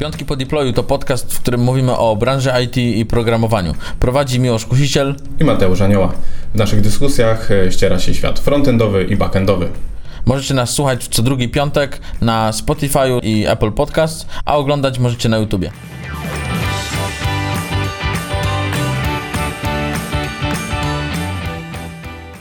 Piątki 0.00 0.24
po 0.24 0.36
deployu 0.36 0.72
to 0.72 0.82
podcast, 0.82 1.34
w 1.34 1.40
którym 1.40 1.60
mówimy 1.60 1.96
o 1.96 2.16
branży 2.16 2.50
IT 2.64 2.76
i 2.76 3.06
programowaniu. 3.06 3.74
Prowadzi 4.00 4.40
Miłosz 4.40 4.66
Kusiciel 4.66 5.14
i 5.40 5.44
Mateusz 5.44 5.80
Anioła. 5.80 6.12
W 6.54 6.58
naszych 6.58 6.80
dyskusjach 6.80 7.50
e, 7.50 7.72
ściera 7.72 7.98
się 7.98 8.14
świat 8.14 8.38
frontendowy 8.38 9.04
i 9.04 9.16
backendowy. 9.16 9.68
Możecie 10.26 10.54
nas 10.54 10.70
słuchać 10.70 11.08
co 11.08 11.22
drugi 11.22 11.48
piątek 11.48 12.00
na 12.20 12.52
Spotify 12.52 12.98
i 13.22 13.46
Apple 13.46 13.72
Podcast, 13.72 14.26
a 14.44 14.56
oglądać 14.56 14.98
możecie 14.98 15.28
na 15.28 15.38
YouTubie. 15.38 15.70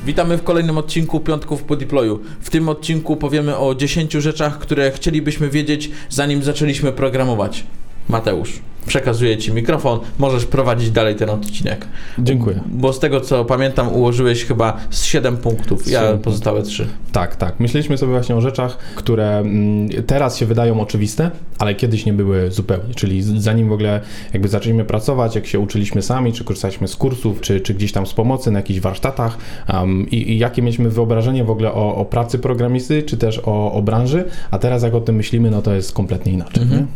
Witamy 0.10 0.38
w 0.38 0.44
kolejnym 0.44 0.78
odcinku 0.78 1.20
Piątków 1.20 1.64
po 1.64 1.76
deployu. 1.76 2.20
W 2.42 2.50
tym 2.50 2.70
odcinku 2.70 3.16
powiemy 3.16 3.58
o 3.58 3.76
10 3.76 4.14
rzeczach, 4.14 4.60
które 4.60 4.92
chcielibyśmy 4.92 5.50
wiedzieć 5.50 5.92
zanim 6.10 6.44
zaczęliśmy 6.44 6.92
programować. 6.92 7.64
Mateusz, 8.10 8.60
przekazuję 8.88 9.38
Ci 9.38 9.52
mikrofon, 9.52 10.00
możesz 10.20 10.46
prowadzić 10.46 10.92
dalej 10.92 11.16
ten 11.16 11.30
odcinek. 11.30 11.88
Dziękuję. 12.20 12.60
Bo 12.66 12.94
z 12.94 13.00
tego 13.00 13.22
co 13.22 13.46
pamiętam, 13.46 13.94
ułożyłeś 13.94 14.46
chyba 14.46 14.78
z 14.90 15.04
7 15.04 15.38
punktów, 15.38 15.88
ja 15.88 16.02
7 16.02 16.20
pozostałe 16.20 16.64
3. 16.64 16.88
Tak, 17.12 17.36
tak. 17.36 17.60
Myśleliśmy 17.60 17.98
sobie 17.98 18.12
właśnie 18.12 18.36
o 18.36 18.42
rzeczach, 18.42 18.78
które 18.96 19.38
mm, 19.38 19.90
teraz 20.08 20.38
się 20.38 20.46
wydają 20.46 20.82
oczywiste, 20.82 21.32
ale 21.60 21.76
kiedyś 21.76 22.06
nie 22.06 22.14
były 22.14 22.52
zupełnie. 22.52 22.94
Czyli 22.94 23.42
zanim 23.42 23.70
w 23.70 23.72
ogóle 23.72 24.02
jakby 24.34 24.48
zaczęliśmy 24.48 24.86
pracować, 24.86 25.36
jak 25.36 25.48
się 25.48 25.60
uczyliśmy 25.60 26.02
sami, 26.02 26.34
czy 26.34 26.44
korzystaliśmy 26.44 26.88
z 26.88 26.96
kursów, 26.96 27.42
czy, 27.42 27.62
czy 27.62 27.74
gdzieś 27.74 27.92
tam 27.92 28.06
z 28.06 28.14
pomocy 28.14 28.52
na 28.52 28.60
jakichś 28.60 28.80
warsztatach 28.80 29.38
um, 29.74 30.10
i, 30.10 30.32
i, 30.32 30.38
jakie 30.38 30.62
mieliśmy 30.62 30.90
wyobrażenie 30.90 31.44
w 31.44 31.50
ogóle 31.50 31.74
o, 31.74 31.96
o 31.96 32.06
pracy 32.06 32.40
programisty, 32.40 33.04
czy 33.04 33.18
też 33.18 33.42
o, 33.46 33.72
o, 33.72 33.82
branży, 33.82 34.24
a 34.52 34.60
teraz 34.60 34.84
jak 34.84 34.94
o 34.94 35.02
tym 35.02 35.16
myślimy, 35.16 35.52
no 35.52 35.62
to 35.62 35.74
jest 35.74 35.94
kompletnie 35.94 36.32
inaczej. 36.32 36.64
Mhm. 36.64 36.88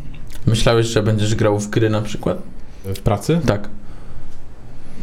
Myślałeś, 0.48 0.88
że 0.88 1.04
będziesz 1.04 1.36
grał 1.36 1.60
w 1.60 1.70
gry 1.70 1.90
na 1.90 2.02
przykład? 2.02 2.38
W 2.86 3.00
pracy? 3.00 3.40
Tak. 3.46 3.70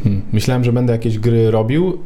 Hmm. 0.03 0.21
Myślałem, 0.33 0.63
że 0.63 0.73
będę 0.73 0.93
jakieś 0.93 1.19
gry 1.19 1.51
robił, 1.51 2.03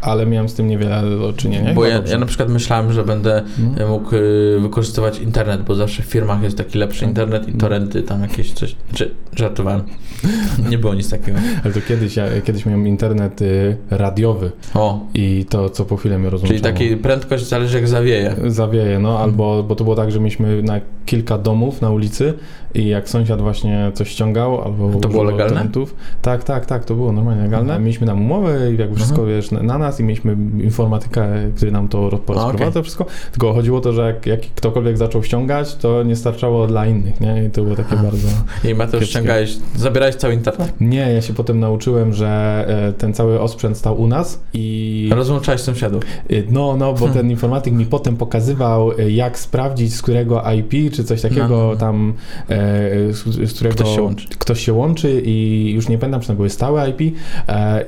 ale 0.00 0.26
miałem 0.26 0.48
z 0.48 0.54
tym 0.54 0.66
niewiele 0.66 1.02
do 1.18 1.32
czynienia. 1.32 1.74
Bo 1.74 1.84
ja, 1.84 2.02
ja, 2.06 2.18
na 2.18 2.26
przykład 2.26 2.48
myślałem, 2.48 2.92
że 2.92 3.04
będę 3.04 3.42
no. 3.78 3.88
mógł 3.88 4.16
y, 4.16 4.58
wykorzystywać 4.60 5.18
internet, 5.18 5.62
bo 5.62 5.74
zawsze 5.74 6.02
w 6.02 6.06
firmach 6.06 6.42
jest 6.42 6.56
taki 6.56 6.78
lepszy 6.78 7.00
tak. 7.00 7.08
internet 7.08 7.48
i 7.48 7.52
torenty, 7.52 8.02
tam 8.02 8.22
jakieś 8.22 8.52
coś. 8.52 8.76
Czy 8.94 9.14
żartowałem. 9.36 9.82
Nie 10.70 10.78
było 10.78 10.94
nic 10.94 11.10
takiego. 11.10 11.38
Ale 11.64 11.74
to 11.74 11.80
kiedyś, 11.88 12.16
ja 12.16 12.24
kiedyś 12.44 12.66
miałem 12.66 12.86
internet 12.86 13.42
y, 13.42 13.76
radiowy. 13.90 14.50
O. 14.74 15.06
I 15.14 15.46
to 15.48 15.70
co 15.70 15.84
po 15.84 15.96
chwilę 15.96 16.18
mnie 16.18 16.30
rozłączało. 16.30 16.60
Czyli 16.60 16.72
takiej 16.72 16.96
prędkość 16.96 17.46
zależy 17.46 17.76
jak 17.76 17.88
zawieje. 17.88 18.34
Zawieje, 18.46 18.98
no, 18.98 19.18
albo 19.18 19.62
bo 19.62 19.74
to 19.74 19.84
było 19.84 19.96
tak, 19.96 20.12
że 20.12 20.20
mieliśmy 20.20 20.62
na 20.62 20.80
kilka 21.06 21.38
domów 21.38 21.82
na 21.82 21.90
ulicy 21.90 22.34
i 22.74 22.86
jak 22.86 23.08
sąsiad 23.08 23.40
właśnie 23.40 23.92
coś 23.94 24.08
ściągał 24.08 24.62
albo 24.64 25.00
To 25.00 25.08
było 25.08 25.22
legalne? 25.24 25.54
Torrentów, 25.54 25.94
tak, 26.22 26.44
tak, 26.44 26.66
tak, 26.66 26.84
to 26.84 26.94
było 26.94 27.12
normalnie 27.12 27.42
legalne. 27.42 27.72
Mhm. 27.72 27.84
Mieliśmy 27.84 28.06
tam 28.06 28.22
umowę 28.22 28.72
i 28.72 28.76
jakby 28.76 28.96
wszystko, 28.96 29.20
mhm. 29.20 29.36
wiesz, 29.36 29.50
na 29.50 29.78
nas 29.78 29.87
i 30.00 30.04
mieliśmy 30.04 30.36
informatykę, 30.62 31.28
który 31.56 31.72
nam 31.72 31.88
to 31.88 32.10
rozprowadzał 32.10 32.68
okay. 32.68 32.82
wszystko, 32.82 33.06
tylko 33.30 33.52
chodziło 33.52 33.78
o 33.78 33.80
to, 33.80 33.92
że 33.92 34.06
jak, 34.06 34.26
jak, 34.26 34.40
ktokolwiek 34.40 34.98
zaczął 34.98 35.22
ściągać, 35.22 35.74
to 35.74 36.02
nie 36.02 36.16
starczało 36.16 36.66
dla 36.66 36.86
innych, 36.86 37.20
nie? 37.20 37.44
I 37.44 37.50
to 37.50 37.62
było 37.62 37.76
takie 37.76 37.96
bardzo... 37.96 38.28
I 38.64 38.74
Mateusz 38.74 39.08
ściągałeś, 39.08 39.56
zabierałeś 39.76 40.14
cały 40.14 40.34
internet? 40.34 40.72
Nie, 40.80 41.12
ja 41.12 41.22
się 41.22 41.34
potem 41.34 41.60
nauczyłem, 41.60 42.12
że 42.12 42.64
e, 42.88 42.92
ten 42.92 43.14
cały 43.14 43.40
osprzęt 43.40 43.78
stał 43.78 44.00
u 44.00 44.06
nas 44.06 44.40
i... 44.54 45.10
Rozłączałeś 45.12 45.60
sąsiadów? 45.60 46.04
Y, 46.30 46.44
no, 46.50 46.76
no, 46.76 46.92
bo 46.92 46.98
hmm. 46.98 47.14
ten 47.14 47.30
informatyk 47.30 47.74
mi 47.74 47.86
potem 47.86 48.16
pokazywał, 48.16 48.92
e, 48.98 49.10
jak 49.10 49.38
sprawdzić, 49.38 49.94
z 49.94 50.02
którego 50.02 50.42
IP, 50.52 50.92
czy 50.92 51.04
coś 51.04 51.22
takiego 51.22 51.48
no, 51.48 51.56
no, 51.56 51.66
no. 51.70 51.76
tam, 51.76 52.14
e, 52.48 53.12
z, 53.12 53.50
z, 53.50 53.54
którego 53.54 53.74
ktoś 53.74 53.94
się, 53.94 54.02
łączy. 54.02 54.28
ktoś 54.38 54.64
się 54.64 54.72
łączy 54.72 55.22
i 55.24 55.70
już 55.74 55.88
nie 55.88 55.98
pamiętam, 55.98 56.20
czy 56.20 56.26
to 56.26 56.34
były 56.34 56.50
stałe 56.50 56.90
IP 56.90 57.16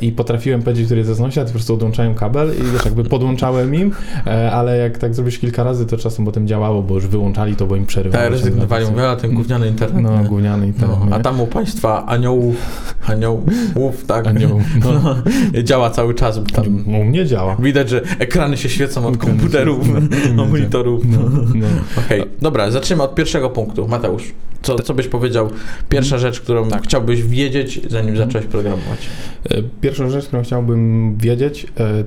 i 0.00 0.12
potrafiłem 0.12 0.62
powiedzieć, 0.62 0.86
który 0.86 1.00
jest 1.00 1.18
sąsiad, 1.18 1.46
po 1.46 1.52
prostu 1.52 1.76
odłączałem 1.90 2.14
kabel 2.14 2.52
i 2.60 2.72
wiesz, 2.72 2.84
jakby 2.84 3.04
podłączałem 3.04 3.74
im, 3.74 3.92
ale 4.52 4.76
jak 4.78 4.98
tak 4.98 5.14
zrobisz 5.14 5.38
kilka 5.38 5.64
razy, 5.64 5.86
to 5.86 5.96
czasem 5.96 6.24
potem 6.24 6.46
działało, 6.46 6.82
bo 6.82 6.94
już 6.94 7.06
wyłączali 7.06 7.56
to, 7.56 7.66
bo 7.66 7.76
im 7.76 7.86
przerywało. 7.86 8.24
Tak, 8.24 8.32
rezygnowali, 8.32 8.86
mówię, 8.86 9.08
a 9.08 9.16
ten 9.16 9.34
gówniany 9.34 9.68
internet. 9.68 10.02
No, 10.02 10.24
gówniany 10.24 10.66
internet. 10.66 10.98
No, 11.10 11.16
a 11.16 11.20
tam 11.20 11.40
u 11.40 11.46
państwa 11.46 12.06
aniołów, 12.06 12.56
aniołów, 13.06 14.04
tak, 14.06 14.26
Anioł, 14.26 14.60
no. 14.84 14.92
no. 15.54 15.62
działa 15.62 15.90
cały 15.90 16.14
czas. 16.14 16.40
Tam 16.52 16.86
u 16.86 17.04
mnie 17.04 17.26
działa. 17.26 17.56
Widać, 17.56 17.88
że 17.88 18.02
ekrany 18.18 18.56
się 18.56 18.68
świecą 18.68 19.06
od 19.06 19.16
komputerów, 19.16 19.88
od 20.38 20.48
monitorów. 20.50 21.02
No, 21.04 21.18
no. 21.54 21.66
Okej, 22.06 22.20
okay. 22.20 22.32
dobra, 22.42 22.70
zacznijmy 22.70 23.02
od 23.02 23.14
pierwszego 23.14 23.50
punktu. 23.50 23.88
Mateusz, 23.88 24.32
co, 24.62 24.78
co 24.78 24.94
byś 24.94 25.08
powiedział? 25.08 25.50
Pierwsza 25.88 26.18
rzecz, 26.18 26.40
którą 26.40 26.68
tak. 26.68 26.82
chciałbyś 26.82 27.22
wiedzieć, 27.22 27.80
zanim 27.88 28.16
zacząłeś 28.16 28.46
programować. 28.46 28.98
E, 29.50 29.62
pierwsza 29.80 30.10
rzecz, 30.10 30.26
którą 30.26 30.42
chciałbym 30.42 31.16
wiedzieć, 31.16 31.66
uh, 31.80 32.02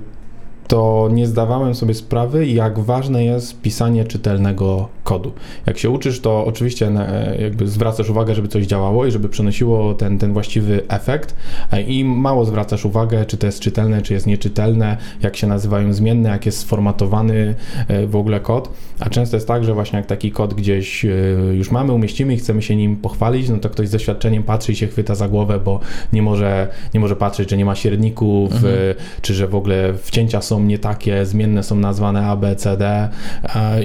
to 0.74 1.10
nie 1.12 1.28
zdawałem 1.28 1.76
sobie 1.76 1.94
sprawy, 1.94 2.48
jak 2.48 2.80
ważne 2.80 3.26
jest 3.26 3.62
pisanie 3.62 4.06
czytelnego 4.06 4.88
kodu. 5.04 5.32
Jak 5.66 5.78
się 5.78 5.90
uczysz, 5.90 6.20
to 6.20 6.46
oczywiście 6.46 6.88
e, 6.88 7.38
jakby 7.42 7.68
zwracasz 7.68 8.10
uwagę, 8.10 8.36
żeby 8.36 8.48
coś 8.48 8.66
działało 8.66 9.06
i 9.06 9.12
żeby 9.12 9.30
przynosiło 9.30 9.94
ten, 9.94 10.18
ten 10.18 10.34
właściwy 10.34 10.82
efekt 10.88 11.36
e, 11.72 11.82
i 11.82 12.06
mało 12.06 12.46
zwracasz 12.46 12.86
uwagę, 12.86 13.26
czy 13.26 13.38
to 13.38 13.46
jest 13.46 13.60
czytelne, 13.60 14.02
czy 14.02 14.14
jest 14.14 14.28
nieczytelne, 14.28 14.98
jak 15.22 15.38
się 15.38 15.48
nazywają 15.48 15.94
zmienne, 15.94 16.30
jak 16.30 16.46
jest 16.46 16.60
sformatowany 16.60 17.56
e, 17.88 18.08
w 18.08 18.16
ogóle 18.16 18.40
kod, 18.40 18.70
a 19.00 19.10
często 19.10 19.38
jest 19.38 19.48
tak, 19.48 19.64
że 19.64 19.74
właśnie 19.74 19.98
jak 19.98 20.06
taki 20.06 20.32
kod 20.32 20.54
gdzieś 20.54 21.06
już 21.54 21.72
mamy, 21.72 21.94
umieścimy 21.94 22.34
i 22.34 22.38
chcemy 22.38 22.62
się 22.62 22.76
nim 22.76 22.96
pochwalić, 22.96 23.50
no 23.50 23.58
to 23.58 23.70
ktoś 23.70 23.88
z 23.88 23.92
doświadczeniem 23.92 24.44
patrzy 24.44 24.72
i 24.72 24.76
się 24.76 24.88
chwyta 24.88 25.16
za 25.16 25.28
głowę, 25.28 25.60
bo 25.60 25.80
nie 26.14 26.22
może, 26.22 26.68
nie 26.94 27.00
może 27.00 27.16
patrzeć, 27.16 27.50
że 27.50 27.58
nie 27.58 27.66
ma 27.66 27.76
średników, 27.76 28.54
mhm. 28.54 28.76
czy 29.22 29.34
że 29.34 29.48
w 29.48 29.56
ogóle 29.56 29.94
wcięcia 29.94 30.42
są 30.42 30.63
nie 30.68 30.80
takie, 30.80 31.26
zmienne 31.26 31.64
są 31.64 31.76
nazwane 31.76 32.26
A, 32.26 32.36
B, 32.36 32.56
C, 32.56 32.78
D 32.78 33.10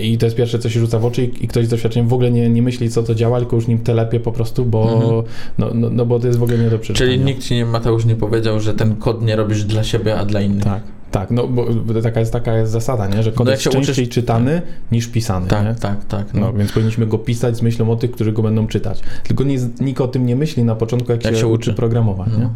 i 0.03 0.19
to 0.19 0.27
jest 0.27 0.37
pierwsze, 0.37 0.59
co 0.59 0.71
się 0.71 0.81
rzuca 0.81 0.99
w 0.99 1.05
oczy 1.05 1.25
i 1.25 1.49
ktoś 1.49 1.67
z 1.67 1.69
doświadczeniem 1.69 2.09
w 2.09 2.13
ogóle 2.13 2.31
nie, 2.31 2.51
nie 2.51 2.63
myśli, 2.63 2.91
co 2.91 3.03
to 3.03 3.15
działa, 3.15 3.39
tylko 3.39 3.57
już 3.57 3.67
nim 3.67 3.79
telepie 3.79 4.21
po 4.21 4.33
prostu, 4.33 4.65
bo, 4.65 4.93
mhm. 4.93 5.23
no, 5.59 5.71
no, 5.75 5.91
no, 5.91 6.07
bo 6.07 6.19
to 6.19 6.27
jest 6.27 6.39
w 6.39 6.43
ogóle 6.43 6.59
nie 6.59 6.71
do 6.71 6.79
przeczytania. 6.79 7.13
Czyli 7.13 7.25
nikt 7.25 7.43
ci, 7.43 7.55
nie, 7.55 7.65
Mateusz, 7.65 8.05
nie 8.05 8.17
powiedział, 8.17 8.61
że 8.61 8.75
ten 8.75 8.97
kod 8.97 9.23
nie 9.23 9.37
robisz 9.37 9.65
dla 9.65 9.85
siebie, 9.85 10.19
a 10.19 10.25
dla 10.25 10.41
innych. 10.41 10.65
Tak. 10.65 10.83
Tak, 11.11 11.31
no 11.31 11.49
bo 11.49 11.67
taka 12.03 12.21
jest, 12.21 12.33
taka 12.33 12.57
jest 12.57 12.73
zasada, 12.73 13.07
nie? 13.07 13.23
że 13.23 13.33
kod 13.33 13.47
no 13.47 13.51
jest 13.51 13.63
częściej 13.63 14.05
uczysz... 14.05 14.09
czytany 14.09 14.63
niż 14.93 15.07
pisany. 15.07 15.47
Tak, 15.47 15.67
nie? 15.67 15.75
tak, 15.75 16.05
tak. 16.05 16.35
No. 16.35 16.41
no. 16.41 16.53
więc 16.53 16.73
powinniśmy 16.73 17.07
go 17.07 17.19
pisać 17.19 17.57
z 17.57 17.63
myślą 17.63 17.91
o 17.91 17.97
tych, 17.97 18.11
którzy 18.11 18.33
go 18.33 18.43
będą 18.43 18.67
czytać. 18.67 19.01
Tylko 19.25 19.45
nie, 19.45 19.57
nikt 19.81 20.01
o 20.01 20.09
tym 20.09 20.27
nie 20.27 20.37
myśli 20.37 20.65
na 20.65 20.75
początku, 20.75 21.13
jak, 21.13 21.25
jak 21.25 21.35
się, 21.35 21.41
się, 21.41 21.47
uczy 21.47 21.75
programować. 21.75 22.29
No, 22.33 22.39
no, 22.39 22.51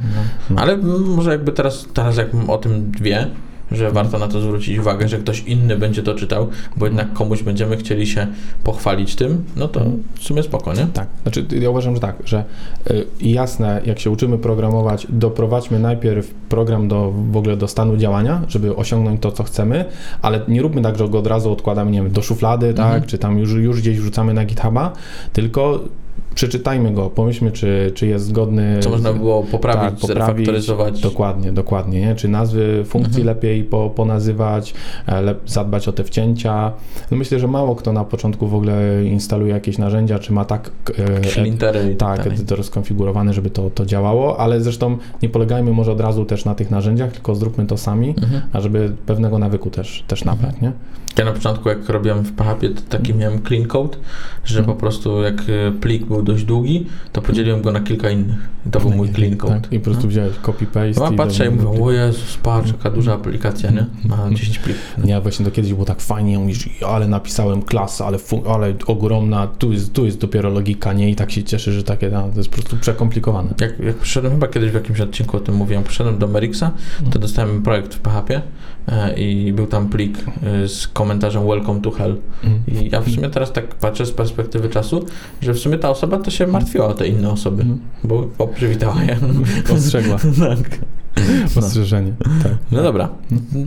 no. 0.50 0.60
Ale 0.60 0.76
może 0.76 1.30
jakby 1.30 1.52
teraz, 1.52 1.86
teraz 1.94 2.16
jak 2.16 2.28
o 2.48 2.58
tym 2.58 2.92
wie, 3.00 3.26
że 3.74 3.90
warto 3.90 4.18
na 4.18 4.28
to 4.28 4.40
zwrócić 4.40 4.78
uwagę, 4.78 5.08
że 5.08 5.18
ktoś 5.18 5.40
inny 5.40 5.76
będzie 5.76 6.02
to 6.02 6.14
czytał, 6.14 6.48
bo 6.76 6.86
jednak 6.86 7.12
komuś 7.12 7.42
będziemy 7.42 7.76
chcieli 7.76 8.06
się 8.06 8.26
pochwalić 8.64 9.16
tym, 9.16 9.44
no 9.56 9.68
to 9.68 9.80
w 10.14 10.22
sumie 10.22 10.42
spoko, 10.42 10.74
nie? 10.74 10.86
Tak, 10.86 11.06
znaczy 11.22 11.44
ja 11.60 11.70
uważam, 11.70 11.94
że 11.94 12.00
tak, 12.00 12.16
że 12.24 12.44
y, 12.90 13.06
jasne, 13.20 13.80
jak 13.86 13.98
się 13.98 14.10
uczymy 14.10 14.38
programować, 14.38 15.06
doprowadźmy 15.10 15.78
najpierw 15.78 16.34
program 16.48 16.88
do, 16.88 17.12
w 17.30 17.36
ogóle 17.36 17.56
do 17.56 17.68
stanu 17.68 17.96
działania, 17.96 18.42
żeby 18.48 18.76
osiągnąć 18.76 19.20
to, 19.20 19.32
co 19.32 19.42
chcemy, 19.42 19.84
ale 20.22 20.40
nie 20.48 20.62
róbmy 20.62 20.82
tak, 20.82 20.98
że 20.98 21.08
go 21.08 21.18
od 21.18 21.26
razu 21.26 21.52
odkładamy, 21.52 21.90
nie 21.90 22.02
wiem, 22.02 22.12
do 22.12 22.22
szuflady, 22.22 22.74
tak, 22.74 22.86
mhm. 22.86 23.02
czy 23.02 23.18
tam 23.18 23.38
już, 23.38 23.52
już 23.52 23.80
gdzieś 23.80 23.98
wrzucamy 24.00 24.34
na 24.34 24.44
GitHuba, 24.44 24.92
tylko 25.32 25.80
przeczytajmy 26.34 26.92
go, 26.92 27.10
pomyślmy, 27.10 27.52
czy, 27.52 27.92
czy 27.94 28.06
jest 28.06 28.26
zgodny. 28.26 28.78
Co 28.80 28.90
można 28.90 29.12
było 29.12 29.42
poprawić, 29.42 30.00
tak, 30.00 30.10
poprawić 30.10 30.46
Dokładnie, 31.00 31.52
dokładnie. 31.52 32.00
Nie? 32.00 32.14
Czy 32.14 32.28
nazwy 32.28 32.84
funkcji 32.84 33.20
mhm. 33.20 33.26
lepiej 33.26 33.64
po, 33.64 33.90
ponazywać, 33.90 34.74
e, 35.06 35.22
lep, 35.22 35.40
zadbać 35.46 35.88
o 35.88 35.92
te 35.92 36.04
wcięcia. 36.04 36.72
No 37.10 37.16
myślę, 37.16 37.38
że 37.38 37.48
mało 37.48 37.76
kto 37.76 37.92
na 37.92 38.04
początku 38.04 38.48
w 38.48 38.54
ogóle 38.54 39.04
instaluje 39.04 39.52
jakieś 39.52 39.78
narzędzia, 39.78 40.18
czy 40.18 40.32
ma 40.32 40.44
tak, 40.44 40.70
e, 40.98 41.72
e, 41.72 41.94
tak 41.94 42.26
edytor 42.26 42.64
skonfigurowany, 42.64 43.34
żeby 43.34 43.50
to, 43.50 43.70
to 43.70 43.86
działało, 43.86 44.40
ale 44.40 44.60
zresztą 44.60 44.98
nie 45.22 45.28
polegajmy 45.28 45.72
może 45.72 45.92
od 45.92 46.00
razu 46.00 46.24
też 46.24 46.44
na 46.44 46.54
tych 46.54 46.70
narzędziach, 46.70 47.12
tylko 47.12 47.34
zróbmy 47.34 47.66
to 47.66 47.76
sami, 47.76 48.08
mhm. 48.08 48.42
a 48.52 48.60
żeby 48.60 48.92
pewnego 49.06 49.38
nawyku 49.38 49.70
też, 49.70 50.04
też 50.06 50.24
nabrać. 50.24 50.54
Mhm. 50.54 50.72
Nie? 50.72 51.02
Ja 51.18 51.24
na 51.24 51.32
początku, 51.32 51.68
jak 51.68 51.88
robiłem 51.88 52.24
w 52.24 52.32
PHP, 52.32 52.68
to 52.68 52.82
taki 52.88 53.14
miałem 53.14 53.42
clean 53.42 53.66
code, 53.66 53.98
że 54.44 54.58
mhm. 54.58 54.76
po 54.76 54.80
prostu 54.80 55.22
jak 55.22 55.42
plik 55.80 56.06
był 56.06 56.21
dość 56.24 56.44
długi, 56.44 56.86
to 57.12 57.22
podzieliłem 57.22 57.62
go 57.62 57.72
na 57.72 57.80
kilka 57.80 58.10
innych. 58.10 58.52
To 58.70 58.80
był 58.80 58.90
mój 58.90 59.12
clean 59.12 59.36
code. 59.36 59.60
Tak, 59.60 59.72
I 59.72 59.78
po 59.78 59.84
prostu 59.84 60.02
no. 60.02 60.08
wziąłeś 60.08 60.32
copy-paste. 60.36 61.00
No, 61.00 61.12
patrzę 61.12 61.46
i 61.46 61.50
mówię, 61.50 61.84
o 61.84 61.90
Jezus, 61.90 62.36
patrz, 62.42 62.72
jaka 62.72 62.90
duża 62.90 63.14
aplikacja, 63.14 63.70
nie? 63.70 63.86
Ma 64.04 64.30
10 64.32 64.58
plików. 64.58 65.04
Nie, 65.04 65.20
właśnie 65.20 65.44
to 65.44 65.50
kiedyś 65.50 65.72
było 65.72 65.84
tak 65.84 66.00
fajnie, 66.00 66.38
mówisz, 66.38 66.68
ale 66.86 67.08
napisałem 67.08 67.62
klasę, 67.62 68.04
ale, 68.04 68.18
ale 68.48 68.74
ogromna, 68.86 69.46
tu 69.46 69.72
jest, 69.72 69.92
tu 69.92 70.04
jest 70.04 70.18
dopiero 70.18 70.50
logika, 70.50 70.92
nie? 70.92 71.10
I 71.10 71.14
tak 71.14 71.30
się 71.32 71.44
cieszy, 71.44 71.72
że 71.72 71.82
takie, 71.82 72.10
no, 72.10 72.28
to 72.28 72.36
jest 72.36 72.48
po 72.48 72.54
prostu 72.54 72.76
przekomplikowane. 72.76 73.54
Jak, 73.60 73.78
jak 73.78 73.96
przyszedłem, 73.96 74.32
chyba 74.32 74.48
kiedyś 74.48 74.70
w 74.70 74.74
jakimś 74.74 75.00
odcinku 75.00 75.36
o 75.36 75.40
tym 75.40 75.54
mówiłem, 75.54 75.84
przyszedłem 75.84 76.18
do 76.18 76.28
Merixa, 76.28 76.70
to 76.98 77.04
mhm. 77.04 77.20
dostałem 77.20 77.62
projekt 77.62 77.94
w 77.94 77.98
PHP 77.98 78.42
e, 78.88 79.14
i 79.14 79.52
był 79.52 79.66
tam 79.66 79.88
plik 79.88 80.18
e, 80.42 80.68
z 80.68 80.88
komentarzem 80.88 81.46
welcome 81.46 81.80
to 81.80 81.90
hell. 81.90 82.16
Mhm. 82.44 82.62
I 82.66 82.90
ja 82.90 83.00
w 83.00 83.10
sumie 83.10 83.30
teraz 83.30 83.52
tak 83.52 83.74
patrzę 83.74 84.06
z 84.06 84.12
perspektywy 84.12 84.68
czasu, 84.68 85.04
że 85.42 85.54
w 85.54 85.58
sumie 85.58 85.78
ta 85.78 85.90
osoba 85.90 86.11
osoba 86.12 86.24
to 86.24 86.30
się 86.30 86.46
martwiła 86.46 86.86
o 86.86 86.94
te 86.94 87.08
inne 87.08 87.30
osoby, 87.30 87.62
Mhm. 87.62 87.80
bo 88.04 88.28
bo 88.38 88.48
przywitała 88.48 89.02
je. 89.04 89.16
Ostrzegła. 89.74 90.16
tak. 90.48 90.78
Ostrzeżenie. 91.58 92.12
Tak. 92.42 92.52
No 92.72 92.82
dobra, 92.82 93.08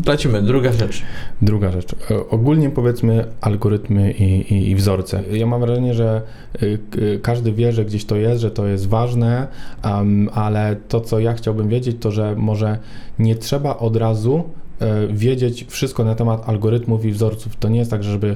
lecimy. 0.08 0.42
Druga 0.42 0.74
rzecz. 0.74 1.02
Druga 1.42 1.72
rzecz. 1.72 1.96
E, 2.12 2.30
Ogólnie 2.30 2.70
powiedzmy 2.70 3.26
algorytmy 3.42 4.12
i, 4.12 4.54
i, 4.54 4.70
i 4.72 4.76
wzorce. 4.76 5.24
Ja 5.32 5.46
mam 5.46 5.62
wrażenie, 5.62 5.94
że 5.94 6.22
y, 6.64 6.80
k- 6.92 6.98
każdy 7.22 7.52
wie, 7.54 7.72
że 7.74 7.86
gdzieś 7.86 8.06
to 8.06 8.16
jest, 8.16 8.42
że 8.42 8.52
to 8.52 8.68
jest 8.68 8.88
ważne, 8.90 9.48
am, 9.82 10.30
ale 10.34 10.76
to, 10.88 11.02
co 11.02 11.20
ja 11.20 11.34
chciałbym 11.34 11.70
wiedzieć, 11.70 11.98
to 12.00 12.12
że 12.12 12.36
może 12.36 12.78
nie 13.20 13.36
trzeba 13.36 13.78
od 13.78 13.96
razu 13.96 14.38
e, 14.38 14.65
wiedzieć 15.10 15.66
wszystko 15.70 16.04
na 16.04 16.16
temat 16.16 16.50
algorytmów 16.50 17.06
i 17.06 17.12
wzorców. 17.12 17.56
To 17.56 17.70
nie 17.70 17.80
jest 17.80 17.92
tak, 17.92 18.04
że 18.04 18.12
żeby 18.12 18.36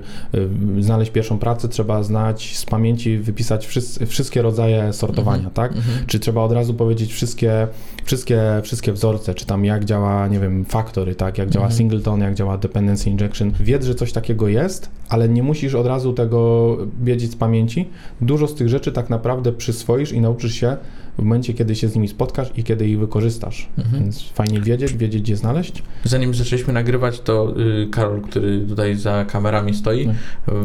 e, 0.77 0.83
znaleźć 0.83 1.11
pierwszą 1.11 1.39
pracę, 1.39 1.67
trzeba 1.67 2.03
znać 2.03 2.57
z 2.57 2.65
pamięci, 2.65 3.17
wypisać 3.17 3.67
wszys- 3.67 4.05
wszystkie 4.05 4.41
rodzaje 4.41 4.93
sortowania, 4.93 5.49
tak? 5.49 5.75
Mhm. 5.75 6.05
Czy 6.07 6.19
trzeba 6.19 6.41
od 6.41 6.51
razu 6.51 6.73
powiedzieć 6.73 7.13
wszystkie, 7.13 7.67
wszystkie, 8.05 8.41
wszystkie 8.63 8.91
wzorce, 8.93 9.33
czy 9.33 9.45
tam 9.45 9.65
jak 9.65 9.85
działa, 9.85 10.27
nie 10.27 10.39
wiem, 10.39 10.65
factory, 10.65 11.15
tak, 11.15 11.37
jak 11.37 11.49
działa 11.49 11.65
Mhm. 11.65 11.77
singleton, 11.77 12.21
jak 12.21 12.33
działa 12.35 12.57
dependency 12.57 13.09
injection. 13.09 13.51
Wiedz, 13.59 13.85
że 13.85 13.95
coś 13.95 14.11
takiego 14.11 14.47
jest, 14.47 14.89
ale 15.09 15.29
nie 15.29 15.43
musisz 15.43 15.75
od 15.75 15.87
razu 15.87 16.13
tego 16.13 16.77
wiedzieć 17.03 17.31
z 17.31 17.35
pamięci. 17.35 17.89
Dużo 18.21 18.47
z 18.47 18.55
tych 18.55 18.69
rzeczy 18.69 18.91
tak 18.91 19.09
naprawdę 19.09 19.51
przyswoisz 19.51 20.11
i 20.11 20.21
nauczysz 20.21 20.53
się 20.53 20.77
w 21.19 21.23
momencie, 21.23 21.53
kiedy 21.53 21.75
się 21.75 21.87
z 21.87 21.95
nimi 21.95 22.07
spotkasz 22.07 22.47
i 22.57 22.63
kiedy 22.63 22.87
ich 22.87 22.99
wykorzystasz. 22.99 23.67
Mhm. 23.77 24.03
Więc 24.03 24.29
fajnie 24.29 24.61
wiedzieć, 24.61 24.93
wiedzieć 24.93 25.21
gdzie 25.21 25.35
znaleźć. 25.37 25.83
Zanim 26.03 26.33
zaczęliśmy 26.33 26.73
nagrywać, 26.73 27.19
to 27.21 27.53
y, 27.59 27.87
Karol, 27.91 28.21
który 28.21 28.65
tutaj 28.69 28.95
za 28.95 29.25
kamerami 29.25 29.73
stoi, 29.73 30.07
y, 30.09 30.13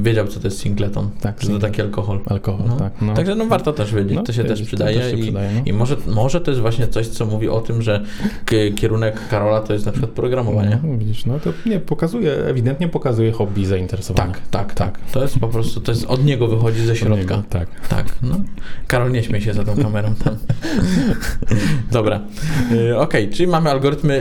wiedział, 0.03 0.27
co 0.29 0.41
to 0.41 0.47
jest 0.47 0.59
singleton. 0.59 1.11
Tak, 1.21 1.41
to 1.41 1.59
taki 1.59 1.83
alkohol. 1.83 2.21
Alkohol, 2.27 2.67
No. 2.69 2.77
tak. 2.77 2.93
No. 3.03 3.15
Także 3.15 3.35
no 3.35 3.47
warto 3.47 3.73
też 3.73 3.95
wiedzieć, 3.95 4.15
No, 4.15 4.23
to 4.23 4.33
się 4.33 4.45
też 4.45 4.63
przydaje, 4.63 4.99
też 5.01 5.11
się 5.11 5.19
i, 5.19 5.23
przydaje, 5.23 5.51
no. 5.55 5.61
i 5.67 5.73
może, 5.73 5.97
może 6.07 6.41
to 6.41 6.51
jest 6.51 6.61
właśnie 6.61 6.89
coś, 6.89 7.09
co 7.09 7.27
mówi 7.27 7.49
o 7.49 7.61
tym, 7.61 7.83
że 7.83 8.05
kierunek 8.77 9.29
Karola 9.29 9.61
to 9.61 9.73
jest 9.73 9.87
na 9.87 9.93
przykład 9.93 10.13
programowanie. 10.13 10.79
No, 10.85 10.99
widzisz, 10.99 11.27
no 11.27 11.41
to 11.41 11.53
nie, 11.67 11.81
pokazuje, 11.81 12.33
ewidentnie 12.33 12.89
pokazuje 12.89 13.33
hobby 13.33 13.67
zainteresowanie. 13.67 14.33
Tak, 14.33 14.49
tak, 14.51 14.75
tak. 14.75 14.99
To 15.13 15.23
jest 15.23 15.39
po 15.39 15.49
prostu, 15.49 15.81
to 15.81 15.93
jest 15.93 16.05
od 16.05 16.25
niego 16.25 16.49
wychodzi 16.49 16.81
ze 16.81 16.93
Od 16.93 16.99
środka. 16.99 17.17
niego, 17.17 17.43
Tak. 17.51 17.69
Tak, 17.89 18.07
no. 18.23 18.37
Karol, 18.87 19.13
nie 19.13 19.23
śmiej 19.23 19.41
się 19.41 19.55
za 19.55 19.65
tą 19.65 19.77
kamerą 19.83 20.15
tam. 20.15 20.37
Dobra. 21.93 22.21
Y, 22.73 22.99
Okej, 22.99 23.29
czyli 23.31 23.47
mamy 23.47 23.71
algorytmy. 23.71 24.15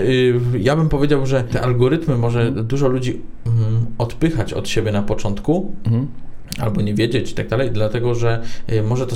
Y, 0.54 0.60
ja 0.60 0.76
bym 0.76 0.90
powiedział, 0.90 1.26
że 1.26 1.44
te 1.44 1.62
algorytmy 1.62 2.18
może 2.18 2.52
dużo 2.52 2.88
ludzi 2.88 3.22
mm, 3.46 3.86
odpychać 3.98 4.54
od 4.54 4.70
siebie 4.70 4.92
na 4.92 5.02
początku, 5.04 5.72
Mhm. 5.86 6.08
albo 6.60 6.82
nie 6.82 6.94
wiedzieć 6.94 7.32
i 7.32 7.36
tak 7.36 7.48
dalej, 7.48 7.72
dlatego 7.72 8.16
że 8.16 8.42
y, 8.72 8.84
może 8.84 9.08
to 9.08 9.16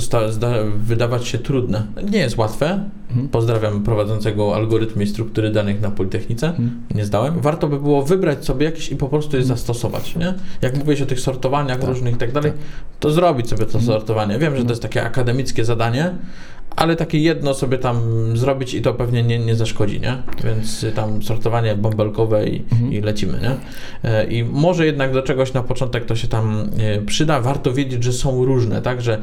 wydawać 0.76 1.26
się 1.26 1.38
trudne. 1.38 1.82
Nie 2.10 2.18
jest 2.18 2.36
łatwe. 2.38 2.84
Mhm. 3.10 3.28
Pozdrawiam 3.28 3.82
prowadzącego 3.82 4.54
algorytmy 4.56 5.04
i 5.04 5.06
struktury 5.06 5.50
danych 5.50 5.80
na 5.80 5.90
Politechnice. 5.90 6.46
Mhm. 6.48 6.82
Nie 6.94 7.04
zdałem. 7.04 7.40
Warto 7.40 7.68
by 7.68 7.80
było 7.80 8.02
wybrać 8.02 8.44
sobie 8.44 8.66
jakieś 8.66 8.90
i 8.92 8.96
po 8.96 9.08
prostu 9.08 9.36
je 9.36 9.42
zastosować, 9.44 10.16
nie? 10.16 10.34
Jak 10.62 10.76
mówiłeś 10.78 11.02
o 11.02 11.06
tych 11.06 11.20
sortowaniach 11.20 11.78
Tak, 11.78 11.88
różnych 11.88 12.14
i 12.14 12.18
tak 12.18 12.32
dalej, 12.32 12.50
tak. 12.52 12.60
to 13.00 13.10
zrobić 13.10 13.48
sobie 13.48 13.66
to 13.66 13.78
Mhm. 13.78 13.84
sortowanie. 13.84 14.38
Wiem, 14.38 14.56
że 14.56 14.62
to 14.64 14.70
jest 14.70 14.82
takie 14.82 15.02
akademickie 15.04 15.64
zadanie, 15.64 16.10
ale 16.76 16.96
takie 16.96 17.18
jedno 17.18 17.54
sobie 17.54 17.78
tam 17.78 18.00
zrobić 18.36 18.74
i 18.74 18.82
to 18.82 18.94
pewnie 18.94 19.22
nie, 19.22 19.38
nie 19.38 19.54
zaszkodzi, 19.54 20.00
nie? 20.00 20.22
Więc 20.44 20.86
tam 20.94 21.22
sortowanie 21.22 21.74
bąbelkowe 21.74 22.48
i, 22.48 22.62
Mhm. 22.72 22.92
i 22.92 23.00
lecimy, 23.00 23.38
nie? 23.42 23.50
E, 24.10 24.24
I 24.26 24.44
może 24.44 24.86
jednak 24.86 25.12
do 25.12 25.22
czegoś 25.22 25.52
na 25.52 25.62
początek 25.62 26.04
to 26.04 26.16
się 26.16 26.28
tam 26.28 26.70
e, 26.78 27.02
przyda. 27.02 27.40
Warto 27.40 27.72
wiedzieć, 27.72 28.04
że 28.04 28.12
są 28.12 28.44
różne, 28.44 28.82
tak? 28.82 29.02
Że, 29.02 29.18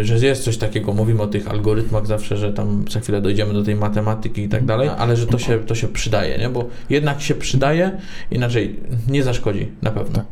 e, 0.00 0.04
że 0.04 0.26
jest 0.26 0.44
coś 0.44 0.56
takiego, 0.56 0.92
mówimy 0.92 1.22
o 1.22 1.26
tych 1.26 1.48
algorytmach 1.50 2.06
zawsze, 2.06 2.36
że 2.36 2.52
tam 2.52 2.84
za 2.90 3.00
chwilę 3.00 3.20
dojdziemy 3.20 3.52
do 3.52 3.62
tej 3.62 3.74
matematyki 3.74 4.42
i 4.42 4.48
tak 4.48 4.64
dalej, 4.64 4.90
ale 4.98 5.16
że 5.16 5.26
to 5.26 5.38
się, 5.38 5.58
to 5.58 5.74
się 5.74 5.88
przydaje, 5.88 6.38
nie? 6.38 6.48
Bo 6.48 6.68
jednak 6.90 7.20
się 7.20 7.34
przydaje, 7.34 7.90
inaczej 8.30 8.76
nie 9.08 9.22
zaszkodzi 9.22 9.68
na 9.82 9.90
pewno. 9.90 10.14
Tak. 10.14 10.24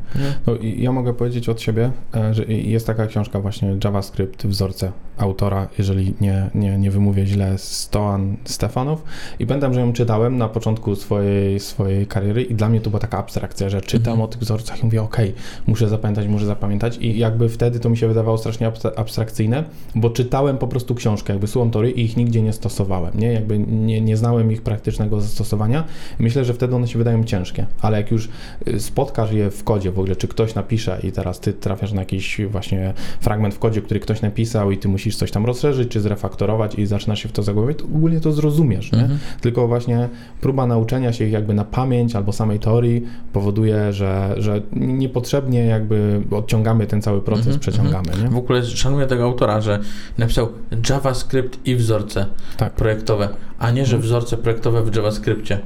No 0.47 0.57
i 0.57 0.83
ja 0.83 0.93
mogę 0.93 1.15
powiedzieć 1.15 1.49
od 1.49 1.61
siebie, 1.61 1.91
że 2.33 2.45
jest 2.45 2.87
taka 2.87 3.07
książka 3.07 3.41
właśnie 3.41 3.77
JavaScript, 3.85 4.47
wzorce 4.47 4.93
autora, 5.19 5.69
jeżeli 5.79 6.08
nie, 6.21 6.51
nie, 6.55 6.79
nie 6.79 6.91
wymówię 6.91 7.27
źle, 7.27 7.59
Stoan 7.59 8.37
Stefanow 8.45 9.03
i 9.39 9.47
pamiętam, 9.47 9.75
że 9.75 9.81
ją 9.81 9.93
czytałem 9.93 10.39
na 10.39 10.49
początku 10.49 10.97
swojej, 10.97 11.61
swojej 11.61 12.07
kariery 12.07 12.43
i 12.43 12.55
dla 12.55 12.69
mnie 12.69 12.81
to 12.81 12.91
była 12.91 13.01
taka 13.01 13.19
abstrakcja, 13.19 13.69
że 13.69 13.81
czytam 13.81 14.13
Mhm. 14.13 14.21
o 14.21 14.29
tych 14.29 14.41
wzorcach 14.41 14.81
i 14.83 14.85
mówię, 14.85 15.03
okej, 15.03 15.35
muszę 15.67 15.89
zapamiętać, 15.89 16.27
muszę 16.27 16.47
zapamiętać 16.47 16.97
i 17.01 17.19
jakby 17.19 17.49
wtedy 17.49 17.81
to 17.81 17.91
mi 17.91 17.97
się 17.97 18.09
wydawało 18.09 18.39
strasznie 18.39 18.71
abstra- 18.71 18.93
abstrakcyjne, 18.97 19.65
bo 19.95 20.11
czytałem 20.11 20.59
po 20.59 20.69
prostu 20.69 20.95
książkę, 20.95 21.33
jakby 21.33 21.47
słucham 21.47 21.71
tory 21.71 21.91
i 21.91 22.05
ich 22.05 22.17
nigdzie 22.17 22.43
nie 22.43 22.53
stosowałem, 22.53 23.19
nie? 23.21 23.33
Jakby 23.33 23.59
nie, 23.59 24.01
nie 24.01 24.17
znałem 24.17 24.53
ich 24.53 24.63
praktycznego 24.63 25.21
zastosowania. 25.21 25.85
Myślę, 26.19 26.45
że 26.45 26.55
wtedy 26.55 26.77
one 26.77 26.89
się 26.89 26.99
wydają 26.99 27.25
ciężkie, 27.25 27.67
ale 27.81 27.97
jak 27.97 28.11
już 28.11 28.29
y, 28.69 28.81
spotkasz 28.81 29.33
je 29.33 29.51
w 29.51 29.65
kodzie 29.65 29.91
w 29.93 29.99
ogóle, 29.99 30.17
czy 30.17 30.29
ktoś 30.29 30.55
napisze 30.55 30.99
i 31.03 31.13
teraz 31.13 31.41
ty 31.41 31.53
trafiasz 31.53 31.93
na 31.93 32.01
jakiś 32.01 32.41
właśnie 32.51 32.93
fragment 33.21 33.55
w 33.55 33.59
kodzie, 33.59 33.83
który 33.83 34.01
ktoś 34.01 34.23
napisał 34.23 34.71
i 34.71 34.79
ty 34.79 34.89
musisz 34.89 35.17
coś 35.17 35.31
tam 35.31 35.47
rozszerzyć, 35.47 35.89
czy 35.89 35.98
zrefaktorować 36.01 36.75
i 36.75 36.87
zaczynasz 36.87 37.23
się 37.23 37.29
w 37.29 37.33
to 37.33 37.43
zagłębiać, 37.43 37.79
to 37.79 37.85
ogólnie 37.85 38.21
to 38.21 38.33
zrozumiesz, 38.33 38.93
nie? 38.93 39.01
Mhm. 39.01 39.19
Tylko 39.41 39.69
właśnie 39.69 40.09
próba 40.41 40.67
nauczenia 40.67 41.13
się 41.13 41.25
ich 41.25 41.33
jakby 41.33 41.55
na 41.55 41.65
pamięć 41.65 42.17
albo 42.17 42.33
samej 42.33 42.59
teorii 42.59 43.05
powoduje, 43.33 43.93
że, 43.93 44.35
że 44.37 44.63
niepotrzebnie 44.73 45.67
jakby 45.67 46.21
odciągamy 46.31 46.87
ten 46.87 47.03
cały 47.03 47.21
proces, 47.23 47.47
Mhm, 47.47 47.61
przeciągamy, 47.61 48.09
W 48.13 48.31
nie? 48.33 48.39
ogóle 48.39 48.65
szanuję 48.65 49.07
tego 49.07 49.25
autora, 49.25 49.61
że 49.61 49.79
napisał 50.19 50.49
JavaScript 50.91 51.59
i 51.67 51.77
wzorce 51.77 52.27
Tak. 52.57 52.73
projektowe, 52.73 53.29
a 53.59 53.71
nie, 53.71 53.87
że 53.87 53.97
Mhm. 53.97 54.03
wzorce 54.03 54.37
projektowe 54.37 54.83
w 54.83 54.97
JavaScriptie. 54.97 55.59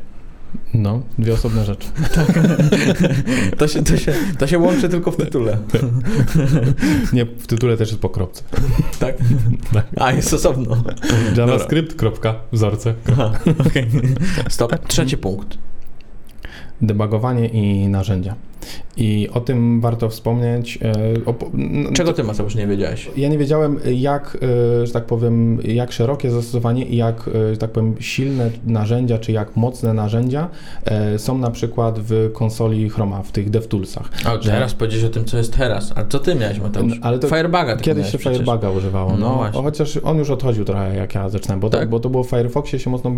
No, 0.74 1.02
dwie 1.18 1.34
osobne 1.34 1.64
rzeczy. 1.64 1.88
To 3.58 3.68
się, 3.68 3.84
to 3.84 3.96
się, 3.96 4.14
to 4.38 4.46
się 4.46 4.58
łączy 4.58 4.88
tylko 4.88 5.10
w 5.10 5.16
tytule. 5.16 5.58
Nie, 7.12 7.26
w 7.26 7.46
tytule 7.46 7.76
też 7.76 7.88
jest 7.88 8.00
po 8.00 8.08
kropce. 8.08 8.42
Tak? 9.00 9.14
Tak. 9.72 9.86
A, 9.96 10.12
jest 10.12 10.34
osobno. 10.34 10.84
JavaScript, 11.36 11.94
kropka, 11.94 12.34
wzorce. 12.52 12.94
Aha, 13.12 13.32
okej. 13.66 13.88
Stop. 14.48 14.88
Trzeci 14.88 15.16
punkt. 15.18 15.58
Debugowanie 16.82 17.48
i 17.48 17.88
narzędzia. 17.88 18.34
I 18.96 19.28
o 19.34 19.40
tym 19.40 19.80
warto 19.80 20.08
wspomnieć. 20.08 20.78
e, 20.82 20.92
O, 21.26 21.32
po- 21.34 21.46
n- 21.54 21.88
Czego 21.94 22.12
ty, 22.12 22.24
Mateusz, 22.24 22.54
nie 22.54 22.66
wiedziałeś? 22.66 23.10
Ja 23.16 23.28
nie 23.28 23.38
wiedziałem, 23.38 23.78
jak, 23.94 24.38
e, 24.82 24.86
że 24.86 24.92
tak 24.92 25.04
powiem, 25.06 25.58
jak 25.64 25.92
szerokie 25.92 26.30
zastosowanie 26.30 26.84
i 26.84 26.96
jak, 26.96 27.28
e, 27.28 27.50
że 27.54 27.56
tak 27.56 27.70
powiem, 27.70 27.94
silne 28.00 28.50
narzędzia, 28.66 29.18
czy 29.18 29.32
jak 29.32 29.56
mocne 29.56 29.94
narzędzia 29.94 30.48
są 31.16 31.38
na 31.38 31.50
przykład 31.50 31.98
w 31.98 32.30
konsoli 32.32 32.88
Chroma, 32.90 33.22
w 33.22 33.32
tych 33.32 33.50
DevToolsach. 33.50 34.10
A 34.24 34.42
Że- 34.42 34.50
teraz 34.50 34.74
powiedzieć 34.74 35.04
o 35.04 35.08
tym, 35.08 35.24
co 35.24 35.36
jest 35.38 35.56
teraz. 35.56 35.92
A 35.96 36.04
co 36.04 36.18
ty 36.18 36.34
miałeś, 36.34 36.60
Mateusz? 36.60 36.92
No, 37.00 37.06
ale 37.06 37.18
to 37.18 37.28
Firebaga 37.28 37.72
tylko 37.76 37.84
Kiedyś 37.84 38.12
się 38.12 38.18
przecież. 38.18 38.38
Firebaga 38.38 38.70
używało, 38.70 39.10
No 39.10 39.16
no, 39.18 39.34
właśnie. 39.36 39.62
chociaż 39.62 39.96
on 40.02 40.18
już 40.18 40.30
odchodził 40.30 40.64
trochę, 40.64 40.96
jak 40.96 41.14
ja 41.14 41.28
zaczynałem, 41.28 41.60
bo, 41.60 41.70
Tak? 41.70 41.80
to, 41.80 41.86
bo 41.86 42.00
to 42.00 42.10
było 42.10 42.24
w 42.24 42.30
Firefoxie 42.30 42.78
się 42.78 42.90
mocno 42.90 43.10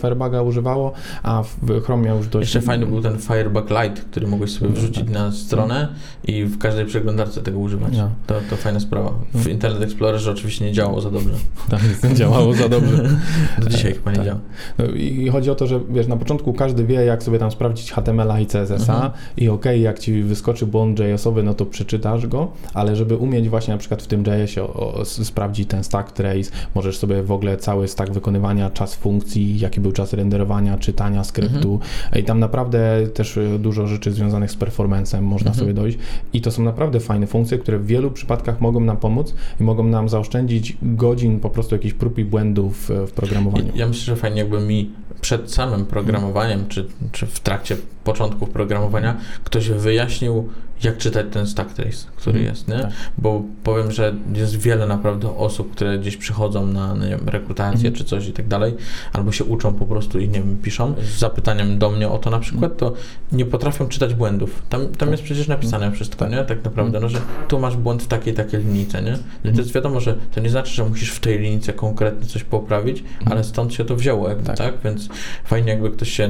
Firebaga 0.00 0.42
używało, 0.42 0.92
a 1.22 1.42
w 1.62 1.80
Chromie 1.82 2.10
już 2.10 2.28
dość... 2.28 2.46
Jeszcze 2.54 2.60
fajny 2.66 2.86
był 2.86 3.00
ten 3.00 3.18
Firebug 3.18 3.70
Lite, 3.70 4.02
który 4.10 4.26
mogłeś 4.26 4.50
sobie 4.50 4.70
No, 4.70 4.83
wrzucić 4.84 5.04
tak. 5.04 5.12
na 5.14 5.32
stronę 5.32 5.88
i 6.24 6.44
w 6.44 6.58
każdej 6.58 6.86
przeglądarce 6.86 7.42
tego 7.42 7.58
używać. 7.58 7.92
No. 7.96 8.10
To, 8.26 8.34
to 8.50 8.56
fajna 8.56 8.80
sprawa. 8.80 9.12
W 9.34 9.44
No. 9.46 9.50
Internet 9.52 9.82
Explorerze 9.82 10.30
oczywiście 10.30 10.64
nie 10.64 10.72
działało 10.72 11.00
za 11.00 11.10
dobrze. 11.10 11.34
Tam 11.70 11.80
nie 12.10 12.14
działało 12.16 12.54
za 12.54 12.68
dobrze. 12.68 13.08
Do 13.62 13.68
dzisiaj 13.70 13.92
chyba 13.94 14.10
nie 14.10 14.16
Tak. 14.16 14.26
działa. 14.26 14.40
No 14.78 14.84
I 14.86 15.28
chodzi 15.28 15.50
o 15.50 15.54
to, 15.54 15.66
że 15.66 15.80
wiesz, 15.90 16.06
na 16.06 16.16
początku 16.16 16.52
każdy 16.52 16.84
wie, 16.84 17.04
jak 17.04 17.22
sobie 17.22 17.38
tam 17.38 17.50
sprawdzić 17.50 17.92
HTML-a 17.92 18.40
i 18.40 18.46
CSS-a 18.46 18.94
Mhm. 18.94 19.12
i 19.36 19.48
okej, 19.48 19.82
jak 19.82 19.98
ci 19.98 20.22
wyskoczy 20.22 20.66
błąd 20.66 20.98
JS-owy, 20.98 21.42
no 21.42 21.54
to 21.54 21.66
przeczytasz 21.66 22.26
go, 22.26 22.50
ale 22.74 22.96
żeby 22.96 23.16
umieć 23.16 23.48
właśnie 23.48 23.74
na 23.74 23.78
przykład 23.78 24.02
w 24.02 24.06
tym 24.06 24.20
JS-ie 24.26 24.68
sprawdzić 25.04 25.68
ten 25.68 25.84
stack 25.84 26.12
trace, 26.12 26.50
możesz 26.74 26.98
sobie 26.98 27.22
w 27.22 27.32
ogóle 27.32 27.56
cały 27.56 27.88
stack 27.88 28.12
wykonywania, 28.12 28.70
czas 28.70 28.94
funkcji, 28.94 29.58
jaki 29.58 29.80
był 29.80 29.92
czas 29.92 30.12
renderowania, 30.12 30.78
czytania 30.78 31.24
skryptu 31.24 31.80
i 32.16 32.24
tam 32.24 32.38
naprawdę 32.40 33.06
też 33.14 33.36
y, 33.36 33.58
dużo 33.58 33.86
rzeczy 33.86 34.12
związanych 34.12 34.50
z 34.50 34.56
performance'em 34.74 35.20
można 35.22 35.50
Mhm. 35.50 35.54
sobie 35.54 35.74
dojść 35.74 35.98
i 36.32 36.40
to 36.40 36.50
są 36.50 36.62
naprawdę 36.62 37.00
fajne 37.00 37.26
funkcje, 37.26 37.58
które 37.58 37.78
w 37.78 37.86
wielu 37.86 38.10
przypadkach 38.10 38.60
mogą 38.60 38.80
nam 38.80 38.96
pomóc 38.96 39.34
i 39.60 39.62
mogą 39.62 39.84
nam 39.84 40.08
zaoszczędzić 40.08 40.76
godzin 40.82 41.40
po 41.40 41.50
prostu 41.50 41.74
jakichś 41.74 41.94
prób 41.94 42.18
i 42.18 42.24
błędów 42.24 42.90
w 43.06 43.10
programowaniu. 43.12 43.72
Ja 43.74 43.88
myślę, 43.88 44.04
że 44.04 44.16
fajnie 44.16 44.38
jakby 44.38 44.60
mi 44.60 44.90
przed 45.20 45.52
samym 45.52 45.86
programowaniem, 45.86 46.68
czy, 46.68 46.86
czy 47.12 47.26
w 47.26 47.40
trakcie 47.40 47.76
początków 48.04 48.50
programowania 48.50 49.16
ktoś 49.44 49.68
wyjaśnił, 49.68 50.48
jak 50.84 50.98
czytać 50.98 51.26
ten 51.30 51.46
stack 51.46 51.72
trace, 51.72 52.06
który 52.16 52.38
Mhm. 52.38 52.54
jest, 52.54 52.68
nie? 52.68 52.78
Tak. 52.78 52.90
Bo 53.18 53.42
powiem, 53.64 53.92
że 53.92 54.14
jest 54.34 54.56
wiele 54.56 54.86
naprawdę 54.86 55.36
osób, 55.36 55.72
które 55.72 55.98
gdzieś 55.98 56.16
przychodzą 56.16 56.66
na 56.66 56.94
nie 56.94 57.08
wiem, 57.08 57.28
rekrutację 57.28 57.76
Mhm. 57.76 57.94
czy 57.94 58.04
coś 58.04 58.28
i 58.28 58.32
tak 58.32 58.48
dalej, 58.48 58.74
albo 59.12 59.32
się 59.32 59.44
uczą 59.44 59.74
po 59.74 59.86
prostu 59.86 60.18
i 60.18 60.28
nie 60.28 60.38
wiem, 60.42 60.56
piszą 60.62 60.94
z 61.02 61.18
zapytaniem 61.18 61.78
do 61.78 61.90
mnie 61.90 62.08
o 62.08 62.18
to 62.18 62.30
na 62.30 62.38
przykład, 62.38 62.76
to 62.76 62.92
nie 63.32 63.44
potrafią 63.46 63.88
czytać 63.88 64.14
błędów. 64.14 64.62
Tam, 64.68 64.88
tam 64.88 65.10
jest 65.10 65.22
przecież 65.22 65.48
napisane 65.48 65.92
wszystko, 65.92 66.28
nie? 66.28 66.44
Tak 66.44 66.64
naprawdę, 66.64 67.00
no, 67.00 67.08
że 67.08 67.18
tu 67.48 67.58
masz 67.60 67.76
błąd 67.76 68.02
w 68.02 68.06
takiej, 68.06 68.34
takiej 68.34 68.60
linijce, 68.60 69.02
nie? 69.02 69.18
I 69.44 69.52
to 69.52 69.58
jest 69.60 69.72
wiadomo, 69.74 70.00
że 70.00 70.14
to 70.34 70.40
nie 70.40 70.50
znaczy, 70.50 70.74
że 70.74 70.84
musisz 70.84 71.10
w 71.10 71.20
tej 71.20 71.38
linijce 71.38 71.72
konkretnie 71.72 72.26
coś 72.28 72.44
poprawić, 72.44 73.04
ale 73.30 73.44
stąd 73.44 73.74
się 73.74 73.84
to 73.84 73.96
wzięło, 73.96 74.28
jakby, 74.28 74.44
tak. 74.44 74.56
Tak. 74.56 74.74
Więc 74.84 75.08
fajnie, 75.44 75.70
jakby 75.70 75.90
ktoś 75.90 76.10
się 76.10 76.28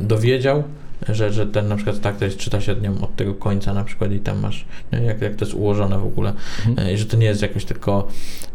dowiedział, 0.00 0.62
że, 1.08 1.32
że 1.32 1.46
ten 1.46 1.68
na 1.68 1.76
przykład 1.76 2.00
tak 2.00 2.16
to 2.16 2.24
jest, 2.24 2.36
czyta 2.36 2.60
się 2.60 2.76
nią 2.76 3.00
od 3.00 3.16
tego 3.16 3.34
końca 3.34 3.74
na 3.74 3.84
przykład 3.84 4.12
i 4.12 4.20
tam 4.20 4.40
masz, 4.40 4.64
jak, 4.92 5.20
jak 5.20 5.34
to 5.36 5.44
jest 5.44 5.56
ułożone 5.56 5.98
w 5.98 6.04
ogóle, 6.06 6.32
Mhm. 6.68 6.88
e, 6.88 6.98
że 6.98 7.06
to 7.06 7.16
nie 7.16 7.26
jest 7.26 7.42
jakoś 7.42 7.64
tylko 7.64 8.08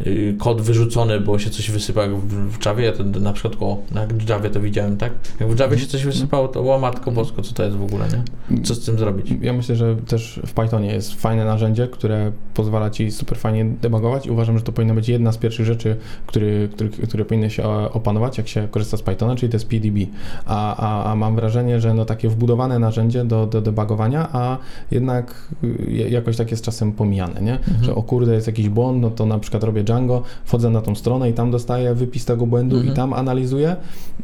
y, 0.07 0.35
kod 0.39 0.61
wyrzucony, 0.61 1.19
bo 1.19 1.39
się 1.39 1.49
coś 1.49 1.71
wysypa 1.71 2.01
jak 2.01 2.15
w, 2.15 2.51
w 2.51 2.65
Javie, 2.65 2.85
ja 2.85 2.91
to 2.91 3.03
na 3.03 3.33
przykład 3.33 3.53
o, 3.59 3.77
jak 3.95 4.13
w 4.13 4.29
Javie 4.29 4.49
to 4.49 4.59
widziałem, 4.61 4.97
tak? 4.97 5.11
Jak 5.39 5.49
w 5.49 5.59
Javie 5.59 5.79
się 5.79 5.87
coś 5.87 6.05
wysypało, 6.05 6.47
to 6.47 6.75
o 6.75 6.79
matko 6.79 7.11
bosko, 7.11 7.41
co 7.41 7.53
to 7.53 7.63
jest 7.63 7.77
w 7.77 7.83
ogóle, 7.83 8.05
nie? 8.49 8.63
Co 8.63 8.75
z 8.75 8.85
tym 8.85 8.99
zrobić? 8.99 9.33
Ja 9.41 9.53
myślę, 9.53 9.75
że 9.75 9.95
też 9.95 10.39
w 10.45 10.53
Pythonie 10.53 10.93
jest 10.93 11.13
fajne 11.13 11.45
narzędzie, 11.45 11.87
które 11.87 12.31
pozwala 12.53 12.89
ci 12.89 13.11
super 13.11 13.37
fajnie 13.37 13.65
debugować. 13.65 14.27
Uważam, 14.27 14.57
że 14.57 14.63
to 14.63 14.71
powinna 14.71 14.93
być 14.93 15.09
jedna 15.09 15.31
z 15.31 15.37
pierwszych 15.37 15.65
rzeczy, 15.65 15.95
który, 16.25 16.69
który, 16.73 16.89
które 16.89 17.25
powinny 17.25 17.49
się 17.49 17.63
opanować, 17.67 18.37
jak 18.37 18.47
się 18.47 18.67
korzysta 18.71 18.97
z 18.97 19.01
Pythona, 19.01 19.35
czyli 19.35 19.51
to 19.51 19.55
jest 19.55 19.67
PDB. 19.69 19.97
A, 20.45 20.75
a, 20.75 21.11
a 21.11 21.15
mam 21.15 21.35
wrażenie, 21.35 21.81
że 21.81 21.93
no 21.93 22.05
takie 22.05 22.29
wbudowane 22.35 22.79
narzędzie 22.79 23.25
do, 23.25 23.45
do 23.47 23.61
debugowania, 23.61 24.29
a 24.33 24.57
jednak 24.91 25.53
jakoś 26.09 26.37
tak 26.37 26.51
jest 26.51 26.63
czasem 26.63 26.91
pomijane, 26.91 27.41
nie? 27.41 27.59
Że 27.81 27.95
o 27.95 28.03
kurde, 28.03 28.33
jest 28.33 28.47
jakiś 28.47 28.69
błąd, 28.69 29.01
no 29.01 29.09
to 29.11 29.25
na 29.25 29.39
przykład 29.39 29.63
robię 29.63 29.83
Django, 29.83 30.23
wchodzę 30.45 30.69
na 30.69 30.81
tą 30.81 30.95
stronę 30.95 31.29
i 31.29 31.33
tam 31.33 31.51
dostaję 31.51 31.95
wypis 31.95 32.25
tego 32.25 32.47
błędu 32.47 32.75
Mhm. 32.75 32.93
i 32.93 32.95
tam 32.95 33.13
analizuję, 33.13 33.75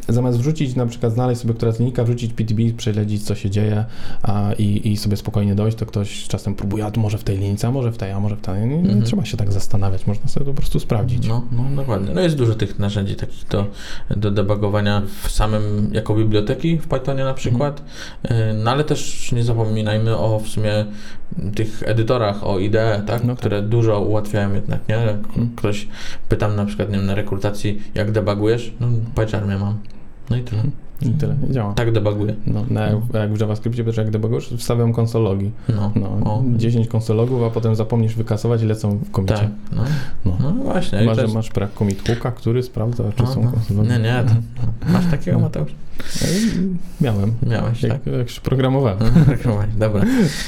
zamiast 0.10 0.38
wrzucić, 0.40 0.76
na 0.76 0.86
przykład 0.86 1.14
znaleźć 1.14 1.42
sobie 1.42 1.54
która 1.54 1.72
z 1.72 1.80
linijka, 1.80 2.04
wrzucić 2.04 2.34
PDB, 2.34 2.62
prześledzić 2.78 3.24
co 3.24 3.36
się 3.36 3.50
dzieje 3.50 3.86
a, 4.24 4.52
i, 4.58 4.92
i 4.92 4.98
sobie 4.98 5.18
spokojnie 5.18 5.56
dojść, 5.56 5.78
to 5.78 5.86
ktoś 5.86 6.28
czasem 6.28 6.56
próbuje, 6.56 6.86
a 6.86 6.92
tu 6.92 7.00
może 7.00 7.18
w 7.18 7.24
tej 7.24 7.38
linijce, 7.38 7.68
a 7.68 7.72
może 7.72 7.92
w 7.92 7.98
tej, 7.98 8.12
a 8.12 8.20
może 8.20 8.36
w 8.36 8.42
tej. 8.42 8.62
Nie, 8.62 8.68
nie 8.68 8.80
Mhm. 8.80 9.02
trzeba 9.02 9.26
się 9.26 9.38
tak 9.38 9.52
zastanawiać, 9.52 10.08
można 10.08 10.28
sobie 10.28 10.46
to 10.46 10.52
po 10.52 10.58
prostu 10.58 10.80
sprawdzić. 10.80 11.28
No, 11.28 11.42
no 11.52 11.64
dokładnie. 11.76 12.14
No 12.14 12.22
jest 12.22 12.36
dużo 12.36 12.56
tych 12.56 12.80
narzędzi 12.80 13.16
takich 13.16 13.48
do, 13.48 13.66
do 14.18 14.32
debugowania 14.32 15.02
w 15.24 15.32
samym, 15.32 15.90
jako 15.94 16.16
biblioteki 16.16 16.78
w 16.78 16.88
Pythonie 16.88 17.24
na 17.24 17.34
przykład, 17.34 17.80
Mhm. 17.80 17.90
Y, 18.26 18.54
no 18.54 18.72
ale 18.72 18.84
też 18.84 19.32
nie 19.32 19.44
zapominajmy 19.44 20.18
o 20.18 20.40
w 20.40 20.48
sumie 20.48 20.86
tych 21.56 21.84
edytorach, 21.86 22.44
o 22.44 22.60
IDE, 22.60 23.04
tak? 23.08 23.24
No 23.24 23.30
tak. 23.30 23.40
które 23.40 23.62
dużo 23.62 24.02
ułatwiają 24.02 24.54
jednak, 24.54 24.90
nie? 24.90 24.96
Jak 24.96 25.18
Mhm. 25.18 25.52
Ktoś 25.56 25.88
pytam 26.30 26.56
na 26.56 26.66
przykład, 26.66 26.90
nie 26.90 26.98
wiem, 26.98 27.06
na 27.06 27.16
rekrutacji, 27.16 27.82
jak 27.96 28.12
debugujesz? 28.12 28.74
No, 28.80 28.88
PyCharmie 29.16 29.58
mam. 29.58 29.78
No 30.30 30.38
i 30.38 30.44
tyle. 30.44 30.64
I 31.02 31.10
tyle, 31.10 31.36
działa. 31.50 31.74
Tak 31.74 31.92
debuguję. 31.92 32.36
No, 32.48 32.66
na, 32.70 32.82
jak 33.14 33.34
w 33.34 33.40
JavaScriptie, 33.40 33.84
też 33.84 33.98
jak 33.98 34.12
debugujesz, 34.12 34.54
wstawiam 34.58 34.94
konsologi. 34.94 35.52
No, 35.70 35.92
No, 35.96 36.08
o, 36.10 36.44
10 36.58 36.88
konsologów, 36.88 37.44
a 37.44 37.50
potem 37.50 37.76
zapomnisz 37.76 38.16
wykasować 38.16 38.62
i 38.62 38.66
lecą 38.66 38.98
w 38.98 39.12
komicie. 39.12 39.34
tak, 39.36 39.48
no, 39.76 39.84
No. 40.26 40.38
no 40.42 40.52
właśnie. 40.64 41.00
Chyba, 41.00 41.16
że 41.16 41.22
jest- 41.22 41.34
masz 41.34 41.50
brak 41.50 41.74
commit 41.74 42.08
hooka, 42.08 42.32
który 42.32 42.64
sprawdza, 42.64 43.04
czy 43.16 43.24
no, 43.24 43.34
są 43.34 43.44
no. 43.44 43.52
konsologi. 43.52 43.90
Nie, 43.90 44.00
nie, 44.00 44.24
masz 44.94 45.06
takiego 45.12 45.38
No. 45.38 45.44
Mateusz? 45.44 45.72
Miałem. 47.02 47.34
Miałeś, 47.50 47.82
tak? 47.82 47.90
Jak, 47.90 48.06
jak 48.18 48.30
się 48.30 48.42
programowałem. 48.42 48.98
Dobra. 49.78 50.02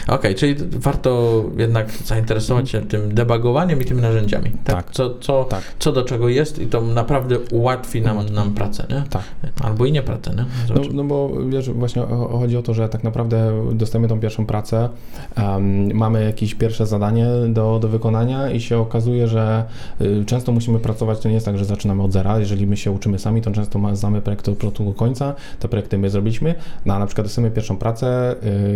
Okej, 0.07 0.35
czyli 0.35 0.55
warto 0.71 1.43
jednak 1.57 1.91
zainteresować 2.05 2.69
się 2.69 2.81
tym 2.81 3.13
debugowaniem 3.13 3.81
i 3.81 3.85
tymi 3.85 4.01
narzędziami. 4.01 4.51
Tak. 4.63 4.75
Tak. 4.75 4.91
Co, 4.91 5.19
co, 5.19 5.43
Tak, 5.43 5.61
co 5.79 5.91
do 5.91 6.03
czego 6.03 6.29
jest 6.29 6.59
i 6.59 6.67
to 6.67 6.81
naprawdę 6.81 7.39
ułatwi 7.39 8.01
nam, 8.01 8.15
Ułatwi. 8.15 8.33
nam 8.35 8.53
pracę, 8.53 8.85
nie? 8.89 9.03
tak. 9.09 9.21
Albo 9.63 9.85
i 9.85 9.91
nie 9.91 10.01
pracę, 10.03 10.33
nie? 10.35 10.42
No, 10.75 10.81
no 10.93 11.03
bo 11.03 11.31
wiesz, 11.49 11.69
właśnie 11.69 12.01
chodzi 12.31 12.57
o 12.57 12.61
to, 12.61 12.73
że 12.73 12.89
tak 12.89 13.03
naprawdę 13.03 13.51
dostajemy 13.73 14.07
tą 14.07 14.19
pierwszą 14.19 14.45
pracę, 14.45 14.89
em, 15.35 15.93
mamy 15.93 16.25
jakieś 16.25 16.55
pierwsze 16.55 16.87
zadanie 16.87 17.27
do, 17.49 17.79
do 17.79 17.87
wykonania 17.87 18.51
i 18.51 18.61
się 18.61 18.77
okazuje, 18.77 19.27
że 19.27 19.65
y, 20.01 20.25
często 20.25 20.51
musimy 20.51 20.79
pracować, 20.79 21.19
to 21.19 21.27
nie 21.27 21.33
jest 21.33 21.45
tak, 21.45 21.57
że 21.57 21.65
zaczynamy 21.65 22.03
od 22.03 22.13
zera, 22.13 22.39
jeżeli 22.39 22.67
my 22.67 22.77
się 22.77 22.91
uczymy 22.91 23.19
sami, 23.19 23.41
to 23.41 23.51
często 23.51 23.95
znamy 23.95 24.21
projekt 24.21 24.49
od 24.49 24.55
początku 24.55 24.85
do 24.85 24.93
końca, 24.93 25.35
te 25.59 25.67
projekty 25.67 25.97
my 25.97 26.09
zrobiliśmy, 26.09 26.55
no 26.85 26.93
a 26.93 26.99
na 26.99 27.05
przykład 27.05 27.27
dostajemy 27.27 27.55
pierwszą 27.55 27.77
pracę, 27.77 28.35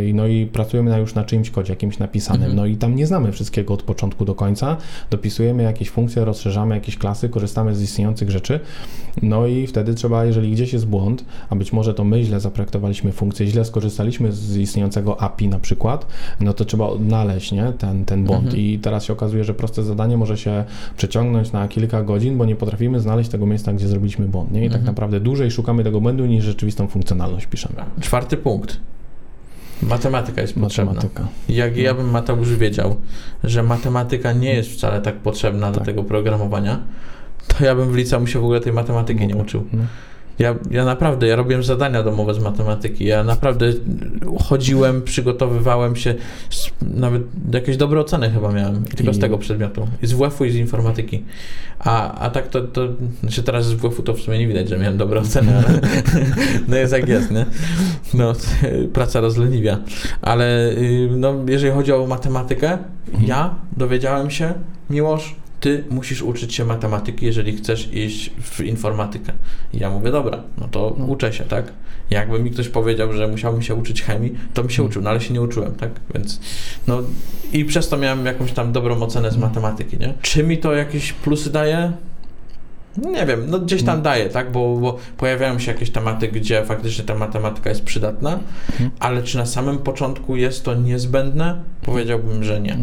y, 0.10 0.12
no 0.14 0.28
i 0.28 0.46
pracujemy 0.46 0.90
na, 0.90 0.98
już 0.98 1.16
na 1.16 1.24
czyimś 1.24 1.50
kodzie, 1.50 1.74
jakimś 1.74 2.00
napisanym, 2.00 2.38
Mhm. 2.42 2.56
no 2.56 2.66
i 2.66 2.76
tam 2.78 2.96
nie 2.96 3.08
znamy 3.08 3.32
wszystkiego 3.32 3.74
od 3.74 3.84
początku 3.84 4.26
do 4.26 4.36
końca, 4.36 4.78
dopisujemy 5.10 5.64
jakieś 5.64 5.90
funkcje, 5.90 6.26
rozszerzamy 6.26 6.76
jakieś 6.76 6.98
klasy, 6.98 7.30
korzystamy 7.30 7.76
z 7.76 7.82
istniejących 7.82 8.32
rzeczy, 8.32 8.60
no 9.22 9.48
i 9.48 9.68
wtedy 9.68 9.94
trzeba, 9.94 10.26
jeżeli 10.26 10.52
gdzieś 10.52 10.74
jest 10.74 10.88
błąd, 10.88 11.26
a 11.50 11.56
być 11.58 11.74
może 11.74 11.94
to 11.94 12.04
my 12.04 12.24
źle 12.24 12.40
zaprojektowaliśmy 12.40 13.12
funkcję, 13.12 13.48
źle 13.48 13.66
skorzystaliśmy 13.66 14.32
z 14.32 14.58
istniejącego 14.58 15.22
API 15.22 15.48
na 15.48 15.60
przykład, 15.60 16.08
no 16.40 16.54
to 16.54 16.66
trzeba 16.66 16.86
odnaleźć 16.88 17.52
nie, 17.52 17.74
ten, 17.78 18.06
ten 18.06 18.24
błąd. 18.24 18.44
Mhm. 18.46 18.62
I 18.64 18.80
teraz 18.80 19.04
się 19.04 19.14
okazuje, 19.14 19.44
że 19.44 19.54
proste 19.54 19.84
zadanie 19.84 20.18
może 20.18 20.38
się 20.38 20.64
przeciągnąć 20.98 21.52
na 21.52 21.68
kilka 21.68 22.04
godzin, 22.04 22.38
bo 22.38 22.46
nie 22.46 22.56
potrafimy 22.56 23.00
znaleźć 23.00 23.30
tego 23.30 23.46
miejsca, 23.46 23.74
gdzie 23.74 23.88
zrobiliśmy 23.88 24.28
błąd. 24.28 24.52
Nie? 24.52 24.60
I 24.60 24.70
tak 24.70 24.76
Mhm. 24.78 24.86
naprawdę 24.86 25.20
dłużej 25.20 25.52
szukamy 25.52 25.84
tego 25.84 26.02
błędu 26.02 26.26
niż 26.26 26.46
rzeczywistą 26.46 26.88
funkcjonalność 26.88 27.46
piszemy. 27.46 27.76
Czwarty 28.00 28.38
punkt. 28.38 28.80
Matematyka 29.82 30.42
jest 30.42 30.60
potrzebna. 30.60 30.94
Matematyka. 30.94 31.28
Jak 31.50 31.78
ja 31.78 31.94
bym 31.94 32.10
Mateusz 32.10 32.56
wiedział, 32.56 32.96
że 33.44 33.64
matematyka 33.64 34.34
nie 34.34 34.54
jest 34.54 34.70
wcale 34.70 35.02
tak 35.02 35.16
potrzebna 35.16 35.72
do 35.72 35.78
Tak. 35.78 35.86
tego 35.86 36.04
programowania, 36.04 36.80
to 37.48 37.66
ja 37.66 37.76
bym 37.76 37.92
w 37.92 37.96
liceum 37.96 38.28
się 38.28 38.40
w 38.40 38.44
ogóle 38.44 38.60
tej 38.60 38.74
matematyki 38.74 39.28
nie 39.28 39.36
uczył. 39.36 39.64
No. 39.74 39.84
Ja, 40.40 40.56
ja 40.72 40.86
naprawdę, 40.86 41.28
ja 41.28 41.36
robiłem 41.36 41.64
zadania 41.64 42.04
domowe 42.04 42.34
z 42.34 42.40
matematyki. 42.40 43.06
Ja 43.06 43.24
naprawdę 43.24 43.74
chodziłem, 44.44 45.02
przygotowywałem 45.02 45.96
się, 45.96 46.16
z, 46.50 46.70
nawet 46.82 47.22
jakieś 47.54 47.78
dobre 47.78 48.00
oceny 48.00 48.32
chyba 48.32 48.52
miałem, 48.52 48.84
tylko 48.84 49.14
z 49.14 49.20
tego 49.20 49.38
przedmiotu. 49.38 49.88
I 50.02 50.08
z 50.08 50.14
WF-u 50.14 50.46
i 50.46 50.52
z 50.52 50.56
informatyki. 50.56 51.24
A, 51.80 52.14
a 52.14 52.30
tak 52.30 52.48
to, 52.48 52.62
to, 52.62 52.88
znaczy 53.22 53.44
teraz 53.44 53.66
z 53.66 53.74
WF-u 53.74 54.04
to 54.04 54.14
w 54.14 54.20
sumie 54.20 54.40
nie 54.40 54.48
widać, 54.48 54.70
że 54.70 54.78
miałem 54.78 54.98
dobre 54.98 55.20
oceny, 55.20 55.58
ale 55.58 55.80
no 56.68 56.78
jest 56.78 56.94
jak 56.94 57.10
jest, 57.10 57.32
nie? 57.32 57.46
No, 58.14 58.34
praca 58.94 59.22
rozleniwia. 59.22 59.78
Ale 60.22 60.72
y, 60.72 61.10
no, 61.12 61.36
jeżeli 61.48 61.74
chodzi 61.74 61.92
o 61.94 62.08
matematykę, 62.08 62.78
ja 63.26 63.56
dowiedziałem 63.78 64.30
się, 64.32 64.54
Miłosz, 64.90 65.36
ty 65.68 65.84
musisz 65.90 66.22
uczyć 66.22 66.54
się 66.56 66.66
matematyki, 66.66 67.26
jeżeli 67.26 67.58
chcesz 67.58 67.94
iść 67.94 68.32
w 68.42 68.60
informatykę. 68.60 69.34
I 69.74 69.78
ja 69.80 69.90
mówię, 69.90 70.12
dobra, 70.12 70.44
no 70.58 70.68
to 70.68 70.96
No. 70.98 71.06
uczę 71.06 71.34
się, 71.34 71.44
tak? 71.44 71.74
Jakby 72.10 72.40
mi 72.40 72.52
ktoś 72.52 72.70
powiedział, 72.70 73.14
że 73.14 73.28
musiałbym 73.28 73.62
się 73.62 73.76
uczyć 73.76 74.02
chemii, 74.04 74.34
to 74.54 74.62
bym 74.62 74.70
się 74.70 74.76
Hmm. 74.76 74.90
uczył, 74.92 75.02
no 75.02 75.10
ale 75.10 75.22
się 75.22 75.34
nie 75.34 75.42
uczyłem, 75.42 75.76
tak? 75.76 75.90
Więc 76.14 76.40
no 76.88 77.02
i 77.54 77.66
przez 77.66 77.90
to 77.90 77.98
miałem 77.98 78.26
jakąś 78.26 78.52
tam 78.52 78.72
dobrą 78.72 79.02
ocenę 79.02 79.32
z 79.32 79.38
matematyki, 79.38 79.98
nie? 79.98 80.14
Czy 80.22 80.44
mi 80.44 80.58
to 80.58 80.74
jakieś 80.74 81.14
plusy 81.14 81.52
daje? 81.52 81.92
Nie 82.98 83.26
wiem, 83.26 83.44
no 83.48 83.60
gdzieś 83.60 83.80
tam 83.82 83.88
Hmm. 83.88 84.04
daje, 84.04 84.30
tak? 84.30 84.52
Bo, 84.52 84.78
bo 84.78 84.98
pojawiają 85.18 85.60
się 85.60 85.72
jakieś 85.72 85.90
tematy, 85.90 86.28
gdzie 86.28 86.64
faktycznie 86.66 87.06
ta 87.06 87.16
matematyka 87.16 87.70
jest 87.70 87.84
przydatna, 87.84 88.40
Mhm. 88.72 88.92
ale 89.00 89.24
czy 89.24 89.38
na 89.38 89.46
samym 89.46 89.78
początku 89.78 90.36
jest 90.36 90.66
to 90.66 90.76
niezbędne? 90.76 91.56
Powiedziałbym, 91.82 92.44
że 92.44 92.62
nie. 92.62 92.78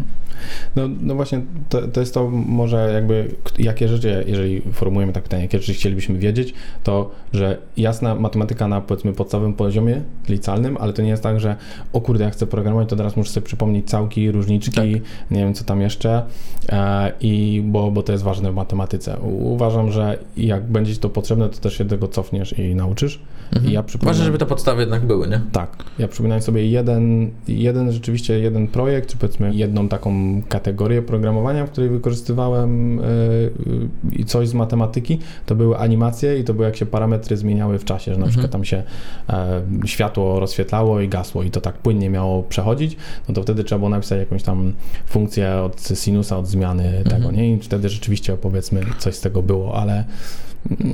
No, 0.77 0.83
no 1.01 1.15
właśnie, 1.15 1.41
to, 1.69 1.89
to 1.89 2.01
jest 2.01 2.15
to 2.15 2.31
może 2.31 2.91
jakby, 2.95 3.31
jakie 3.59 3.89
rzeczy, 3.89 4.25
jeżeli 4.27 4.63
formułujemy 4.73 5.13
tak 5.13 5.23
pytanie, 5.23 5.43
jakie 5.43 5.59
rzeczy 5.59 5.75
chcielibyśmy 5.75 6.19
wiedzieć, 6.19 6.55
to, 6.83 7.11
że 7.33 7.59
jasna 7.77 8.15
matematyka 8.15 8.69
na 8.69 8.81
powiedzmy 8.81 9.13
podstawowym 9.13 9.55
poziomie 9.55 10.01
licealnym, 10.29 10.77
ale 10.81 10.93
to 10.93 11.03
nie 11.03 11.09
jest 11.09 11.23
tak, 11.23 11.41
że 11.41 11.57
o 11.93 12.01
kurde, 12.01 12.25
ja 12.25 12.31
chcę 12.31 12.47
programować, 12.47 12.89
to 12.89 12.97
teraz 12.97 13.17
muszę 13.17 13.31
sobie 13.31 13.47
przypomnieć 13.47 13.89
całki, 13.91 14.31
różniczki, 14.31 14.73
Tak. 14.73 14.85
nie 15.31 15.41
wiem 15.41 15.55
co 15.55 15.65
tam 15.65 15.81
jeszcze, 15.81 16.23
e, 16.69 17.13
i 17.21 17.63
bo, 17.65 17.91
bo 17.91 18.03
to 18.03 18.13
jest 18.13 18.25
ważne 18.25 18.53
w 18.53 18.55
matematyce. 18.55 19.17
Uważam, 19.41 19.93
że 19.93 20.04
jak 20.37 20.67
będzie 20.67 20.95
ci 20.95 21.01
to 21.01 21.11
potrzebne, 21.11 21.49
to 21.49 21.59
też 21.59 21.79
się 21.79 21.85
tego 21.85 22.09
cofniesz 22.09 22.59
i 22.59 22.75
nauczysz. 22.75 23.21
Mhm. 23.53 23.73
Ja 23.73 23.83
przypominam- 23.83 24.13
Ważne, 24.15 24.25
żeby 24.25 24.39
te 24.39 24.47
podstawy 24.47 24.81
jednak 24.81 25.07
były, 25.07 25.29
nie? 25.29 25.41
Tak, 25.53 25.77
ja 25.99 26.09
przypominam 26.09 26.43
sobie 26.43 26.69
jeden, 26.69 27.31
jeden 27.49 27.93
rzeczywiście 27.93 28.39
jeden 28.39 28.69
projekt, 28.69 29.11
czy 29.11 29.17
powiedzmy 29.17 29.55
jedną 29.55 29.89
taką 29.89 30.43
kategorię 30.49 31.03
programowania, 31.03 31.67
w 31.67 31.71
której 31.71 31.91
wykorzystywałem 31.91 32.99
y, 32.99 33.03
y, 33.03 33.89
i 34.13 34.25
coś 34.25 34.49
z 34.49 34.55
matematyki, 34.55 35.19
to 35.47 35.55
były 35.55 35.79
animacje 35.79 36.39
i 36.39 36.45
to 36.45 36.55
było 36.55 36.65
jak 36.67 36.77
się 36.77 36.87
parametry 36.87 37.37
zmieniały 37.37 37.79
w 37.79 37.85
czasie, 37.85 38.05
że 38.05 38.19
na 38.19 38.27
Mhm. 38.27 38.31
przykład 38.31 38.53
tam 38.53 38.65
się 38.65 38.83
e, 39.29 39.63
światło 39.87 40.41
rozświetlało 40.41 41.01
i 41.01 41.09
gasło 41.09 41.43
i 41.43 41.51
to 41.51 41.61
tak 41.61 41.75
płynnie 41.79 42.11
miało 42.11 42.43
przechodzić, 42.43 42.97
no 43.29 43.35
to 43.35 43.43
wtedy 43.43 43.65
trzeba 43.65 43.79
było 43.79 43.89
napisać 43.89 44.19
jakąś 44.19 44.43
tam 44.43 44.73
funkcję 45.07 45.55
od 45.57 45.89
sinusa, 45.95 46.39
od 46.39 46.47
zmiany 46.47 47.01
tego, 47.05 47.17
Mhm. 47.17 47.37
nie? 47.37 47.53
I 47.55 47.59
wtedy 47.61 47.89
rzeczywiście 47.89 48.37
powiedzmy 48.37 48.81
coś 48.99 49.15
z 49.15 49.21
tego 49.21 49.43
było, 49.43 49.75
ale 49.75 50.05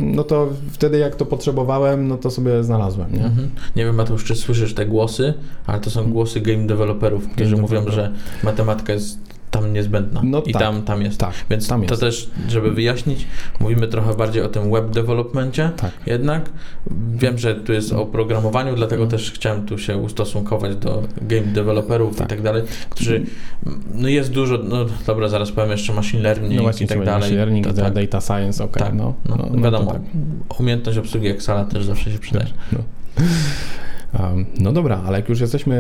no 0.01 0.25
to 0.25 0.49
wtedy 0.71 0.99
jak 0.99 1.17
to 1.17 1.27
potrzebowałem, 1.27 2.09
no 2.09 2.17
to 2.17 2.31
sobie 2.31 2.65
znalazłem, 2.65 3.13
nie? 3.13 3.25
Mhm. 3.25 3.51
Nie 3.77 3.85
wiem, 3.85 3.95
Mateusz, 3.95 4.25
czy 4.25 4.37
słyszysz 4.37 4.75
te 4.75 4.87
głosy, 4.87 5.35
ale 5.67 5.81
to 5.81 5.91
są 5.91 6.13
głosy 6.13 6.41
game 6.41 6.67
developerów, 6.67 7.29
którzy 7.29 7.51
Game 7.51 7.63
mówią, 7.63 7.85
developer. 7.85 7.95
że 8.05 8.13
matematyka 8.45 8.93
jest 8.93 9.19
tam 9.51 9.73
niezbędna. 9.73 10.21
No 10.25 10.43
I 10.47 10.53
tak. 10.53 10.63
tam, 10.63 10.83
tam 10.83 11.03
jest. 11.03 11.21
Tak, 11.21 11.33
Więc 11.51 11.69
tam 11.69 11.83
to 11.83 11.93
jest. 11.93 12.01
też, 12.01 12.31
żeby 12.49 12.71
wyjaśnić, 12.71 13.27
mówimy 13.61 13.89
trochę 13.89 14.15
bardziej 14.15 14.43
o 14.43 14.49
tym 14.49 14.71
web 14.73 14.91
developmencie 14.91 15.71
Tak. 15.77 15.91
jednak. 16.07 16.51
Wiem, 17.15 17.39
że 17.39 17.55
tu 17.55 17.73
jest 17.73 17.93
o 17.93 18.07
programowaniu, 18.07 18.75
dlatego 18.77 19.05
No. 19.05 19.11
też 19.11 19.33
chciałem 19.33 19.67
tu 19.67 19.79
się 19.79 19.97
ustosunkować 19.97 20.77
do 20.77 21.03
game 21.23 21.43
developerów 21.47 22.17
Tak. 22.17 22.27
i 22.27 22.31
tak 22.31 22.43
dalej, 22.43 22.63
którzy, 22.91 23.23
no 23.95 24.09
jest 24.09 24.31
dużo, 24.33 24.59
no 24.65 24.87
dobra, 25.07 25.29
zaraz 25.29 25.53
powiem 25.53 25.71
jeszcze 25.71 25.93
machine 25.93 26.23
learning 26.23 26.53
No 26.57 26.63
właśnie, 26.63 26.85
i 26.85 26.89
tak 26.89 26.97
słuchaj, 26.97 27.07
dalej. 27.07 27.21
machine 27.21 27.37
learning, 27.39 27.67
To 27.67 27.73
tak. 27.73 27.95
data 27.95 28.21
science, 28.21 28.65
okej, 28.65 28.83
Tak, 28.83 28.95
no, 28.95 29.15
No, 29.29 29.37
no, 29.37 29.49
no, 29.53 29.63
wiadomo, 29.63 29.87
to 29.87 29.93
tak. 29.93 30.03
umiejętność 30.61 30.99
obsługi 30.99 31.29
Excela 31.29 31.65
też 31.65 31.85
zawsze 31.85 32.13
się 32.13 32.19
przydaje. 32.19 32.47
No. 34.13 34.29
No 34.61 34.73
dobra, 34.73 35.01
ale 35.07 35.19
jak 35.19 35.29
już 35.29 35.41
jesteśmy 35.41 35.77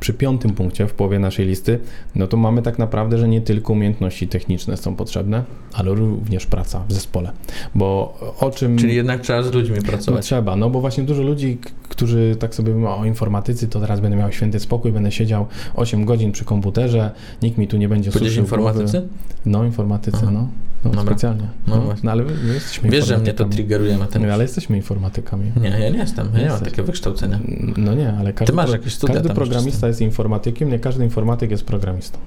przy 0.00 0.14
piątym 0.14 0.50
punkcie 0.50 0.86
w 0.86 0.92
połowie 0.94 1.18
naszej 1.18 1.46
listy, 1.46 1.78
no 2.14 2.26
to 2.26 2.36
mamy 2.36 2.62
tak 2.62 2.78
naprawdę, 2.78 3.18
że 3.18 3.28
nie 3.28 3.40
tylko 3.40 3.72
umiejętności 3.72 4.28
techniczne 4.28 4.76
są 4.76 4.96
potrzebne, 4.96 5.44
ale 5.72 5.94
również 5.94 6.46
praca 6.46 6.84
w 6.88 6.92
zespole. 6.92 7.32
Bo 7.74 8.18
o 8.40 8.50
czym. 8.50 8.78
Czyli 8.78 8.94
jednak 8.94 9.20
trzeba 9.20 9.42
z 9.42 9.52
ludźmi 9.52 9.76
no, 9.76 9.82
pracować. 9.82 10.24
trzeba, 10.24 10.56
no 10.56 10.70
bo 10.70 10.80
właśnie 10.80 11.04
dużo 11.04 11.22
ludzi, 11.22 11.58
którzy 11.88 12.36
tak 12.38 12.54
sobie 12.54 12.74
mówią 12.74 12.88
o 12.96 13.04
informatycy, 13.04 13.68
to 13.68 13.80
teraz 13.80 14.00
będę 14.00 14.16
miał 14.16 14.32
święty 14.32 14.60
spokój, 14.60 14.92
będę 14.92 15.12
siedział 15.12 15.46
8 15.74 16.04
godzin 16.04 16.32
przy 16.32 16.44
komputerze, 16.44 17.10
nikt 17.42 17.58
mi 17.58 17.68
tu 17.68 17.76
nie 17.76 17.88
będzie 17.88 18.10
Powiedzieć 18.10 18.34
głowy. 18.34 18.46
informatycy? 18.46 19.02
No, 19.46 19.64
informatycy, 19.64 20.18
Aha. 20.22 20.30
no. 20.32 20.48
no 20.84 20.90
Dobra. 20.90 21.02
specjalnie. 21.02 21.46
No 21.66 21.76
No, 21.76 21.94
no 22.02 22.10
ale 22.12 22.24
my 22.24 22.54
jesteśmy 22.54 22.90
Wiesz, 22.90 23.06
że 23.06 23.18
mnie 23.18 23.34
to 23.34 23.44
triggeruje 23.44 23.98
na 23.98 24.06
ten. 24.06 24.26
No, 24.26 24.32
ale 24.34 24.42
jesteśmy 24.44 24.76
informatykami. 24.76 25.52
Nie, 25.60 25.68
ja 25.68 25.88
nie 25.90 25.98
jestem, 25.98 26.26
ja 26.26 26.38
nie 26.38 26.44
mam 26.44 26.50
Jesteś. 26.52 26.68
takiego 26.68 26.86
wykształcenia. 26.86 27.38
No 27.76 27.94
nie, 27.94 28.12
ale 28.18 28.32
każdy, 28.32 28.52
masz 28.52 28.66
pro- 28.66 28.76
jakieś 28.76 28.94
studia 28.94 29.14
każdy 29.14 29.34
programista 29.34 29.86
jest 29.88 30.00
informatykiem, 30.00 30.70
nie 30.70 30.78
każdy 30.78 31.04
informatyk 31.04 31.50
jest 31.50 31.64
programistą. 31.64 32.18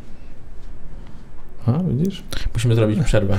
A, 1.68 1.80
widzisz? 1.84 2.24
Musimy 2.54 2.76
zrobić 2.76 3.00
przerwę. 3.06 3.38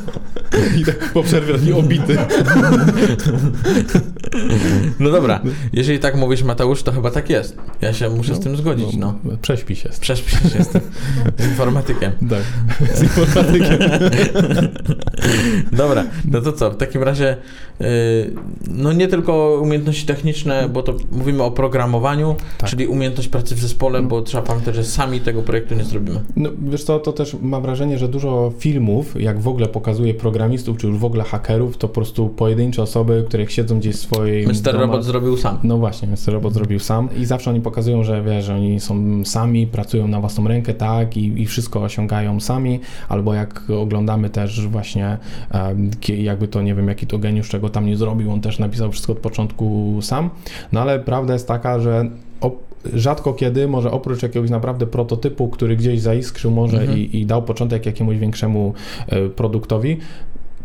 I 0.80 0.84
tak 0.84 1.12
po 1.12 1.22
przerwie 1.22 1.54
taki 1.54 1.72
obity. 1.72 2.16
No 5.00 5.10
dobra, 5.10 5.40
jeżeli 5.72 5.98
tak 5.98 6.14
mówisz 6.16 6.42
Mateusz, 6.42 6.82
to 6.82 6.92
chyba 6.92 7.10
tak 7.10 7.30
jest. 7.30 7.56
Ja 7.80 7.92
się 7.92 8.10
muszę 8.10 8.34
z 8.34 8.40
tym 8.40 8.56
zgodzić, 8.56 8.96
no. 8.96 9.14
Prześpi 9.42 9.76
się. 9.76 9.88
Prześpisz 10.00 10.52
się 10.52 10.64
z 10.64 10.68
tym, 10.68 10.80
z 11.38 11.44
informatykiem. 11.46 12.12
Tak, 12.30 12.42
z 12.96 13.02
informatykiem. 13.02 13.78
Dobra, 15.72 16.04
no 16.30 16.40
to 16.40 16.52
co, 16.52 16.70
w 16.70 16.76
takim 16.76 17.02
razie 17.02 17.36
yy, 17.80 17.86
no 18.70 18.92
nie 18.92 19.08
tylko 19.08 19.60
umiejętności 19.62 20.06
techniczne, 20.06 20.68
bo 20.68 20.82
to 20.82 20.94
mówimy 21.12 21.42
o 21.42 21.50
programowaniu, 21.50 22.36
Tak. 22.58 22.70
czyli 22.70 22.86
umiejętność 22.86 23.28
pracy 23.28 23.54
w 23.54 23.58
zespole, 23.58 24.02
No. 24.02 24.08
bo 24.08 24.22
trzeba 24.22 24.42
pamiętać, 24.42 24.74
że 24.74 24.84
sami 24.84 25.20
tego 25.20 25.42
projektu 25.42 25.74
nie 25.74 25.84
zrobimy. 25.84 26.20
No, 26.36 26.50
wiesz 26.70 26.84
co, 26.84 26.98
to 26.98 27.12
też 27.12 27.36
mam 27.42 27.62
wrażenie, 27.62 27.98
że 27.98 28.08
dużo 28.08 28.52
filmów, 28.58 29.20
jak 29.20 29.40
w 29.40 29.48
ogóle 29.48 29.66
pokazuje 29.66 30.14
programistów, 30.14 30.76
czy 30.76 30.86
już 30.86 30.98
w 30.98 31.04
ogóle 31.04 31.24
hakerów, 31.24 31.76
to 31.76 31.88
po 31.88 31.94
prostu 31.94 32.28
pojedyncze 32.28 32.82
osoby, 32.82 33.24
które 33.28 33.50
siedzą 33.50 33.78
gdzieś 33.78 33.96
w 33.96 33.98
swojej 33.98 34.46
Mr. 34.46 34.74
Robot 34.74 35.04
zrobił 35.04 35.36
sam. 35.36 35.58
No 35.62 35.78
właśnie, 35.78 36.08
Mr. 36.08 36.32
Robot 36.32 36.54
zrobił 36.54 36.78
sam 36.78 37.08
i 37.16 37.24
zawsze 37.24 37.50
oni 37.50 37.60
pokazują, 37.60 38.04
że 38.04 38.22
wiesz, 38.22 38.44
że 38.44 38.54
oni 38.54 38.80
są 38.80 39.24
sami, 39.24 39.66
pracują 39.66 40.08
na 40.08 40.20
własną 40.20 40.48
rękę, 40.48 40.74
tak, 40.74 41.16
i, 41.16 41.42
i 41.42 41.46
wszystko 41.46 41.82
osiągają 41.82 42.40
sami, 42.40 42.80
albo 43.08 43.34
jak 43.34 43.62
oglądamy 43.70 44.30
też 44.30 44.66
właśnie 44.66 45.18
jakby 46.08 46.48
to, 46.48 46.62
nie 46.62 46.74
wiem, 46.74 46.88
jaki 46.88 47.06
to 47.06 47.18
geniusz, 47.18 47.48
czego 47.48 47.68
tam 47.68 47.86
nie 47.86 47.96
zrobił, 47.96 48.32
on 48.32 48.40
też 48.40 48.58
napisał 48.58 48.92
wszystko 48.92 49.12
od 49.12 49.18
początku 49.18 49.98
sam, 50.02 50.30
no 50.72 50.80
ale 50.80 51.00
prawda 51.00 51.32
jest 51.32 51.48
taka, 51.48 51.80
że 51.80 52.10
rzadko 52.94 53.32
kiedy, 53.32 53.68
może 53.68 53.90
oprócz 53.90 54.22
jakiegoś 54.22 54.50
naprawdę 54.50 54.86
prototypu, 54.86 55.48
który 55.48 55.76
gdzieś 55.76 56.00
zaiskrzył 56.00 56.50
może 56.50 56.80
Mhm. 56.80 56.98
i, 56.98 57.16
i 57.18 57.26
dał 57.26 57.42
początek 57.42 57.86
jakiemuś 57.86 58.16
większemu 58.16 58.74
e, 59.08 59.28
produktowi, 59.28 59.96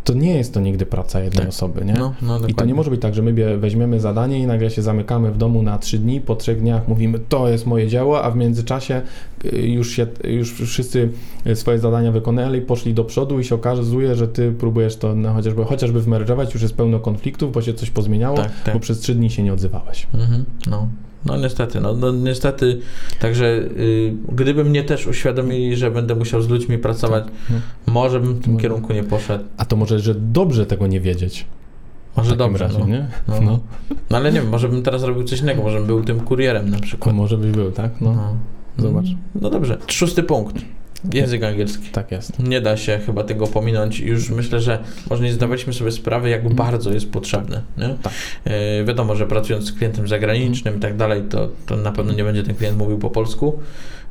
to 0.03 0.13
nie 0.13 0.35
jest 0.37 0.53
to 0.53 0.59
nigdy 0.59 0.85
praca 0.85 1.19
jednej 1.19 1.39
Tak. 1.39 1.49
osoby, 1.49 1.85
nie? 1.85 1.93
No, 1.93 2.13
no 2.21 2.39
I 2.47 2.53
to 2.53 2.65
nie 2.65 2.73
może 2.73 2.89
być 2.91 3.01
tak, 3.01 3.13
że 3.15 3.21
my 3.21 3.57
weźmiemy 3.57 3.99
zadanie 3.99 4.39
i 4.39 4.47
nagle 4.47 4.69
się 4.71 4.81
zamykamy 4.81 5.31
w 5.31 5.37
domu 5.37 5.63
na 5.63 5.77
trzy 5.77 5.99
dni, 5.99 6.21
po 6.21 6.35
trzech 6.35 6.59
dniach 6.59 6.87
mówimy, 6.87 7.19
to 7.29 7.49
jest 7.49 7.65
moje 7.65 7.87
dzieło, 7.87 8.23
a 8.23 8.31
w 8.31 8.35
międzyczasie 8.35 9.01
y, 9.45 9.57
już, 9.57 9.91
się, 9.91 10.07
już 10.23 10.53
wszyscy 10.53 11.09
swoje 11.53 11.79
zadania 11.79 12.11
wykonali, 12.11 12.61
poszli 12.61 12.93
do 12.93 13.03
przodu 13.03 13.39
i 13.39 13.43
się 13.43 13.55
okazuje, 13.55 14.15
że 14.15 14.27
ty 14.27 14.51
próbujesz 14.51 14.95
to 14.95 15.15
no, 15.15 15.33
chociażby, 15.33 15.63
chociażby 15.65 16.01
wmerżować, 16.01 16.53
już 16.53 16.63
jest 16.63 16.75
pełno 16.75 16.99
konfliktów, 16.99 17.51
bo 17.51 17.61
się 17.61 17.73
coś 17.73 17.89
pozmieniało, 17.89 18.37
Tak, 18.37 18.51
tak. 18.65 18.73
bo 18.73 18.79
przez 18.79 18.99
trzy 18.99 19.15
dni 19.15 19.29
się 19.29 19.43
nie 19.43 19.53
odzywałeś. 19.53 20.07
Mhm, 20.13 20.45
no. 20.69 20.87
No 21.25 21.37
niestety, 21.37 21.81
no, 21.81 21.93
no 21.93 22.11
niestety, 22.11 22.79
także 23.19 23.45
y, 23.47 24.13
gdyby 24.31 24.63
mnie 24.63 24.83
też 24.83 25.07
uświadomili, 25.07 25.75
że 25.75 25.91
będę 25.91 26.15
musiał 26.15 26.41
z 26.41 26.49
ludźmi 26.49 26.77
pracować, 26.77 27.23
No. 27.49 27.55
może 27.87 28.19
bym 28.19 28.33
w 28.33 28.43
tym 28.43 28.57
kierunku 28.57 28.93
nie 28.93 29.03
poszedł. 29.03 29.43
A 29.57 29.65
to 29.65 29.75
może, 29.75 29.99
że 29.99 30.15
dobrze 30.15 30.65
tego 30.65 30.87
nie 30.87 30.99
wiedzieć. 30.99 31.45
Może 32.17 32.35
dobrze, 32.35 32.63
razie, 32.63 32.79
no. 32.79 32.85
nie? 32.87 33.07
No. 33.27 33.41
No. 33.41 33.59
No 34.09 34.17
ale 34.17 34.31
nie 34.31 34.41
wiem, 34.41 34.49
może 34.49 34.69
bym 34.69 34.83
teraz 34.83 35.03
robił 35.03 35.23
coś 35.23 35.39
innego, 35.41 35.61
może 35.63 35.77
bym 35.77 35.87
był 35.87 36.03
tym 36.03 36.19
kurierem 36.19 36.69
na 36.69 36.79
przykład. 36.79 37.15
może 37.15 37.37
byś 37.37 37.51
był, 37.51 37.71
tak? 37.71 37.91
No, 38.01 38.13
No. 38.13 38.37
zobacz. 38.83 39.05
No 39.41 39.49
dobrze. 39.49 39.77
Szósty 39.87 40.23
punkt. 40.23 40.55
Język 41.13 41.43
angielski. 41.43 41.89
tak 41.89 42.11
jest. 42.11 42.39
Nie 42.39 42.61
da 42.61 42.77
się 42.77 42.99
chyba 43.05 43.23
tego 43.23 43.47
pominąć. 43.47 43.99
Już 43.99 44.29
myślę, 44.29 44.59
że 44.59 44.79
może 45.09 45.23
nie 45.23 45.33
zdawaliśmy 45.33 45.73
sobie 45.73 45.91
sprawy, 45.91 46.29
jak 46.29 46.53
bardzo 46.53 46.93
jest 46.93 47.11
potrzebne. 47.11 47.61
Nie? 47.77 47.95
Tak. 48.03 48.13
E, 48.45 48.83
wiadomo, 48.83 49.15
że 49.15 49.27
pracując 49.27 49.65
z 49.65 49.73
klientem 49.73 50.07
zagranicznym 50.07 50.77
i 50.77 50.79
tak 50.79 50.97
dalej, 50.97 51.23
to, 51.29 51.49
to 51.65 51.77
na 51.77 51.91
pewno 51.91 52.13
nie 52.13 52.23
będzie 52.23 52.43
ten 52.43 52.55
klient 52.55 52.77
mówił 52.77 52.97
po 52.97 53.09
polsku, 53.09 53.59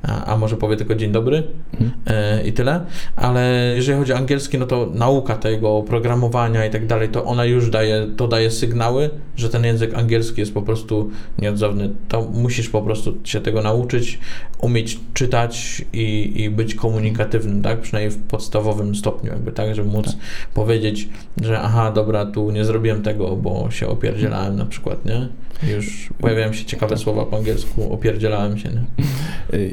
a, 0.03 0.25
a 0.25 0.37
może 0.37 0.57
powie 0.57 0.77
tylko 0.77 0.95
dzień 0.95 1.13
dobry 1.13 1.43
Mhm. 1.73 1.91
e, 2.07 2.47
i 2.47 2.53
tyle. 2.53 2.81
Ale 3.17 3.73
jeżeli 3.77 3.99
chodzi 3.99 4.13
o 4.13 4.17
angielski, 4.17 4.59
no 4.59 4.67
to 4.67 4.89
nauka 4.95 5.35
tego 5.37 5.83
programowania 5.83 6.67
i 6.67 6.71
tak 6.71 6.87
dalej, 6.87 7.09
to 7.09 7.25
ona 7.25 7.45
już 7.45 7.71
daje, 7.71 8.07
to 8.17 8.29
daje 8.29 8.51
sygnały, 8.51 9.11
że 9.37 9.49
ten 9.49 9.65
język 9.65 9.95
angielski 9.95 10.41
jest 10.41 10.55
po 10.55 10.63
prostu 10.63 11.11
nieodzowny. 11.39 11.91
To 12.09 12.23
musisz 12.23 12.69
po 12.69 12.83
prostu 12.83 13.15
się 13.25 13.41
tego 13.41 13.63
nauczyć, 13.63 14.19
umieć 14.61 14.99
czytać 15.15 15.85
i, 15.93 16.33
i 16.37 16.51
być 16.51 16.75
komunikatywnym, 16.75 17.63
tak? 17.63 17.81
Przynajmniej 17.81 18.11
w 18.11 18.23
podstawowym 18.23 18.95
stopniu, 18.95 19.31
jakby 19.31 19.53
tak, 19.53 19.75
żeby 19.75 19.91
móc 19.91 20.17
powiedzieć, 20.55 21.09
że 21.43 21.61
aha, 21.61 21.93
dobra, 21.95 22.27
tu 22.27 22.51
nie 22.51 22.65
zrobiłem 22.65 23.03
tego, 23.03 23.37
bo 23.37 23.71
się 23.71 23.89
opierdzielałem 23.89 24.57
na 24.57 24.67
przykład, 24.67 25.05
nie? 25.05 25.29
Już 25.71 26.11
pojawiają 26.21 26.53
się 26.53 26.65
ciekawe 26.65 26.97
słowa 26.97 27.27
po 27.27 27.37
angielsku, 27.37 27.93
opierdzielałem 27.93 28.59
się, 28.59 28.69
nie? 28.69 28.83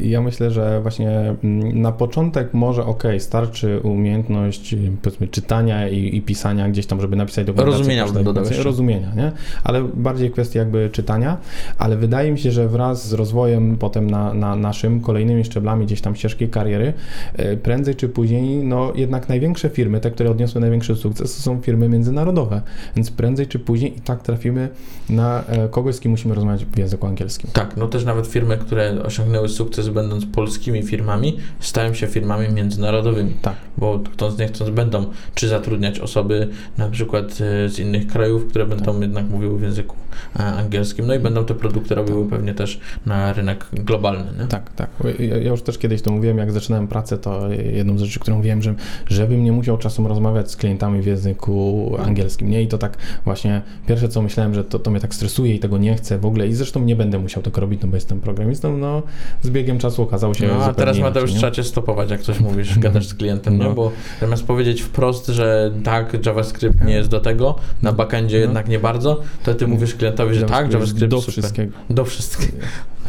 Ja 0.10 0.21
myślę, 0.21 0.52
że 0.52 0.82
właśnie 0.82 1.10
mm, 1.43 1.82
na 1.82 1.91
początek 1.91 2.54
może 2.54 2.86
ok, 2.86 3.04
starczy 3.19 3.80
umiejętność 3.84 4.73
y, 4.73 4.91
powiedzmy 5.02 5.28
czytania 5.28 5.89
i, 5.89 6.15
i 6.15 6.21
pisania 6.21 6.69
gdzieś 6.69 6.86
tam, 6.86 7.02
żeby 7.02 7.15
napisać 7.15 7.45
dokumentację. 7.45 7.78
Rozumienia 7.80 8.08
bym 8.08 8.23
dodał 8.23 8.43
jeszcze. 8.43 8.63
Rozumienia, 8.63 9.12
nie? 9.15 9.32
Ale 9.63 9.84
bardziej 9.84 10.32
kwestia 10.32 10.60
jakby 10.60 10.89
czytania, 10.91 11.38
ale 11.78 11.97
wydaje 11.97 12.32
mi 12.32 12.39
się, 12.39 12.52
że 12.52 12.67
wraz 12.67 13.08
z 13.08 13.13
rozwojem 13.13 13.78
potem 13.78 14.10
na, 14.10 14.34
na 14.34 14.56
naszym 14.56 15.02
kolejnymi 15.02 15.45
szczeblami 15.45 15.86
gdzieś 15.86 16.02
tam 16.02 16.15
ścieżki 16.15 16.47
kariery, 16.47 16.93
y, 17.39 17.58
prędzej 17.58 17.95
czy 17.95 18.10
później, 18.10 18.58
no 18.58 18.93
jednak 18.95 19.30
największe 19.30 19.69
firmy, 19.69 19.99
te, 19.99 20.12
które 20.12 20.32
odniosły 20.32 20.62
największy 20.62 20.95
sukces, 20.95 21.36
to 21.36 21.41
są 21.41 21.62
firmy 21.62 21.89
międzynarodowe, 21.89 22.62
więc 22.95 23.12
prędzej 23.12 23.47
czy 23.47 23.60
później 23.60 23.97
i 23.97 24.02
tak 24.02 24.23
trafimy 24.23 24.69
na 25.10 25.43
e, 25.47 25.67
kogoś, 25.80 25.96
z 25.96 26.00
kim 26.00 26.12
musimy 26.12 26.36
rozmawiać 26.36 26.65
w 26.65 26.78
języku 26.78 27.08
angielskim. 27.08 27.50
Tak, 27.54 27.78
no 27.78 27.88
też 27.88 28.06
nawet 28.06 28.28
firmy, 28.28 28.58
które 28.58 29.04
osiągnęły 29.04 29.50
sukces 29.50 29.89
będąc 29.89 30.26
polskimi 30.26 30.84
firmami, 30.84 31.38
stają 31.60 31.94
się 31.94 32.08
firmami 32.08 32.54
międzynarodowymi, 32.54 33.34
Tak. 33.42 33.56
bo 33.78 34.00
chcąc 34.13 34.38
nie 34.38 34.48
chcąc 34.48 34.70
będą 34.70 35.06
czy 35.36 35.48
zatrudniać 35.48 36.00
osoby 36.00 36.48
na 36.78 36.89
przykład 36.89 37.26
e, 37.65 37.70
z 37.70 37.80
innych 37.80 38.08
krajów, 38.08 38.48
które 38.48 38.65
będą 38.65 39.02
jednak 39.02 39.30
mówiły 39.30 39.60
w 39.60 39.62
języku 39.62 39.96
e, 40.39 40.44
angielskim, 40.44 41.08
no 41.08 41.13
i 41.13 41.20
będą 41.20 41.46
te 41.46 41.56
produkty 41.56 41.96
robiły 41.96 42.30
pewnie 42.30 42.54
też 42.54 42.80
na 43.06 43.34
rynek 43.34 43.65
globalny, 43.74 44.32
nie? 44.39 44.48
Tak, 44.48 44.74
tak. 44.74 44.89
Ja, 45.20 45.38
ja 45.38 45.50
już 45.50 45.62
też 45.62 45.78
kiedyś 45.78 46.02
to 46.02 46.12
mówiłem, 46.12 46.38
jak 46.38 46.52
zaczynałem 46.52 46.88
pracę, 46.88 47.18
to 47.18 47.50
jedną 47.52 47.98
z 47.98 48.02
rzeczy, 48.02 48.20
którą 48.20 48.38
mówiłem, 48.38 48.62
że 48.62 48.76
żebym 49.08 49.44
nie 49.44 49.52
musiał 49.52 49.78
czasem 49.78 50.08
rozmawiać 50.08 50.52
z 50.52 50.56
klientami 50.56 51.02
w 51.02 51.06
języku 51.06 51.96
angielskim, 52.06 52.50
nie? 52.50 52.63
I 52.63 52.68
to 52.68 52.78
tak 52.78 52.98
właśnie 53.26 53.62
pierwsze, 53.88 54.10
co 54.10 54.22
myślałem, 54.22 54.54
że 54.54 54.63
to, 54.63 54.80
to 54.80 54.92
mnie 54.92 55.00
tak 55.00 55.13
stresuje 55.15 55.56
i 55.56 55.60
tego 55.69 55.77
nie 55.77 55.95
chcę 55.95 56.17
w 56.17 56.25
ogóle 56.25 56.47
i 56.47 56.53
zresztą 56.53 56.79
nie 56.84 56.95
będę 56.95 57.19
musiał 57.19 57.43
tego 57.43 57.62
robić, 57.62 57.82
no 57.82 57.88
bo 57.88 57.95
jestem 57.95 58.19
programistą, 58.21 58.77
no 58.77 59.03
z 59.41 59.49
biegiem 59.49 59.79
czasu 59.79 60.03
okazało 60.03 60.34
się 60.34 60.47
No, 60.47 60.63
a 60.63 60.73
teraz 60.73 60.99
Mateusz 60.99 61.34
trzeba 61.34 61.51
cię 61.51 61.63
stopować, 61.63 62.12
jak 62.12 62.21
coś 62.21 62.39
mówisz, 62.39 62.79
gadasz 62.86 63.08
z 63.08 63.13
klientem, 63.13 63.58
No. 63.58 63.63
nie? 63.69 63.75
Bo 63.75 63.91
zamiast 64.21 64.43
powiedzieć 64.43 64.82
wprost, 64.82 65.27
że 65.27 65.71
tak, 65.84 66.25
JavaScript 66.25 66.86
nie 66.86 66.93
jest 66.93 67.10
do 67.10 67.19
tego, 67.19 67.55
na 67.82 67.91
backendzie 67.91 68.38
No. 68.38 68.41
jednak 68.41 68.67
nie 68.67 68.79
bardzo, 68.79 69.21
to 69.43 69.53
ty 69.53 69.67
mówisz 69.67 69.95
klientowi, 69.95 70.36
że 70.36 70.45
tak, 70.45 70.73
JavaScript 70.73 71.05
do 71.12 71.21
super. 71.21 71.32
wszystkiego. 71.32 71.71
Do 71.89 72.05
wszystkiego. 72.05 72.58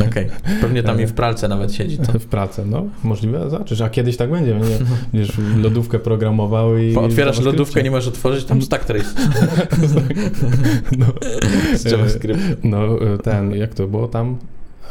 Okej. 0.08 0.26
Pewnie 0.60 0.82
tam 0.82 1.00
i 1.00 1.06
w 1.06 1.12
pralce 1.12 1.48
nawet 1.48 1.74
siedzi. 1.74 1.98
To. 1.98 2.12
W 2.18 2.26
pracę, 2.26 2.64
no 2.66 2.86
możliwe, 3.04 3.50
zobaczysz, 3.50 3.80
a 3.80 3.90
kiedyś 3.90 4.16
tak 4.16 4.30
będzie, 4.30 4.54
będzie 4.54 4.78
będziesz 5.12 5.38
lodówkę 5.64 5.98
programował 5.98 6.78
i... 6.78 6.92
Po- 6.92 7.02
Otwierasz 7.02 7.40
lodówkę, 7.40 7.82
nie 7.82 7.90
możesz 7.90 8.08
otworzyć, 8.08 8.44
tam 8.44 8.62
stack 8.62 8.84
trace 8.84 9.04
no. 10.98 11.06
z 11.74 11.84
JavaScript. 11.84 12.40
No, 12.64 12.82
ten, 13.22 13.50
jak 13.54 13.74
to 13.74 13.86
było 13.88 14.08
tam? 14.08 14.36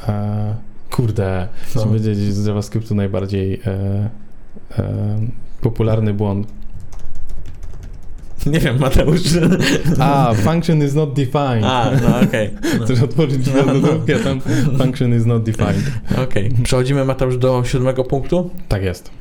E, 0.08 0.56
Kurde, 0.92 1.48
No. 1.52 1.82
chcę 1.82 1.88
powiedzieć 1.88 2.18
z 2.18 2.46
JavaScriptu 2.46 2.96
najbardziej 2.96 3.62
e, 3.66 4.10
e, 4.78 5.20
popularny 5.62 6.14
błąd. 6.14 6.48
Nie 8.54 8.60
wiem, 8.60 8.80
Mateusz. 8.80 9.22
A, 10.00 10.34
function 10.34 10.84
is 10.84 10.94
not 10.96 11.14
defined. 11.14 11.64
A, 11.64 11.92
no 12.04 12.20
okej. 12.28 12.50
No. 12.80 12.86
Chcesz 12.86 13.02
otworzyć 13.04 13.48
No, 13.48 13.66
no. 13.66 13.74
drugą, 13.74 13.90
a 14.16 14.24
tam 14.24 14.42
function 14.78 15.16
is 15.16 15.26
not 15.26 15.44
defined. 15.44 15.92
Okej. 16.24 16.52
Przechodzimy, 16.64 17.06
Mateusz, 17.06 17.38
do 17.38 17.64
siódmego 17.66 18.04
punktu. 18.04 18.50
Tak 18.68 18.84
jest. 18.84 19.12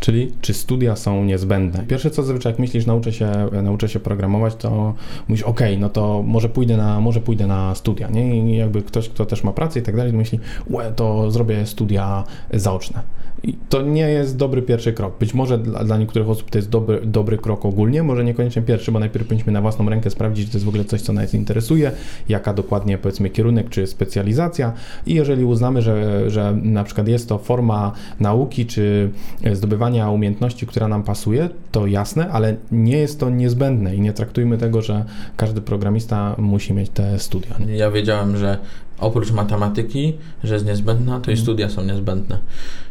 Czyli 0.00 0.32
czy 0.40 0.54
studia 0.54 0.96
są 0.96 1.24
niezbędne? 1.24 1.84
Pierwsze 1.88 2.10
co 2.10 2.22
zazwyczaj 2.22 2.52
jak 2.52 2.58
myślisz, 2.58 2.86
nauczę 2.86 3.12
się, 3.12 3.30
nauczę 3.62 3.88
się 3.88 4.00
programować, 4.00 4.54
to 4.54 4.94
mówisz, 5.28 5.42
ok, 5.42 5.60
no 5.78 5.88
to 5.88 6.22
może 6.26 6.48
pójdę 6.48 6.76
na, 6.76 7.00
może 7.00 7.20
pójdę 7.20 7.46
na 7.46 7.74
studia, 7.74 8.08
nie? 8.08 8.52
I 8.52 8.56
jakby 8.56 8.82
ktoś, 8.82 9.08
kto 9.08 9.26
też 9.26 9.44
ma 9.44 9.52
pracę 9.52 9.80
i 9.80 9.82
tak 9.82 9.96
dalej, 9.96 10.12
myśli, 10.12 10.40
łe, 10.70 10.92
to 10.96 11.30
zrobię 11.30 11.66
studia 11.66 12.24
zaoczne. 12.54 13.02
I 13.42 13.54
to 13.68 13.82
nie 13.82 14.08
jest 14.08 14.36
dobry 14.36 14.62
pierwszy 14.62 14.92
krok. 14.92 15.18
Być 15.18 15.34
może 15.34 15.58
dla, 15.58 15.84
dla 15.84 15.98
niektórych 15.98 16.30
osób 16.30 16.50
to 16.50 16.58
jest 16.58 16.68
dobry, 16.68 17.00
dobry 17.04 17.38
krok 17.38 17.64
ogólnie, 17.64 18.02
może 18.02 18.24
niekoniecznie 18.24 18.62
pierwszy, 18.62 18.92
bo 18.92 18.98
najpierw 18.98 19.26
powinniśmy 19.26 19.52
na 19.52 19.60
własną 19.60 19.88
rękę 19.88 20.10
sprawdzić, 20.10 20.46
czy 20.46 20.52
to 20.52 20.56
jest 20.56 20.64
w 20.64 20.68
ogóle 20.68 20.84
coś, 20.84 21.00
co 21.00 21.12
nas 21.12 21.34
interesuje, 21.34 21.92
jaka 22.28 22.54
dokładnie 22.54 22.98
powiedzmy 22.98 23.30
kierunek 23.30 23.68
czy 23.68 23.86
specjalizacja 23.86 24.72
i 25.06 25.14
jeżeli 25.14 25.44
uznamy, 25.44 25.82
że, 25.82 26.30
że 26.30 26.56
na 26.62 26.84
przykład 26.84 27.08
jest 27.08 27.28
to 27.28 27.38
forma 27.38 27.92
nauki 28.20 28.66
czy 28.66 29.10
zdobywania 29.52 30.10
umiejętności, 30.10 30.66
która 30.66 30.88
nam 30.88 31.02
pasuje, 31.02 31.48
to 31.72 31.86
jasne, 31.86 32.30
ale 32.30 32.56
nie 32.72 32.98
jest 32.98 33.20
to 33.20 33.30
niezbędne 33.30 33.96
i 33.96 34.00
nie 34.00 34.12
traktujmy 34.12 34.58
tego, 34.58 34.82
że 34.82 35.04
każdy 35.36 35.60
programista 35.60 36.34
musi 36.38 36.72
mieć 36.72 36.90
te 36.90 37.18
studia. 37.18 37.56
Ja 37.68 37.90
wiedziałem, 37.90 38.36
że 38.36 38.58
oprócz 39.00 39.30
matematyki, 39.32 40.16
że 40.44 40.54
jest 40.54 40.66
niezbędna, 40.66 41.12
to 41.20 41.30
i 41.30 41.34
Mhm. 41.34 41.38
studia 41.38 41.68
są 41.68 41.82
niezbędne. 41.84 42.38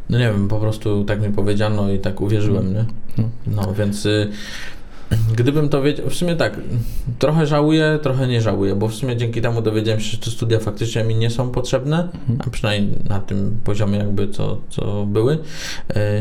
No 0.09 0.17
nie 0.19 0.25
wiem, 0.31 0.47
po 0.47 0.59
prostu 0.59 1.03
tak 1.03 1.21
mi 1.21 1.29
powiedziano 1.29 1.91
i 1.91 1.99
tak 1.99 2.21
uwierzyłem, 2.21 2.73
nie? 2.73 2.85
No. 3.17 3.23
No 3.47 3.73
więc 3.73 4.05
y, 4.05 4.29
gdybym 5.35 5.69
to 5.69 5.81
wiedział, 5.81 6.09
w 6.09 6.15
sumie 6.15 6.35
tak, 6.35 6.57
trochę 7.19 7.47
żałuję, 7.47 7.99
trochę 8.03 8.27
nie 8.27 8.41
żałuję, 8.41 8.75
bo 8.75 8.87
w 8.87 8.95
sumie 8.95 9.17
dzięki 9.17 9.41
temu 9.41 9.61
dowiedziałem 9.61 9.99
się, 9.99 10.11
że 10.11 10.17
te 10.17 10.31
studia 10.31 10.59
faktycznie 10.59 11.03
mi 11.03 11.15
nie 11.15 11.29
są 11.29 11.49
potrzebne, 11.51 12.09
Mhm. 12.29 12.39
a 12.47 12.49
przynajmniej 12.49 12.95
na 13.09 13.19
tym 13.19 13.59
poziomie 13.63 13.97
jakby 13.97 14.27
co, 14.27 14.61
co 14.69 15.05
były, 15.05 15.33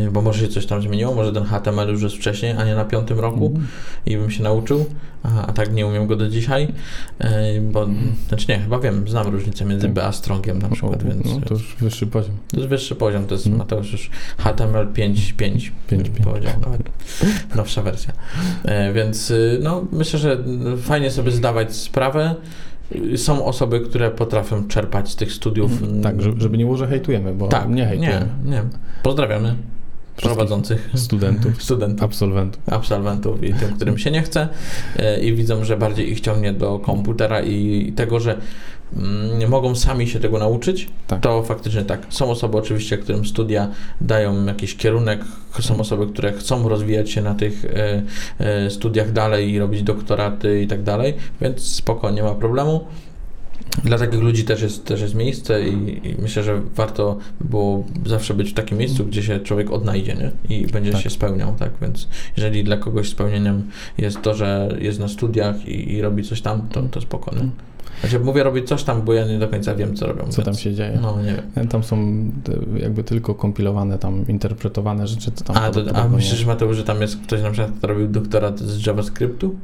y, 0.06 0.10
bo 0.10 0.22
może 0.22 0.40
się 0.40 0.48
coś 0.48 0.66
tam 0.66 0.82
zmieniło, 0.82 1.14
może 1.14 1.32
ten 1.32 1.44
HTML 1.44 1.88
już 1.88 2.02
jest 2.02 2.16
wcześniej, 2.16 2.52
a 2.58 2.64
nie 2.64 2.74
na 2.74 2.84
piątym 2.84 3.20
roku 3.20 3.46
Mhm. 3.46 3.66
i 4.06 4.16
bym 4.16 4.30
się 4.30 4.42
nauczył, 4.42 4.86
a, 5.22 5.46
a 5.46 5.52
tak 5.52 5.72
nie 5.72 5.86
umiem 5.86 6.06
go 6.06 6.16
do 6.16 6.28
dzisiaj, 6.28 6.68
y, 7.20 7.26
bo, 7.60 7.86
znaczy 8.28 8.46
nie, 8.48 8.58
chyba 8.58 8.78
wiem, 8.78 9.08
znam 9.08 9.26
różnicę 9.26 9.64
między 9.64 9.86
Tak. 9.86 9.94
BA 9.94 10.12
Strongiem 10.12 10.58
na 10.58 10.68
przykład, 10.68 11.02
więc 11.02 11.24
No, 11.26 11.40
to 11.46 11.54
już 11.54 11.76
wyższy 11.80 12.06
poziom. 12.06 12.36
to 12.50 12.56
jest 12.56 12.68
wyższy 12.68 12.94
poziom, 12.94 13.26
to 13.26 13.34
jest 13.34 13.46
Mhm. 13.46 13.58
Mateusz 13.58 13.92
już 13.92 14.10
HTML 14.38 14.86
5.5 14.92 15.72
5.5. 15.88 16.08
bym 16.10 16.24
powiedział 16.24 16.52
nawet, 16.60 16.82
nowsza 17.54 17.82
wersja. 17.82 18.12
E, 18.64 18.77
więc 18.94 19.30
y, 19.30 19.58
no, 19.62 19.84
myślę, 19.92 20.18
że 20.18 20.38
fajnie 20.82 21.10
sobie 21.10 21.30
zdawać 21.30 21.76
sprawę. 21.76 22.34
Są 23.16 23.44
osoby, 23.44 23.80
które 23.80 24.10
potrafią 24.10 24.68
czerpać 24.68 25.10
z 25.10 25.16
tych 25.16 25.32
studiów. 25.32 25.82
mm, 25.82 26.02
Tak, 26.02 26.22
żeby, 26.22 26.58
nie 26.58 26.64
było, 26.64 26.76
że 26.76 26.86
hejtujemy, 26.86 27.34
bo 27.34 27.48
tak, 27.48 27.68
nie 27.68 27.74
nie, 27.74 27.86
hejtujemy. 27.86 28.26
nie. 28.44 28.62
Pozdrawiamy 29.02 29.48
Wszystkich 29.48 30.22
prowadzących 30.36 30.90
Studentów, 30.94 31.62
studentów, 31.64 32.04
absolwentów. 32.04 32.62
absolwentów 32.66 33.44
i 33.44 33.54
tym, 33.54 33.74
którym 33.76 33.98
się 33.98 34.10
nie 34.10 34.22
chce 34.22 34.48
e, 34.96 35.20
i 35.20 35.34
widzą, 35.34 35.64
że 35.64 35.76
bardziej 35.76 36.10
ich 36.12 36.20
ciągnie 36.20 36.52
do 36.52 36.78
komputera 36.78 37.40
i 37.42 37.92
tego, 37.96 38.20
że 38.20 38.38
mogą 39.48 39.74
sami 39.74 40.08
się 40.08 40.20
tego 40.20 40.38
nauczyć, 40.38 40.88
Tak. 41.06 41.20
to 41.20 41.42
faktycznie 41.42 41.82
tak. 41.82 42.00
Są 42.08 42.30
osoby 42.30 42.58
oczywiście, 42.58 42.98
którym 42.98 43.26
studia 43.26 43.68
dają 44.00 44.44
jakiś 44.46 44.76
kierunek, 44.76 45.24
są 45.60 45.80
osoby, 45.80 46.06
które 46.06 46.32
chcą 46.32 46.68
rozwijać 46.68 47.10
się 47.10 47.22
na 47.22 47.34
tych 47.34 47.64
e, 47.64 48.02
e, 48.38 48.70
studiach 48.70 49.12
dalej 49.12 49.50
i 49.50 49.58
robić 49.58 49.82
doktoraty 49.82 50.62
i 50.62 50.66
tak 50.66 50.82
dalej, 50.82 51.14
więc 51.40 51.62
spoko, 51.62 52.10
nie 52.10 52.22
ma 52.22 52.34
problemu. 52.34 52.84
Dla 53.84 53.98
takich 53.98 54.20
ludzi 54.20 54.44
też 54.44 54.62
jest, 54.62 54.84
też 54.84 55.00
jest 55.00 55.14
miejsce 55.14 55.62
i, 55.68 56.08
i 56.08 56.16
myślę, 56.22 56.42
że 56.42 56.60
warto 56.76 57.18
było 57.40 57.84
zawsze 58.06 58.34
być 58.34 58.50
w 58.50 58.54
takim 58.54 58.78
miejscu, 58.78 59.04
gdzie 59.04 59.22
się 59.22 59.40
człowiek 59.40 59.70
odnajdzie 59.70 60.14
nie? 60.14 60.56
i 60.56 60.66
będzie 60.66 60.92
Tak. 60.92 61.00
się 61.00 61.10
spełniał, 61.10 61.54
tak? 61.58 61.70
Więc 61.82 62.08
jeżeli 62.36 62.64
dla 62.64 62.76
kogoś 62.76 63.08
spełnieniem 63.08 63.70
jest 63.98 64.22
to, 64.22 64.34
że 64.34 64.76
jest 64.80 64.98
na 64.98 65.08
studiach 65.08 65.68
i, 65.68 65.92
i 65.92 66.02
robi 66.02 66.22
coś 66.22 66.40
tam, 66.40 66.68
to, 66.72 66.82
to 66.82 67.00
spoko, 67.00 67.34
nie? 67.34 67.48
Znaczy 68.00 68.20
mówię 68.20 68.42
robić 68.42 68.68
coś 68.68 68.82
tam, 68.82 69.02
bo 69.02 69.12
ja 69.12 69.26
nie 69.26 69.38
do 69.38 69.48
końca 69.48 69.74
wiem, 69.74 69.96
co 69.96 70.06
robią. 70.06 70.20
Co 70.20 70.36
więc, 70.36 70.44
tam 70.44 70.54
się 70.54 70.74
dzieje? 70.74 70.98
No, 71.02 71.22
nie 71.22 71.42
wiem. 71.56 71.68
Tam 71.68 71.82
są 71.82 72.24
jakby 72.76 73.04
tylko 73.04 73.34
kompilowane, 73.34 73.98
tam 73.98 74.26
interpretowane 74.28 75.06
rzeczy, 75.06 75.30
co 75.34 75.44
tam 75.44 75.56
A, 75.56 75.70
to, 75.70 75.80
a 75.94 76.08
myślisz, 76.08 76.44
Mateusz, 76.44 76.76
że 76.76 76.84
tam 76.84 77.00
jest 77.00 77.16
ktoś 77.16 77.42
na 77.42 77.50
przykład, 77.50 77.72
kto 77.78 77.86
robił 77.86 78.08
doktorat 78.08 78.60
z 78.60 78.86
JavaScriptu? 78.86 79.54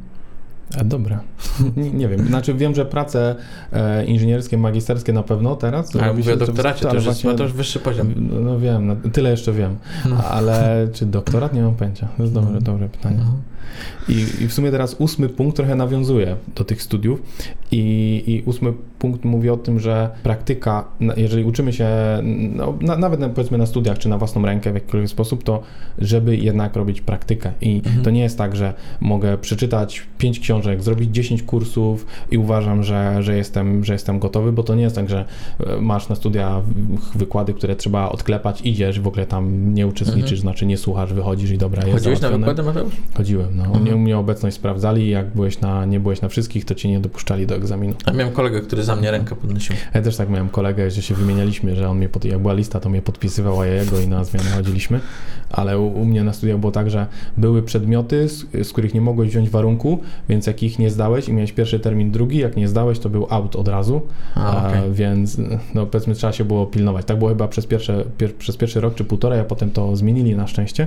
A 0.80 0.84
dobra. 0.84 1.20
nie, 1.76 1.90
nie 1.90 2.08
wiem. 2.08 2.26
Znaczy 2.26 2.54
wiem, 2.54 2.74
że 2.74 2.84
prace 2.86 3.36
e, 3.72 4.04
inżynierskie, 4.04 4.58
magisterskie 4.58 5.12
na 5.12 5.22
pewno 5.22 5.56
teraz. 5.56 5.96
A 5.96 6.06
robi 6.06 6.18
mówię 6.18 6.34
o 6.34 6.36
doktoracie, 6.36 6.82
to 6.82 6.88
ale 6.90 6.96
już 6.98 7.06
jest 7.06 7.18
właśnie- 7.22 7.30
Mateusz 7.30 7.52
wyższy 7.52 7.78
poziom. 7.80 8.14
No, 8.16 8.40
no 8.40 8.58
wiem, 8.60 8.86
no, 8.86 8.96
tyle 9.12 9.30
jeszcze 9.30 9.52
wiem. 9.52 9.76
No. 10.10 10.16
Ale 10.24 10.76
czy 10.94 11.06
doktorat? 11.06 11.54
Nie 11.54 11.62
mam 11.62 11.74
pojęcia. 11.74 12.08
To 12.16 12.22
jest 12.22 12.34
dobre, 12.34 12.52
No. 12.54 12.60
dobre 12.60 12.88
pytanie. 12.88 13.16
No. 13.18 13.36
I, 14.08 14.12
I 14.14 14.48
w 14.48 14.52
sumie 14.52 14.70
teraz 14.70 14.96
ósmy 14.98 15.28
punkt 15.28 15.56
trochę 15.56 15.74
nawiązuje 15.74 16.36
do 16.56 16.64
tych 16.64 16.82
studiów 16.82 17.22
i, 17.72 18.22
i 18.26 18.42
ósmy 18.42 18.72
punkt 18.98 19.24
mówi 19.24 19.50
o 19.50 19.56
tym, 19.56 19.80
że 19.80 20.10
praktyka, 20.22 20.84
jeżeli 21.16 21.44
uczymy 21.44 21.72
się 21.72 21.88
no, 22.56 22.74
na, 22.80 22.96
nawet 22.96 23.20
na, 23.20 23.28
powiedzmy 23.28 23.58
na 23.58 23.66
studiach 23.66 23.98
czy 23.98 24.08
na 24.08 24.18
własną 24.18 24.42
rękę 24.46 24.70
w 24.72 24.74
jakikolwiek 24.74 25.10
sposób, 25.10 25.44
to 25.44 25.62
żeby 25.98 26.36
jednak 26.36 26.76
robić 26.76 27.00
praktykę 27.00 27.52
i 27.60 27.76
Mhm. 27.76 28.04
to 28.04 28.10
nie 28.10 28.22
jest 28.22 28.38
tak, 28.38 28.56
że 28.56 28.74
mogę 29.00 29.38
przeczytać 29.38 30.02
pięć 30.18 30.40
książek, 30.40 30.53
zrobić 30.78 31.10
10 31.10 31.42
kursów 31.42 32.06
i 32.30 32.38
uważam, 32.38 32.82
że, 32.82 33.22
że, 33.22 33.36
jestem, 33.36 33.84
że 33.84 33.92
jestem 33.92 34.18
gotowy, 34.18 34.52
bo 34.52 34.62
to 34.62 34.74
nie 34.74 34.82
jest 34.82 34.96
tak, 34.96 35.08
że 35.08 35.24
e, 35.66 35.80
masz 35.80 36.08
na 36.08 36.14
studia 36.14 36.62
wykłady, 37.14 37.54
które 37.54 37.76
trzeba 37.76 38.08
odklepać, 38.08 38.60
idziesz, 38.64 39.00
w 39.00 39.06
ogóle 39.08 39.26
tam 39.26 39.74
nie 39.74 39.86
uczestniczysz, 39.86 40.24
Mhm. 40.24 40.40
znaczy 40.40 40.66
nie 40.66 40.76
słuchasz, 40.78 41.12
wychodzisz 41.12 41.50
i 41.50 41.58
dobra, 41.58 41.82
jest 41.82 41.92
Chodziłeś 41.94 42.20
na 42.20 42.28
załatwione. 42.28 42.46
wykłady, 42.54 42.62
Mateusz? 42.80 42.94
Chodziłem, 43.14 43.48
no. 43.56 43.64
Mhm. 43.64 43.94
U 43.96 43.98
mnie 43.98 44.18
obecność 44.18 44.56
sprawdzali, 44.56 45.08
jak 45.10 45.26
byłeś 45.34 45.60
na, 45.60 45.84
nie 45.84 46.00
byłeś 46.00 46.20
na 46.20 46.28
wszystkich, 46.28 46.64
to 46.64 46.74
cię 46.74 46.88
nie 46.90 47.00
dopuszczali 47.00 47.46
do 47.46 47.54
egzaminu. 47.54 47.94
A 48.04 48.12
miałem 48.12 48.32
kolegę, 48.34 48.60
który 48.60 48.84
za 48.84 48.96
mnie 48.96 49.10
rękę 49.10 49.36
podnosił. 49.36 49.76
Ja 49.94 50.02
też 50.02 50.16
tak 50.16 50.30
miałem 50.30 50.48
kolegę, 50.48 50.90
że 50.90 51.02
się 51.02 51.14
wymienialiśmy, 51.14 51.76
że 51.76 51.88
on 51.88 51.96
mnie, 51.96 52.08
pod, 52.08 52.24
jak 52.24 52.38
była 52.38 52.52
lista, 52.54 52.80
to 52.80 52.88
mnie 52.88 53.02
podpisywał, 53.02 53.60
a 53.60 53.66
ja 53.66 53.74
jego 53.74 54.00
i 54.00 54.08
na 54.08 54.24
zmianę 54.24 54.50
chodziliśmy. 54.50 55.00
Ale 55.54 55.78
u, 55.78 55.86
u 55.86 56.04
mnie 56.04 56.24
na 56.24 56.32
studiach 56.32 56.58
było 56.58 56.72
tak, 56.72 56.90
że 56.90 57.06
były 57.36 57.62
przedmioty, 57.62 58.28
z, 58.28 58.46
z 58.62 58.72
których 58.72 58.94
nie 58.94 59.00
mogłeś 59.00 59.30
wziąć 59.30 59.50
warunku, 59.50 59.98
więc 60.28 60.46
jak 60.46 60.62
ich 60.62 60.78
nie 60.78 60.90
zdałeś 60.90 61.28
i 61.28 61.32
miałeś 61.32 61.52
pierwszy 61.52 61.80
termin, 61.80 62.10
drugi, 62.10 62.38
jak 62.38 62.56
nie 62.56 62.68
zdałeś, 62.68 62.98
to 62.98 63.08
był 63.08 63.26
out 63.30 63.56
od 63.56 63.68
razu. 63.68 64.00
A, 64.34 64.68
okej. 64.68 64.92
więc 64.92 65.38
no 65.74 65.86
powiedzmy 65.86 66.14
trzeba 66.14 66.32
się 66.32 66.44
było 66.44 66.66
pilnować. 66.66 67.06
Tak 67.06 67.18
było 67.18 67.30
chyba 67.30 67.48
przez, 67.48 67.66
pierwsze, 67.66 68.04
pier, 68.18 68.34
przez 68.34 68.56
pierwszy 68.56 68.80
rok 68.80 68.94
czy 68.94 69.04
półtora, 69.04 69.40
a 69.40 69.44
potem 69.44 69.70
to 69.70 69.96
zmienili 69.96 70.36
na 70.36 70.46
szczęście. 70.46 70.86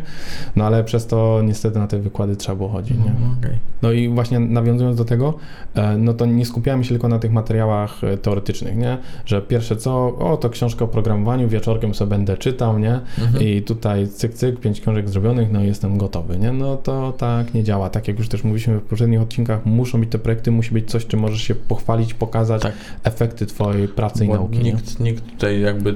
No 0.55 0.65
ale 0.65 0.83
przez 0.83 1.07
to 1.07 1.41
niestety 1.43 1.79
na 1.79 1.87
te 1.87 1.99
wykłady 1.99 2.35
trzeba 2.35 2.55
było 2.55 2.69
chodzić. 2.69 2.97
Nie? 2.97 3.11
Mhm, 3.11 3.35
okej. 3.39 3.57
No 3.81 3.91
i 3.91 4.09
właśnie 4.09 4.39
nawiązując 4.39 4.97
do 4.97 5.05
tego, 5.05 5.33
e, 5.75 5.97
no 5.97 6.13
to 6.13 6.25
nie 6.25 6.45
skupiamy 6.45 6.83
się 6.83 6.89
tylko 6.89 7.07
na 7.07 7.19
tych 7.19 7.31
materiałach 7.31 8.03
e, 8.03 8.17
teoretycznych, 8.17 8.77
nie? 8.77 8.97
Że 9.25 9.41
pierwsze 9.41 9.75
co, 9.75 10.17
o 10.17 10.37
to 10.37 10.49
książka 10.49 10.85
o 10.85 10.87
programowaniu, 10.87 11.47
wieczorkiem 11.47 11.93
sobie 11.93 12.09
będę 12.09 12.37
czytał, 12.37 12.79
nie? 12.79 12.99
Mhm. 13.19 13.43
I 13.43 13.61
tutaj 13.61 14.07
cyk, 14.07 14.33
cyk, 14.33 14.56
pięć 14.59 14.81
książek 14.81 15.09
zrobionych, 15.09 15.51
no 15.51 15.63
i 15.63 15.67
jestem 15.67 15.97
gotowy, 15.97 16.37
nie? 16.37 16.51
No 16.51 16.77
to 16.77 17.13
tak 17.17 17.53
nie 17.53 17.63
działa. 17.63 17.89
Tak 17.89 18.07
jak 18.07 18.19
już 18.19 18.29
też 18.29 18.43
mówiliśmy 18.43 18.77
w 18.79 18.81
poprzednich 18.83 19.21
odcinkach, 19.21 19.65
muszą 19.65 19.99
być 19.99 20.09
te 20.11 20.19
projekty, 20.19 20.51
musi 20.51 20.71
być 20.73 20.89
coś, 20.91 21.05
czym 21.05 21.19
możesz 21.19 21.41
się 21.41 21.55
pochwalić, 21.55 22.13
pokazać 22.13 22.61
Tak. 22.61 22.73
efekty 23.03 23.45
twojej 23.45 23.87
pracy 23.87 24.25
i 24.25 24.27
Bo 24.27 24.33
nauki, 24.33 24.57
nie? 24.59 24.63
nikt, 24.63 24.99
nikt 24.99 25.25
tutaj 25.31 25.61
jakby 25.61 25.95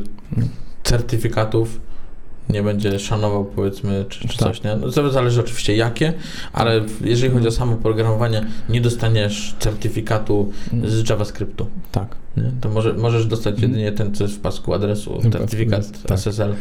certyfikatów 0.83 1.79
nie 2.49 2.63
będzie 2.63 2.99
szanował, 2.99 3.45
powiedzmy, 3.45 4.05
czy, 4.09 4.27
czy 4.27 4.37
Tak. 4.37 4.47
coś, 4.47 4.63
nie? 4.63 4.75
No, 4.75 4.89
to 4.91 5.11
zależy 5.11 5.41
oczywiście 5.41 5.75
jakie, 5.75 6.13
ale 6.53 6.81
jeżeli 7.01 7.33
chodzi 7.33 7.47
o 7.47 7.51
samo 7.51 7.75
programowanie, 7.75 8.45
nie 8.69 8.81
dostaniesz 8.81 9.55
certyfikatu 9.59 10.51
z 10.83 11.09
JavaScriptu. 11.09 11.67
Tak. 11.91 12.15
Nie? 12.37 12.51
To 12.61 12.69
może, 12.69 12.93
możesz 12.93 13.25
dostać 13.25 13.53
Mhm. 13.53 13.71
jedynie 13.71 13.91
ten, 13.91 14.15
co 14.15 14.23
jest 14.23 14.35
w 14.35 14.39
pasku 14.39 14.73
adresu, 14.73 15.19
certyfikat 15.31 16.03
tak. 16.03 16.11
SSL. 16.17 16.53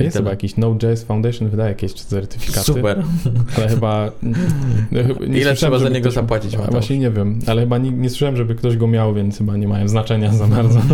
Jest 0.00 0.16
chyba 0.16 0.30
jakiś 0.30 0.56
Node.js 0.56 1.04
Foundation 1.04 1.48
wydaje 1.48 1.68
jakieś 1.68 1.92
certyfikaty. 1.92 2.64
Super. 2.64 3.02
Ale 3.56 3.68
chyba... 3.68 4.10
nie 5.28 5.40
Ile 5.40 5.54
trzeba 5.54 5.78
za 5.78 5.88
niego 5.88 6.00
ktoś- 6.00 6.14
zapłacić, 6.14 6.52
Mateusz? 6.52 6.72
Właśnie 6.72 6.98
nie 6.98 7.10
wiem, 7.10 7.38
ale 7.46 7.60
chyba 7.62 7.78
nie, 7.78 7.90
nie 7.90 8.10
słyszałem, 8.10 8.36
żeby 8.36 8.54
ktoś 8.54 8.76
go 8.76 8.86
miał, 8.86 9.14
więc 9.14 9.38
chyba 9.38 9.56
nie 9.56 9.68
mają 9.68 9.88
znaczenia 9.88 10.32
za 10.32 10.46
bardzo. 10.46 10.80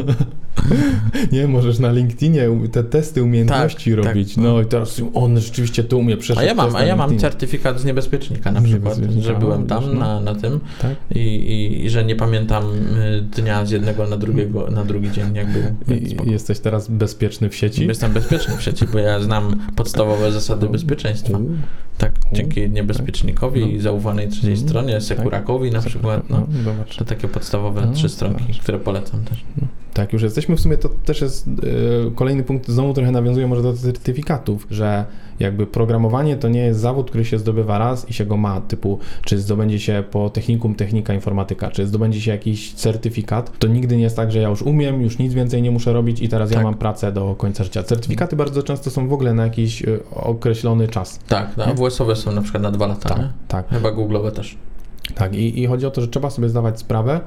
Nie, 1.33 1.49
możesz 1.49 1.79
na 1.79 1.93
LinkedInie 1.93 2.51
u- 2.51 2.69
te 2.69 2.85
testy 2.85 3.23
umiejętności 3.23 3.97
Tak, 3.97 4.05
robić. 4.05 4.35
tak. 4.35 4.45
No 4.45 4.61
i 4.61 4.67
teraz 4.67 5.03
on 5.15 5.41
rzeczywiście 5.41 5.85
to 5.85 5.97
umie 5.97 6.17
przeszedł 6.17 6.41
A 6.41 6.45
ja 6.45 6.55
mam, 6.55 6.77
a 6.77 6.83
ja 6.85 6.97
mam 6.97 7.19
certyfikat 7.19 7.81
z 7.81 7.85
niebezpiecznika 7.85 8.53
na 8.53 8.61
przykład, 8.63 8.95
niebezpiecznika, 8.99 9.27
że 9.29 9.35
byłem 9.39 9.61
no, 9.61 9.67
tam 9.67 9.85
no. 9.87 9.95
na, 9.95 10.21
na 10.21 10.35
tym 10.35 10.61
Tak? 10.83 10.97
i, 11.15 11.19
i, 11.19 11.85
i 11.85 11.91
że 11.91 12.05
nie 12.05 12.17
pamiętam 12.17 12.65
y, 12.65 13.23
dnia 13.23 13.67
z 13.67 13.71
jednego 13.71 14.07
na 14.07 14.17
drugiego, 14.17 14.71
na 14.71 14.85
drugi 14.85 15.11
dzień 15.11 15.35
jak 15.35 15.47
był. 15.53 15.63
I, 16.27 16.31
jesteś 16.31 16.59
teraz 16.61 16.89
bezpieczny 16.89 17.49
w 17.49 17.55
sieci? 17.57 17.87
Jestem 17.87 18.13
bezpieczny 18.13 18.57
w 18.57 18.63
sieci, 18.63 18.87
bo 18.93 18.99
ja 18.99 19.21
znam 19.21 19.61
podstawowe 19.77 20.33
zasady 20.33 20.67
No. 20.67 20.73
bezpieczeństwa. 20.73 21.39
Tak, 21.99 22.13
dzięki 22.33 22.71
niebezpiecznikowi 22.71 23.61
No. 23.61 23.67
i 23.67 23.81
zaufanej 23.81 24.29
trzeciej 24.29 24.51
Mhm. 24.51 24.69
stronie, 24.69 25.01
Sekurakowi 25.01 25.71
na 25.71 25.81
przykład, 25.83 26.31
no. 26.31 26.47
zobacz. 26.65 26.97
To 26.97 27.05
takie 27.05 27.29
podstawowe 27.29 27.87
No, 27.87 27.93
trzy 27.93 28.09
stronki, 28.09 28.55
które 28.63 28.79
polecam 28.79 29.25
też. 29.25 29.45
Tak, 29.95 30.13
już 30.13 30.23
jesteśmy 30.23 30.57
w 30.57 30.61
sumie, 30.61 30.77
to 30.77 30.89
też 30.89 31.21
jest 31.21 31.49
e, 31.49 32.11
kolejny 32.15 32.43
punkt, 32.43 32.69
znowu 32.69 32.95
trochę 32.95 33.11
nawiązuje 33.13 33.47
może 33.47 33.63
do 33.63 33.73
certyfikatów, 33.73 34.67
że 34.71 35.05
jakby 35.41 35.67
programowanie 35.67 36.37
to 36.37 36.49
nie 36.49 36.61
jest 36.61 36.81
zawód, 36.81 37.09
który 37.09 37.25
się 37.25 37.39
zdobywa 37.39 37.79
raz 37.79 38.11
i 38.11 38.13
się 38.13 38.27
go 38.27 38.37
ma, 38.37 38.61
typu 38.61 38.99
czy 39.25 39.39
zdobędzie 39.39 39.79
się 39.79 40.05
po 40.11 40.31
technikum 40.31 40.75
technika 40.75 41.15
informatyka, 41.15 41.71
czy 41.71 41.87
zdobędzie 41.87 42.21
się 42.21 42.31
jakiś 42.31 42.73
certyfikat, 42.75 43.59
to 43.59 43.67
nigdy 43.69 43.97
nie 43.97 44.03
jest 44.03 44.17
tak, 44.17 44.33
że 44.33 44.39
ja 44.39 44.49
już 44.49 44.63
umiem, 44.63 45.03
już 45.03 45.19
nic 45.19 45.35
więcej 45.35 45.63
nie 45.63 45.71
muszę 45.71 45.93
robić 45.93 46.23
i 46.23 46.29
teraz 46.29 46.51
ja 46.51 46.55
Tak. 46.57 46.65
mam 46.65 46.75
pracę 46.75 47.13
do 47.13 47.35
końca 47.35 47.65
życia. 47.65 47.83
Certyfikaty 47.83 48.37
bardzo 48.37 48.63
często 48.63 48.91
są 48.91 49.09
w 49.09 49.13
ogóle 49.13 49.35
na 49.35 49.45
jakiś 49.45 49.83
e, 49.83 49.87
określony 50.11 50.89
czas. 50.89 51.19
Tak, 51.29 51.57
no, 51.57 51.67
Nie? 51.67 51.73
AWS-owe 51.73 52.17
są 52.17 52.33
na 52.33 52.43
przykład 52.43 52.63
na 52.63 52.71
dwa 52.71 52.87
lata, 52.87 53.09
Tak, 53.09 53.19
nie? 53.19 53.29
tak. 53.49 53.69
Chyba 53.69 53.89
Google'owe 53.93 54.31
też. 54.31 54.57
Tak, 55.15 55.35
i, 55.35 55.63
i 55.63 55.67
chodzi 55.67 55.87
o 55.87 55.91
to, 55.91 56.01
że 56.01 56.09
trzeba 56.09 56.31
sobie 56.31 56.49
zdawać 56.49 56.79
sprawę, 56.81 57.21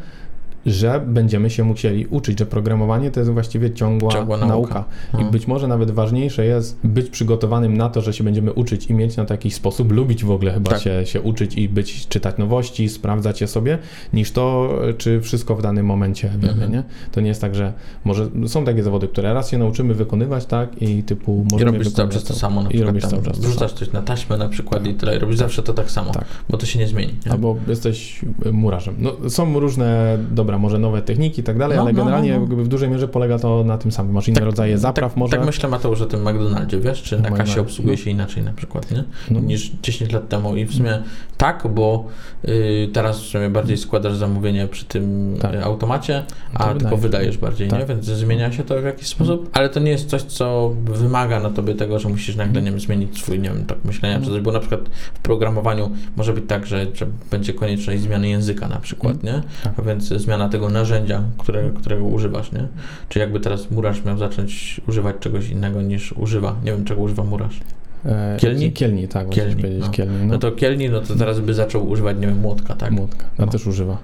że 0.66 1.02
będziemy 1.08 1.50
się 1.50 1.64
musieli 1.64 2.06
uczyć, 2.06 2.40
że 2.40 2.46
programowanie 2.46 3.12
to 3.12 3.20
jest 3.20 3.32
właściwie 3.32 3.72
ciągła, 3.72 4.12
Ciągła 4.12 4.38
nauka. 4.38 4.54
nauka. 4.54 4.84
I 5.14 5.16
Mhm. 5.16 5.32
być 5.32 5.48
może 5.48 5.68
nawet 5.68 5.92
ważniejsze 5.92 6.46
jest 6.46 6.78
być 6.84 7.10
przygotowanym 7.10 7.78
na 7.78 7.90
to, 7.90 8.02
że 8.02 8.14
się 8.14 8.24
będziemy 8.24 8.54
uczyć 8.54 8.86
i 8.86 8.94
mieć 8.94 9.18
na 9.18 9.26
to 9.26 9.34
jakiś 9.34 9.54
sposób, 9.56 9.92
lubić 9.92 10.24
w 10.24 10.32
ogóle 10.32 10.54
chyba 10.54 10.72
Tak. 10.72 10.82
się, 10.82 11.06
się 11.06 11.22
uczyć 11.22 11.56
i 11.58 11.70
być, 11.70 12.08
czytać 12.08 12.38
nowości, 12.38 12.90
sprawdzać 12.90 13.42
je 13.42 13.48
sobie, 13.48 13.78
niż 14.14 14.32
to, 14.32 14.70
czy 14.98 15.22
wszystko 15.22 15.56
w 15.56 15.62
danym 15.62 15.86
momencie 15.86 16.30
wiemy, 16.40 16.54
Mhm. 16.54 16.72
nie? 16.72 16.84
To 17.12 17.22
nie 17.22 17.28
jest 17.28 17.42
tak, 17.42 17.56
że 17.56 17.74
może 18.06 18.30
są 18.48 18.66
takie 18.66 18.84
zawody, 18.84 19.08
które 19.08 19.34
raz 19.34 19.50
się 19.52 19.58
nauczymy 19.58 19.94
wykonywać, 19.94 20.46
tak, 20.46 20.82
i 20.82 21.04
typu 21.04 21.46
I 21.50 21.54
możemy 21.54 21.72
robisz 21.72 21.92
cały 21.92 22.10
czas 22.10 22.24
to 22.24 22.34
samo 22.34 22.62
na 22.64 22.70
I 22.70 22.72
przykład. 22.72 22.88
robisz 22.88 23.02
tam, 23.02 23.12
cały 23.12 23.24
czas 23.24 23.40
Wrzucasz 23.40 23.74
coś 23.74 23.92
na 23.92 24.02
taśmę 24.02 24.38
na 24.38 24.50
przykład 24.50 24.88
i 24.88 24.94
tyle. 24.94 25.20
Robisz 25.20 25.38
zawsze 25.38 25.64
to 25.64 25.74
tak 25.74 25.92
samo, 25.92 26.12
Tak. 26.12 26.26
bo 26.50 26.58
to 26.58 26.66
się 26.66 26.80
nie 26.80 26.88
zmieni. 26.88 27.14
Nie? 27.26 27.32
Albo 27.32 27.56
jesteś 27.68 28.22
murarzem. 28.52 28.96
No, 29.00 29.30
są 29.30 29.60
różne, 29.60 30.18
dobra, 30.54 30.62
może 30.62 30.80
nowe 30.80 31.02
techniki 31.02 31.42
i 31.42 31.44
tak 31.44 31.58
dalej, 31.58 31.78
No, 31.78 31.84
ale 31.84 31.94
no, 31.94 31.98
generalnie 32.00 32.30
no, 32.32 32.36
no. 32.36 32.42
jakby 32.42 32.64
w 32.64 32.68
dużej 32.68 32.90
mierze 32.90 33.08
polega 33.08 33.40
to 33.40 33.64
na 33.64 33.78
tym 33.78 33.92
samym. 33.92 34.14
Masz 34.14 34.28
inne 34.28 34.42
rodzaje 34.42 34.78
zapraw 34.78 35.12
tak, 35.12 35.18
może. 35.18 35.38
Tak 35.38 35.46
myślę 35.46 35.70
Mateusz 35.70 36.02
o 36.02 36.06
tym 36.06 36.22
McDonaldzie, 36.30 36.80
wiesz, 36.80 37.02
czy 37.04 37.20
na 37.20 37.30
McDonald's, 37.30 37.38
kasie 37.38 37.62
obsługuje 37.62 37.96
no. 37.98 38.04
się 38.04 38.10
inaczej 38.10 38.44
na 38.44 38.54
przykład, 38.54 38.92
nie? 38.92 39.04
No. 39.32 39.40
Niż 39.40 39.72
10 39.84 40.12
lat 40.12 40.30
temu 40.30 40.56
i 40.56 40.66
w 40.66 40.74
sumie 40.74 41.04
tak, 41.38 41.68
bo 41.70 42.06
y, 42.46 42.90
teraz 42.94 43.22
w 43.22 43.26
sumie 43.26 43.50
bardziej 43.50 43.78
składasz 43.78 44.16
zamówienie 44.16 44.68
przy 44.68 44.86
tym 44.86 45.36
Tak. 45.42 45.54
y, 45.54 45.64
automacie, 45.64 46.24
No 46.54 46.60
to 46.60 46.66
a 46.66 46.74
tylko 46.74 46.98
wydajesz. 46.98 47.02
wydajesz 47.02 47.38
bardziej, 47.38 47.68
nie? 47.68 47.78
Tak. 47.78 47.88
Więc 47.88 48.06
zmienia 48.06 48.52
się 48.52 48.64
to 48.64 48.82
w 48.82 48.84
jakiś 48.84 49.08
sposób, 49.08 49.50
ale 49.54 49.70
to 49.70 49.80
nie 49.80 49.92
jest 49.92 50.10
coś, 50.10 50.22
co 50.22 50.74
wymaga 50.86 51.40
na 51.40 51.50
tobie 51.50 51.76
tego, 51.76 52.00
że 52.00 52.10
musisz 52.10 52.36
nagle, 52.36 52.62
nie 52.62 52.72
wiem, 52.72 52.80
zmienić 52.80 53.18
swój, 53.20 53.40
nie 53.40 53.50
wiem, 53.50 53.66
tak 53.66 53.78
myślenia 53.86 54.20
czy 54.20 54.26
coś, 54.32 54.42
bo 54.42 54.52
na 54.52 54.60
przykład 54.60 54.82
w 55.14 55.20
programowaniu 55.20 55.92
może 56.16 56.34
być 56.34 56.44
tak, 56.48 56.66
że, 56.66 56.86
że 56.94 57.06
będzie 57.32 57.54
konieczność 57.54 58.02
zmiany 58.02 58.28
języka 58.30 58.68
na 58.68 58.80
przykład, 58.80 59.24
nie? 59.24 59.42
Tak. 59.64 59.74
A 59.78 59.82
więc 59.82 60.04
zmiana 60.04 60.43
tego 60.50 60.70
narzędzia, 60.70 61.24
które, 61.38 61.70
którego 61.70 62.04
używasz, 62.04 62.52
nie? 62.52 62.68
Czy 63.10 63.20
jakby 63.20 63.40
teraz 63.40 63.72
murarz 63.72 64.06
miał 64.06 64.18
zacząć 64.18 64.82
używać 64.88 65.16
czegoś 65.20 65.50
innego 65.50 65.82
niż 65.82 66.12
używa. 66.12 66.56
Nie 66.66 66.72
wiem, 66.72 66.86
czego 66.86 67.02
używa 67.02 67.24
murarz. 67.24 67.60
E, 68.06 68.38
Kielni? 68.40 68.72
Kielni, 68.72 69.08
tak, 69.08 69.30
Kielni, 69.30 69.56
powiedzieć 69.56 69.86
no. 69.86 69.90
kielni. 69.92 70.28
No 70.28 70.38
to 70.38 70.52
kielni, 70.52 70.90
no 70.90 71.02
to 71.02 71.16
teraz 71.16 71.40
by 71.40 71.54
zaczął 71.54 71.90
używać, 71.90 72.18
nie 72.18 72.28
wiem, 72.28 72.40
młotka, 72.40 72.76
tak? 72.76 72.92
Młotka. 72.92 73.26
No. 73.40 73.48
też 73.48 73.68
używa. 73.68 73.98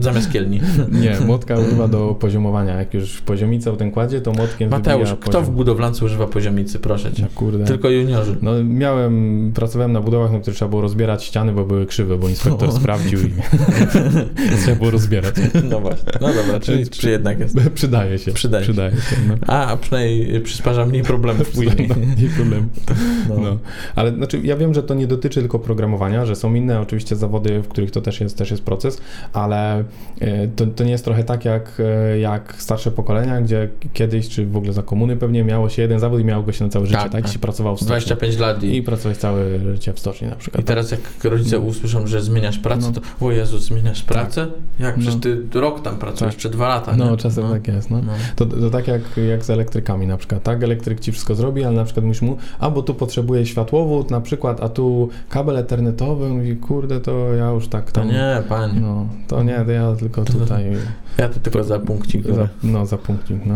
Zamiast 0.00 0.32
kielni. 0.32 0.60
Nie, 1.02 1.20
młotka 1.20 1.58
używa 1.58 1.88
do 1.88 2.16
poziomowania. 2.20 2.74
Jak 2.74 2.94
już 2.94 3.20
poziomica 3.20 3.72
w 3.72 3.76
ten 3.76 3.90
kładzie, 3.90 4.20
to 4.20 4.32
młotkiem 4.32 4.70
Mateusz, 4.70 5.10
kto 5.20 5.30
w 5.30 5.34
poziom. 5.34 5.54
budowlance 5.54 6.04
używa 6.04 6.26
poziomicy, 6.26 6.78
proszę 6.78 7.12
cię? 7.12 7.22
Ja, 7.22 7.28
kurde. 7.34 7.64
Tylko 7.64 7.90
juniorzy. 7.90 8.36
No 8.42 8.64
miałem, 8.64 9.52
pracowałem 9.54 9.92
na 9.92 10.00
budowach, 10.00 10.32
na 10.32 10.40
których 10.40 10.56
trzeba 10.56 10.68
było 10.68 10.82
rozbierać 10.82 11.24
ściany, 11.24 11.52
bo 11.52 11.64
były 11.64 11.86
krzywe, 11.86 12.18
bo 12.18 12.28
inspektor 12.28 12.68
O. 12.68 12.72
sprawdził 12.80 13.18
i 13.20 13.32
trzeba 14.62 14.76
było 14.76 14.90
rozbierać. 14.90 15.34
No 15.70 15.80
właśnie. 15.80 16.12
No 16.20 16.28
dobra, 16.34 16.60
czyli 16.60 16.88
czy 16.88 17.10
jednak 17.10 17.40
jest. 17.40 17.56
Przydaje 17.74 18.18
się. 18.18 18.32
Przydaje 18.32 18.64
się. 18.64 18.72
Przydaje 18.72 18.96
się. 18.96 19.16
No. 19.28 19.34
A, 19.46 19.66
a 19.66 19.76
przynajmniej 19.76 20.40
przysparza 20.40 20.86
mniej 20.86 21.02
problemów 21.02 21.50
później. 21.50 21.88
No, 21.88 21.94
nie 22.22 22.28
problem. 22.28 22.68
No. 23.28 23.36
No. 23.40 23.58
Ale 23.94 24.12
znaczy, 24.14 24.40
ja 24.44 24.56
wiem, 24.56 24.74
że 24.74 24.82
to 24.82 24.94
nie 24.94 25.06
dotyczy 25.06 25.40
tylko 25.40 25.58
programowania, 25.58 26.26
że 26.26 26.36
są 26.36 26.54
inne 26.54 26.80
oczywiście 26.80 27.16
zawody, 27.16 27.62
w 27.62 27.68
których 27.68 27.90
to 27.90 28.00
też 28.00 28.20
jest, 28.20 28.38
też 28.38 28.50
jest 28.50 28.62
proces, 28.62 28.85
ale 29.32 29.84
e, 30.20 30.48
to, 30.48 30.66
to 30.66 30.84
nie 30.84 30.90
jest 30.90 31.04
trochę 31.04 31.24
tak 31.24 31.44
jak, 31.44 31.72
e, 32.12 32.18
jak 32.18 32.54
starsze 32.58 32.90
pokolenia, 32.90 33.40
gdzie 33.40 33.68
kiedyś, 33.92 34.28
czy 34.28 34.46
w 34.46 34.56
ogóle 34.56 34.72
za 34.72 34.82
komuny 34.82 35.16
pewnie 35.16 35.44
miało 35.44 35.68
się 35.68 35.82
jeden 35.82 35.98
zawód 36.00 36.20
i 36.20 36.24
miało 36.24 36.42
go 36.42 36.52
się 36.52 36.64
na 36.64 36.70
całe 36.70 36.86
życie, 36.86 36.98
Tak, 36.98 37.12
tak? 37.12 37.22
tak. 37.22 37.30
I 37.30 37.32
się 37.32 37.38
pracował 37.38 37.76
w 37.76 37.78
stoczni. 37.78 37.88
25 37.90 38.38
lat 38.38 38.62
i, 38.62 38.76
I 38.76 38.82
pracować 38.82 39.16
całe 39.18 39.58
życie 39.72 39.92
w 39.92 39.98
stoczni 39.98 40.28
na 40.28 40.36
przykład. 40.36 40.62
i 40.62 40.66
teraz 40.66 40.90
jak 40.90 41.00
rodzice 41.24 41.58
usłyszą, 41.58 42.06
że 42.06 42.22
zmieniasz 42.22 42.58
pracę, 42.58 42.86
No. 42.94 43.00
to 43.18 43.26
o 43.26 43.32
Jezu, 43.32 43.58
zmieniasz 43.58 44.02
pracę? 44.02 44.46
Jak? 44.78 44.96
No. 44.96 45.02
Przecież 45.02 45.20
ty 45.50 45.60
rok 45.60 45.82
tam 45.82 45.96
pracujesz, 45.96 46.34
Tak. 46.34 46.42
czy 46.42 46.50
dwa 46.50 46.68
lata, 46.68 46.96
No, 46.96 47.10
nie? 47.10 47.16
czasem 47.16 47.50
tak 47.50 47.68
jest, 47.68 47.90
no. 47.90 48.00
No. 48.06 48.12
To, 48.36 48.46
to 48.46 48.70
tak 48.70 48.88
jak, 48.88 49.02
jak 49.28 49.44
z 49.44 49.50
elektrykami 49.50 50.06
na 50.06 50.16
przykład, 50.16 50.42
tak? 50.42 50.62
Elektryk 50.62 51.00
ci 51.00 51.12
wszystko 51.12 51.34
zrobi, 51.34 51.64
ale 51.64 51.76
na 51.76 51.84
przykład 51.84 52.04
mówisz 52.06 52.22
mu, 52.22 52.36
a 52.58 52.70
bo 52.70 52.82
tu 52.82 52.94
potrzebuje 52.94 53.46
światłowód 53.46 54.10
na 54.10 54.20
przykład, 54.20 54.60
a 54.62 54.68
tu 54.68 55.08
kabel 55.28 55.56
ethernetowy, 55.56 56.28
mówi, 56.28 56.56
kurde, 56.56 57.00
to 57.00 57.34
ja 57.34 57.50
już 57.50 57.68
tak 57.68 57.92
To 57.92 58.00
tam... 58.00 58.08
nie, 58.08 58.42
panie. 58.48 58.75
No, 58.80 59.06
to 59.28 59.42
nie, 59.42 59.52
ja 59.68 59.96
tylko 59.98 60.24
tutaj 60.24 60.76
Ja 61.18 61.28
to 61.28 61.40
tylko 61.40 61.64
za 61.64 61.78
punkcik. 61.78 62.26
za, 62.26 62.48
no, 62.62 62.86
za 62.86 62.96
punkcik, 62.96 63.46
no. 63.46 63.54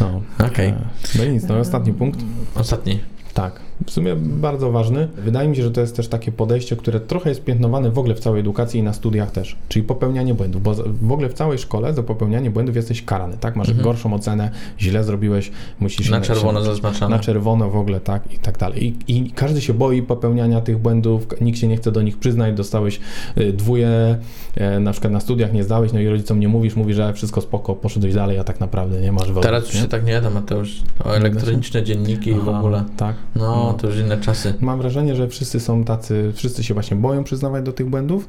no. 0.00 0.22
Okej. 0.46 0.68
E, 0.68 0.74
No 1.18 1.24
i 1.24 1.30
nic, 1.30 1.44
no 1.44 1.58
ostatni 1.58 1.92
punkt. 1.92 2.20
Ostatni. 2.54 3.00
Tak, 3.34 3.60
w 3.86 3.90
sumie 3.90 4.16
bardzo 4.16 4.72
ważny. 4.72 5.08
Wydaje 5.16 5.48
mi 5.48 5.56
się, 5.56 5.62
że 5.62 5.70
to 5.70 5.80
jest 5.80 5.96
też 5.96 6.08
takie 6.08 6.32
podejście, 6.32 6.76
które 6.76 7.00
trochę 7.00 7.28
jest 7.28 7.44
piętnowane 7.44 7.90
w 7.90 7.98
ogóle 7.98 8.14
w 8.14 8.20
całej 8.20 8.40
edukacji 8.40 8.80
i 8.80 8.82
na 8.82 8.92
studiach 8.92 9.30
też, 9.30 9.56
czyli 9.68 9.82
popełnianie 9.82 10.34
błędów, 10.34 10.62
bo 10.62 10.74
w 11.02 11.12
ogóle 11.12 11.28
w 11.28 11.34
całej 11.34 11.58
szkole 11.58 11.94
za 11.94 12.02
popełnianie 12.02 12.50
błędów 12.50 12.76
jesteś 12.76 13.02
karany, 13.04 13.36
tak? 13.40 13.56
Masz 13.56 13.68
Mhm. 13.68 13.84
gorszą 13.84 14.14
ocenę, 14.14 14.50
źle 14.80 15.04
zrobiłeś, 15.04 15.50
musisz... 15.80 16.10
Na 16.10 16.20
czerwono 16.20 16.60
się-. 16.64 17.08
Na 17.08 17.18
czerwono 17.18 17.70
w 17.70 17.76
ogóle, 17.76 18.00
tak, 18.00 18.32
i 18.32 18.38
tak 18.38 18.58
dalej. 18.58 18.86
I, 18.86 18.94
I 19.08 19.30
każdy 19.30 19.60
się 19.60 19.74
boi 19.74 20.02
popełniania 20.02 20.60
tych 20.60 20.78
błędów, 20.78 21.26
nikt 21.40 21.58
się 21.58 21.68
nie 21.68 21.76
chce 21.76 21.92
do 21.92 22.02
nich 22.02 22.18
przyznać, 22.18 22.54
dostałeś 22.54 23.00
y, 23.38 23.52
dwóje, 23.52 24.18
e, 24.54 24.80
na 24.80 24.92
przykład 24.92 25.12
na 25.12 25.20
studiach 25.20 25.52
nie 25.52 25.64
zdałeś, 25.64 25.92
no 25.92 26.00
i 26.00 26.08
rodzicom 26.08 26.40
nie 26.40 26.48
mówisz, 26.48 26.76
mówi, 26.76 26.94
że 26.94 27.12
wszystko 27.12 27.40
spoko, 27.40 27.74
poszedłeś 27.74 28.14
dalej, 28.14 28.38
a 28.38 28.44
tak 28.44 28.60
naprawdę 28.60 29.00
nie 29.00 29.12
masz 29.12 29.22
wolności. 29.26 29.42
Teraz 29.42 29.64
już 29.64 29.82
się 29.82 29.88
tak 29.88 30.06
nie 30.06 30.20
da, 30.20 30.30
Mateusz. 30.30 30.82
O 31.04 31.16
elektroniczne 31.16 31.82
dzienniki 31.82 32.30
i 32.30 32.34
w 32.34 32.48
Aha, 32.48 32.58
ogóle. 32.58 32.84
Tak. 32.96 33.16
No, 33.36 33.42
No. 33.42 33.72
to 33.72 33.86
już 33.86 33.96
inne 33.98 34.16
czasy. 34.20 34.54
Mam 34.60 34.78
wrażenie, 34.78 35.16
że 35.16 35.28
wszyscy 35.28 35.60
są 35.60 35.84
tacy, 35.84 36.32
wszyscy 36.34 36.64
się 36.64 36.74
właśnie 36.74 36.96
boją 36.96 37.24
przyznawać 37.24 37.64
do 37.64 37.72
tych 37.72 37.88
błędów, 37.90 38.28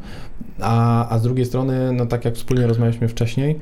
a, 0.62 1.10
a 1.10 1.20
z 1.20 1.24
drugiej 1.24 1.46
strony, 1.46 1.94
no 1.94 2.06
tak 2.06 2.26
jak 2.26 2.36
wspólnie 2.36 2.68
rozmawialiśmy 2.68 3.08
wcześniej, 3.08 3.60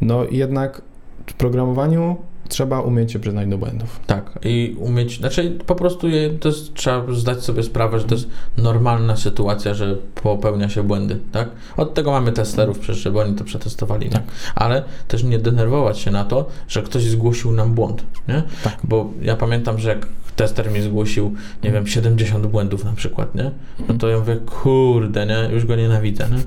no 0.00 0.24
jednak 0.30 0.82
w 1.26 1.32
programowaniu 1.34 2.16
trzeba 2.48 2.80
umieć 2.80 3.12
się 3.12 3.18
przyznać 3.18 3.48
do 3.48 3.58
błędów. 3.58 4.00
Tak, 4.06 4.38
i 4.44 4.76
umieć, 4.78 5.18
znaczy 5.18 5.58
po 5.66 5.74
prostu 5.74 6.08
je, 6.08 6.30
to 6.30 6.48
jest, 6.48 6.74
trzeba 6.74 7.12
zdać 7.14 7.42
sobie 7.42 7.62
sprawę, 7.62 7.98
że 8.00 8.04
to 8.04 8.14
jest 8.14 8.28
normalna 8.58 9.16
sytuacja, 9.16 9.74
że 9.74 9.96
popełnia 10.22 10.68
się 10.68 10.82
błędy, 10.82 11.18
tak? 11.32 11.48
Od 11.76 11.94
tego 11.94 12.10
mamy 12.10 12.32
testerów 12.32 12.78
przecież, 12.78 13.02
żeby 13.02 13.20
oni 13.20 13.34
to 13.34 13.44
przetestowali, 13.44 14.06
nie? 14.06 14.12
Tak. 14.12 14.22
Ale 14.54 14.82
też 15.08 15.24
nie 15.24 15.38
denerwować 15.38 15.98
się 15.98 16.10
na 16.10 16.24
to, 16.24 16.46
że 16.68 16.82
ktoś 16.82 17.02
zgłosił 17.02 17.52
nam 17.52 17.74
błąd, 17.74 18.04
nie? 18.28 18.42
Tak. 18.64 18.78
Bo 18.84 19.10
ja 19.22 19.36
pamiętam, 19.36 19.78
że 19.78 19.88
jak 19.88 20.06
tester 20.36 20.70
mi 20.70 20.82
zgłosił, 20.82 21.34
nie 21.64 21.70
wiem, 21.72 21.86
70 21.86 22.46
błędów 22.46 22.84
na 22.84 22.92
przykład, 22.92 23.34
nie? 23.34 23.50
No 23.88 23.94
to 23.94 24.08
ja 24.08 24.18
mówię, 24.18 24.36
kurde, 24.36 25.26
nie? 25.26 25.48
Już 25.54 25.66
go 25.66 25.76
nienawidzę, 25.76 26.28
nie? 26.30 26.38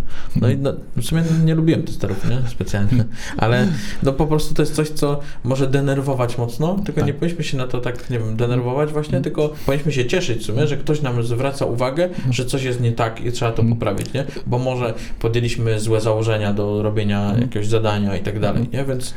No 0.42 0.50
i 0.50 0.58
no, 0.58 0.74
w 0.98 1.04
sumie 1.06 1.24
nie 1.46 1.56
lubiłem 1.56 1.84
testerów, 1.84 2.30
nie? 2.30 2.50
Specjalnie. 2.50 3.06
Ale 3.38 3.68
no 4.04 4.14
po 4.14 4.28
prostu 4.28 4.54
to 4.54 4.62
jest 4.62 4.76
coś, 4.76 4.90
co 4.90 5.20
może 5.44 5.68
denerwować 5.68 6.38
mocno, 6.38 6.76
tylko 6.86 7.02
Tak. 7.02 7.08
nie 7.08 7.14
powinniśmy 7.14 7.44
się 7.44 7.58
na 7.58 7.68
to 7.68 7.80
tak, 7.82 8.10
nie 8.10 8.20
wiem, 8.20 8.36
denerwować 8.38 8.92
właśnie, 8.92 9.22
tylko 9.22 9.54
powinniśmy 9.66 9.92
się 9.92 10.06
cieszyć 10.06 10.42
w 10.42 10.46
sumie, 10.46 10.68
że 10.68 10.78
ktoś 10.78 11.02
nam 11.02 11.24
zwraca 11.24 11.66
uwagę, 11.66 12.10
że 12.32 12.46
coś 12.46 12.64
jest 12.64 12.82
nie 12.82 12.92
tak 12.92 13.26
i 13.26 13.32
trzeba 13.32 13.52
to 13.52 13.62
Mhm. 13.62 13.80
poprawić, 13.80 14.14
nie? 14.14 14.26
Bo 14.48 14.58
może 14.60 14.94
podjęliśmy 15.20 15.80
złe 15.80 16.02
założenia 16.02 16.54
do 16.54 16.82
robienia 16.84 17.22
Mhm. 17.22 17.42
jakiegoś 17.42 17.68
zadania 17.68 18.16
i 18.18 18.20
tak 18.24 18.40
dalej, 18.40 18.70
nie? 18.74 18.86
Więc 18.86 19.14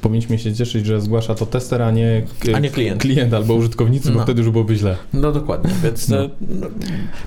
powinniśmy 0.00 0.38
się 0.38 0.54
cieszyć, 0.54 0.86
że 0.86 1.00
zgłasza 1.00 1.34
to 1.34 1.46
tester, 1.46 1.82
a 1.82 1.90
nie, 1.90 2.22
A 2.54 2.58
nie 2.58 2.70
klient. 2.70 3.00
klient 3.02 3.34
albo 3.34 3.54
użytkownicy, 3.54 4.10
bo 4.10 4.18
No. 4.18 4.22
wtedy 4.24 4.42
już 4.42 4.50
byłoby 4.50 4.76
źle. 4.76 4.96
No 5.12 5.32
dokładnie, 5.32 5.70
więc 5.82 6.08
No. 6.08 6.24
e, 6.24 6.28
no, 6.40 6.66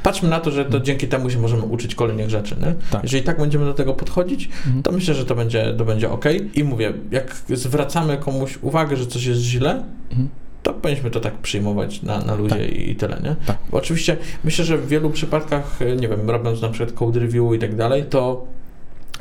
patrzmy 0.04 0.30
na 0.30 0.40
to, 0.40 0.52
że 0.52 0.66
to 0.66 0.80
dzięki 0.80 1.08
temu 1.08 1.30
się 1.30 1.40
możemy 1.40 1.62
uczyć 1.64 1.96
kolejnych 1.96 2.30
rzeczy. 2.30 2.56
Nie? 2.62 2.74
Tak. 2.92 3.04
Jeżeli 3.04 3.24
tak 3.24 3.40
będziemy 3.40 3.66
do 3.66 3.74
tego 3.74 3.94
podchodzić, 3.94 4.50
Mhm. 4.66 4.84
to 4.84 4.92
myślę, 4.92 5.14
że 5.14 5.26
to 5.26 5.36
będzie, 5.36 5.74
to 5.78 5.86
będzie 5.86 6.10
ok. 6.12 6.26
I 6.56 6.64
mówię, 6.64 6.94
jak 7.12 7.36
zwracamy 7.50 8.18
komuś 8.18 8.60
uwagę, 8.62 8.96
że 8.98 9.08
coś 9.08 9.26
jest 9.26 9.42
źle, 9.42 9.84
Mhm. 10.10 10.30
to 10.64 10.74
powinniśmy 10.74 11.12
to 11.12 11.20
tak 11.20 11.34
przyjmować 11.38 12.02
na, 12.02 12.20
na 12.20 12.36
luzie 12.36 12.50
Tak. 12.56 12.78
i 12.78 12.96
tyle, 12.96 13.20
nie? 13.24 13.36
Tak. 13.46 13.58
Bo 13.72 13.78
Oczywiście 13.78 14.18
myślę, 14.44 14.66
że 14.66 14.78
w 14.78 14.88
wielu 14.88 15.10
przypadkach, 15.10 15.82
e, 15.82 15.96
nie 15.96 16.08
wiem, 16.08 16.30
robiąc 16.30 16.62
na 16.62 16.70
przykład 16.70 16.92
code 16.98 17.20
review 17.20 17.54
i 17.56 17.60
tak 17.60 17.76
dalej, 17.76 18.04
to 18.10 18.46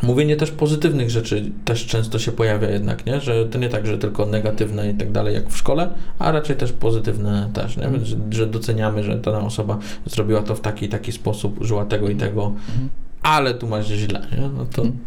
mówienie 0.03 0.37
też 0.37 0.51
pozytywnych 0.51 1.11
rzeczy 1.11 1.51
też 1.65 1.87
często 1.87 2.19
się 2.19 2.33
pojawia 2.33 2.71
jednak, 2.71 3.07
nie? 3.07 3.21
Że 3.21 3.47
to 3.47 3.59
nie 3.59 3.69
tak, 3.69 3.87
że 3.87 3.99
tylko 3.99 4.27
negatywne 4.27 4.91
i 4.91 4.95
tak 4.95 5.13
dalej 5.13 5.35
jak 5.35 5.49
w 5.49 5.57
szkole, 5.57 5.91
a 6.19 6.33
raczej 6.33 6.57
też 6.57 6.73
pozytywne 6.73 7.51
też, 7.53 7.77
nie? 7.77 7.89
Więc, 7.89 8.05
że, 8.09 8.17
że 8.31 8.47
doceniamy, 8.47 9.03
że 9.05 9.17
dana 9.19 9.41
osoba 9.41 9.79
zrobiła 10.07 10.43
to 10.43 10.55
w 10.55 10.61
taki 10.61 10.87
i 10.87 10.89
taki 10.89 11.13
sposób, 11.13 11.61
użyła 11.61 11.85
tego 11.85 12.09
i 12.09 12.17
tego, 12.17 12.47
Mhm. 12.47 12.89
ale 13.23 13.55
tu 13.55 13.67
masz 13.69 13.87
źle, 13.87 14.21
nie? 14.39 14.49
No 14.49 14.67
to 14.67 14.83
Mhm. 14.83 14.99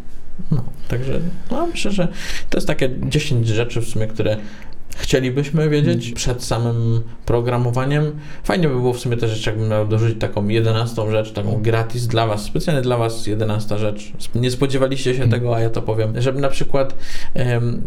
no, 0.51 0.63
także 0.87 1.19
no, 1.51 1.67
myślę, 1.67 1.91
że 1.91 2.07
to 2.49 2.57
jest 2.57 2.67
takie 2.67 2.89
10 3.09 3.47
rzeczy 3.47 3.81
w 3.81 3.87
sumie, 3.87 4.07
które 4.07 4.37
chcielibyśmy 4.97 5.69
wiedzieć 5.69 5.95
Mhm. 5.97 6.13
przed 6.15 6.43
samym 6.43 7.01
programowaniem. 7.25 8.11
Fajnie 8.43 8.67
by 8.67 8.73
było 8.75 8.93
w 8.93 8.99
sumie 8.99 9.17
też, 9.17 9.45
jakbym 9.45 9.69
miał 9.69 9.87
dorzucić 9.87 10.19
taką 10.19 10.47
11 10.47 11.11
rzecz, 11.11 11.31
taką 11.31 11.61
gratis 11.61 12.07
dla 12.07 12.27
Was, 12.27 12.41
specjalnie 12.43 12.81
dla 12.81 12.97
Was 12.97 13.27
11 13.27 13.77
rzecz. 13.77 14.11
Nie 14.35 14.51
spodziewaliście 14.51 15.15
się 15.15 15.23
Mhm. 15.23 15.31
tego, 15.31 15.55
a 15.55 15.59
ja 15.59 15.69
to 15.69 15.81
powiem, 15.81 16.21
żeby 16.21 16.41
na 16.41 16.49
przykład 16.49 16.95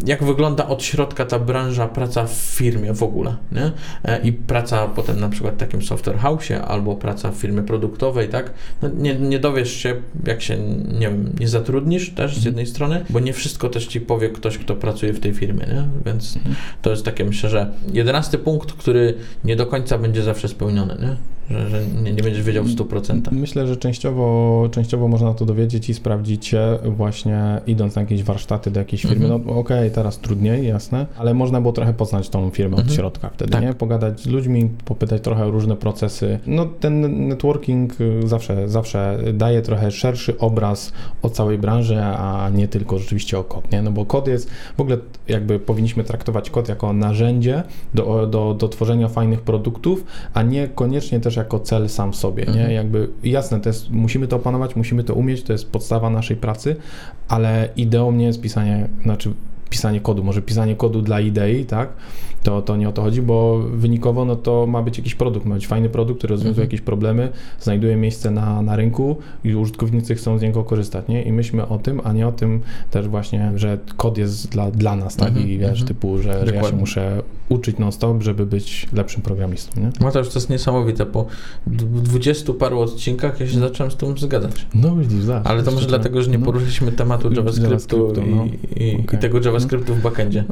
jak 0.07 0.25
wygląda 0.25 0.69
od 0.69 0.83
środka 0.83 1.25
ta 1.25 1.39
branża, 1.39 1.89
praca 1.89 2.27
w 2.27 2.33
firmie 2.33 2.93
w 2.95 3.03
ogóle, 3.03 3.37
nie? 3.53 3.73
E, 4.05 4.21
I 4.23 4.33
praca 4.33 4.87
potem 4.89 5.21
na 5.21 5.29
przykład 5.29 5.55
w 5.55 5.57
takim 5.57 5.83
software 5.83 6.17
house'ie 6.19 6.61
albo 6.67 6.97
praca 6.97 7.31
w 7.31 7.35
firmie 7.35 7.63
produktowej, 7.63 8.29
tak? 8.29 8.51
No, 8.83 8.89
nie, 8.97 9.15
nie 9.15 9.39
dowiesz 9.39 9.73
się, 9.77 9.95
jak 10.27 10.43
się, 10.43 10.59
nie 10.99 11.09
wiem, 11.09 11.33
nie 11.41 11.49
zatrudnisz 11.49 12.11
też 12.11 12.31
z 12.35 12.37
Mhm. 12.37 12.45
jednej 12.47 12.67
strony, 12.67 13.05
bo 13.11 13.21
nie 13.21 13.33
wszystko 13.33 13.69
też 13.69 13.87
Ci 13.87 14.01
powie 14.01 14.29
ktoś, 14.29 14.59
kto 14.59 14.77
pracuje 14.77 15.13
w 15.13 15.21
tej 15.21 15.35
firmie, 15.35 15.67
nie? 15.67 15.85
Więc 16.07 16.37
Mhm. 16.37 16.55
to 16.83 16.91
jest 16.95 17.05
takie, 17.05 17.25
myślę, 17.25 17.51
że 17.51 17.71
jedenasty 17.93 18.39
punkt, 18.39 18.73
który 18.73 19.15
nie 19.45 19.57
do 19.57 19.67
końca 19.67 19.99
będzie 19.99 20.23
zawsze 20.23 20.49
spełniony, 20.49 20.97
nie? 21.03 21.17
Że, 21.51 21.71
że 21.71 21.83
nie, 22.03 22.13
nie 22.13 22.23
będziesz 22.23 22.43
wiedział 22.43 22.65
w 22.65 22.69
100%. 22.77 23.21
Myślę, 23.33 23.67
że 23.67 23.77
częściowo, 23.77 24.69
częściowo 24.73 25.09
można 25.09 25.35
to 25.35 25.45
dowiedzieć 25.45 25.89
i 25.89 25.95
sprawdzić 25.95 26.47
się 26.47 26.79
właśnie 26.85 27.61
idąc 27.67 27.95
na 27.97 28.03
jakieś 28.03 28.23
warsztaty 28.23 28.71
do 28.71 28.81
jakiejś 28.81 29.03
firmy. 29.03 29.25
Mhm. 29.27 29.43
No 29.47 29.53
okej, 29.57 29.91
teraz 29.91 30.19
trudniej, 30.19 30.67
jasne, 30.67 31.07
ale 31.19 31.35
można 31.35 31.61
było 31.61 31.73
trochę 31.73 31.95
poznać 31.95 32.29
tą 32.29 32.51
firmę 32.51 32.75
od 32.75 32.81
Mhm. 32.81 32.97
środka 32.97 33.31
wtedy, 33.31 33.51
Tak. 33.53 33.63
nie? 33.63 33.75
Pogadać 33.75 34.21
z 34.21 34.27
ludźmi, 34.27 34.71
popytać 34.85 35.23
trochę 35.23 35.47
o 35.47 35.51
różne 35.51 35.77
procesy. 35.77 36.39
No 36.47 36.67
ten 36.81 37.29
networking 37.29 38.01
y, 38.01 38.21
zawsze, 38.29 38.69
zawsze 38.69 39.19
daje 39.35 39.63
trochę 39.63 39.91
szerszy 39.91 40.39
obraz 40.39 40.93
o 41.23 41.31
całej 41.31 41.59
branży, 41.59 42.03
a 42.03 42.51
nie 42.55 42.69
tylko 42.69 42.99
rzeczywiście 42.99 43.39
o 43.39 43.45
kod, 43.45 43.73
nie? 43.73 43.83
No 43.83 43.91
bo 43.91 44.07
kod 44.07 44.29
jest, 44.29 44.51
w 44.77 44.81
ogóle 44.81 44.97
jakby 45.29 45.59
powinniśmy 45.59 46.05
traktować 46.05 46.51
kod 46.51 46.69
jako 46.69 46.84
narzędzie 46.93 47.63
do, 47.95 48.27
do, 48.27 48.55
do 48.55 48.69
tworzenia 48.69 49.09
fajnych 49.09 49.41
produktów, 49.41 50.05
a 50.35 50.43
nie 50.43 50.69
koniecznie 50.69 51.21
też 51.21 51.37
jako 51.37 51.61
cel 51.61 51.89
sam 51.89 52.13
w 52.13 52.17
sobie, 52.17 52.45
nie? 52.45 52.51
Mhm. 52.51 52.73
Jakby 52.73 53.09
jasne, 53.25 53.61
to 53.61 53.69
jest, 53.69 53.91
musimy 53.91 54.29
to 54.29 54.37
opanować, 54.37 54.77
musimy 54.77 55.05
to 55.05 55.15
umieć, 55.15 55.43
to 55.43 55.53
jest 55.53 55.71
podstawa 55.71 56.11
naszej 56.11 56.37
pracy, 56.37 56.77
ale 57.29 57.69
ideą 57.77 58.13
nie 58.13 58.25
jest 58.25 58.41
pisanie, 58.41 58.89
znaczy 59.03 59.35
pisanie 59.71 60.01
kodu, 60.01 60.25
może 60.25 60.43
pisanie 60.43 60.77
kodu 60.77 61.03
dla 61.03 61.21
idei, 61.21 61.65
tak? 61.65 61.89
To, 62.45 62.63
to 62.63 62.77
nie 62.77 62.89
o 62.89 62.93
to 62.93 63.03
chodzi, 63.03 63.23
bo 63.23 63.59
wynikowo 63.59 64.25
no 64.25 64.37
to 64.37 64.67
ma 64.67 64.83
być 64.83 64.99
jakiś 64.99 65.15
produkt, 65.15 65.47
ma 65.47 65.55
być 65.55 65.67
fajny 65.67 65.89
produkt, 65.89 66.19
który 66.19 66.31
rozwiązuje 66.31 66.51
Mhm. 66.55 66.67
jakieś 66.67 66.81
problemy, 66.81 67.29
znajduje 67.61 67.97
miejsce 67.97 68.31
na, 68.31 68.63
na 68.63 68.77
rynku 68.77 69.17
i 69.45 69.55
użytkownicy 69.55 70.15
chcą 70.15 70.39
z 70.39 70.43
niego 70.43 70.65
korzystać, 70.65 71.09
nie? 71.09 71.23
I 71.23 71.33
myślmy 71.33 71.69
o 71.69 71.79
tym, 71.79 72.01
a 72.05 72.13
nie 72.13 72.29
o 72.29 72.33
tym 72.33 72.61
też 72.91 73.09
właśnie, 73.09 73.53
że 73.57 73.79
kod 73.97 74.19
jest 74.19 74.49
dla, 74.49 74.71
dla 74.71 74.97
nas, 74.97 75.17
tak? 75.17 75.29
Mhm, 75.29 75.49
I 75.49 75.59
wiesz, 75.59 75.71
mhm. 75.81 75.89
typu, 75.89 76.19
że, 76.19 76.45
ja 76.55 76.65
się 76.65 76.77
muszę 76.77 77.23
uczyć 77.49 77.79
non-stop, 77.79 78.23
żeby 78.23 78.47
być 78.47 78.87
lepszym 78.93 79.23
programistą, 79.23 79.81
nie? 79.81 79.91
No 80.01 80.11
to 80.11 80.19
już 80.19 80.29
to 80.29 80.39
jest 80.39 80.51
niesamowite, 80.51 81.07
po 81.07 81.27
dwudziestu 81.67 82.55
paru 82.55 82.81
odcinkach 82.81 83.41
ja 83.41 83.47
się 83.47 83.59
zacząłem 83.59 83.93
z 83.93 83.97
tym 83.97 84.19
zgadzać. 84.19 84.67
No 84.75 84.97
widzisz, 84.97 85.23
zobacz. 85.23 85.47
Ale 85.47 85.63
to 85.63 85.71
może 85.71 85.87
dlatego, 85.87 86.23
że 86.23 86.31
nie 86.31 86.39
no. 86.39 86.45
poruszyliśmy 86.45 86.93
tematu 86.93 87.33
JavaScriptu, 87.33 87.71
JavaScriptu, 87.71 88.23
no. 88.37 88.45
i, 88.45 88.85
i, 88.85 88.95
Okej. 88.95 89.19
i 89.19 89.23
tego 89.23 89.41
JavaScriptu 89.45 89.95
w 89.95 90.03
backendzie. 90.03 90.45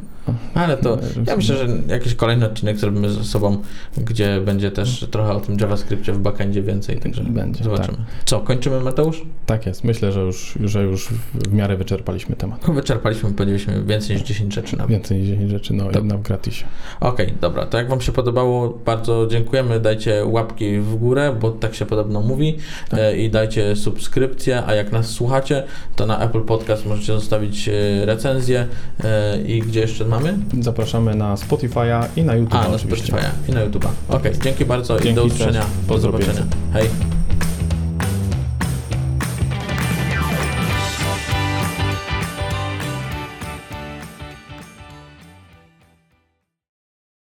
Ale 0.53 0.77
to 0.77 0.95
No, 1.15 1.23
ja 1.27 1.35
myślę, 1.35 1.57
że 1.57 1.67
jakiś 1.87 2.15
kolejny 2.15 2.45
odcinek 2.45 2.77
zrobimy 2.77 3.09
ze 3.09 3.23
sobą, 3.23 3.57
gdzie 3.97 4.41
będzie 4.41 4.71
też 4.71 5.07
trochę 5.11 5.33
o 5.33 5.39
tym 5.39 5.57
JavaScriptie 5.61 6.13
w 6.13 6.19
backendzie 6.19 6.61
więcej, 6.61 6.99
także 6.99 7.23
Będzie, 7.23 7.63
zobaczymy. 7.63 7.97
Co, 8.25 8.39
kończymy 8.39 8.79
Mateusz? 8.79 9.21
Tak 9.45 9.65
jest, 9.65 9.83
myślę, 9.83 10.11
że 10.11 10.21
już, 10.21 10.57
że 10.63 10.83
już 10.83 11.09
w 11.33 11.53
miarę 11.53 11.77
wyczerpaliśmy 11.77 12.35
temat. 12.35 12.65
Wyczerpaliśmy, 12.73 13.31
powiedzieliśmy 13.31 13.83
więcej 13.83 14.15
niż 14.15 14.25
10 14.25 14.53
rzeczy 14.53 14.77
nawet. 14.77 14.91
Więcej 14.91 15.17
niż 15.17 15.27
10 15.27 15.51
rzeczy, 15.51 15.73
no 15.73 15.85
jedna 15.95 16.17
w 16.17 16.21
gratisie. 16.21 16.65
Okej, 16.99 17.33
dobra, 17.41 17.65
to 17.65 17.77
jak 17.77 17.89
Wam 17.89 18.01
się 18.01 18.11
podobało, 18.11 18.79
bardzo 18.85 19.27
dziękujemy, 19.27 19.79
dajcie 19.79 20.25
łapki 20.25 20.79
w 20.79 20.95
górę, 20.95 21.35
bo 21.41 21.51
tak 21.51 21.75
się 21.75 21.85
podobno 21.85 22.21
mówi 22.21 22.57
Tak. 22.89 22.99
e, 22.99 23.17
i 23.17 23.29
dajcie 23.29 23.75
subskrypcję, 23.75 24.63
a 24.65 24.73
jak 24.75 24.91
nas 24.91 25.09
słuchacie, 25.09 25.63
to 25.95 26.05
na 26.05 26.19
Apple 26.19 26.41
Podcast 26.41 26.85
możecie 26.85 27.13
zostawić 27.13 27.69
e, 27.69 28.05
recenzję 28.05 28.67
e, 29.03 29.41
i 29.41 29.59
gdzie 29.59 29.79
jeszcze 29.79 30.05
mamy? 30.05 30.37
Zapraszamy 30.61 31.15
na 31.15 31.35
Spotify'a 31.35 32.07
i 32.15 32.23
na 32.23 32.35
YouTube 32.35 32.55
A, 32.55 32.67
na 32.69 32.75
oczywiście. 32.75 33.13
Spotify'a 33.13 33.49
i 33.49 33.51
na 33.51 33.65
YouTube'a. 33.65 33.87
Okej, 34.09 34.33
dzięki 34.43 34.65
bardzo 34.65 34.97
i 34.97 35.01
Dzięki, 35.01 35.15
do 35.15 35.23
usłyszenia, 35.23 35.65
do 35.87 35.99
zobaczenia. 35.99 36.43
Hej. 36.73 36.89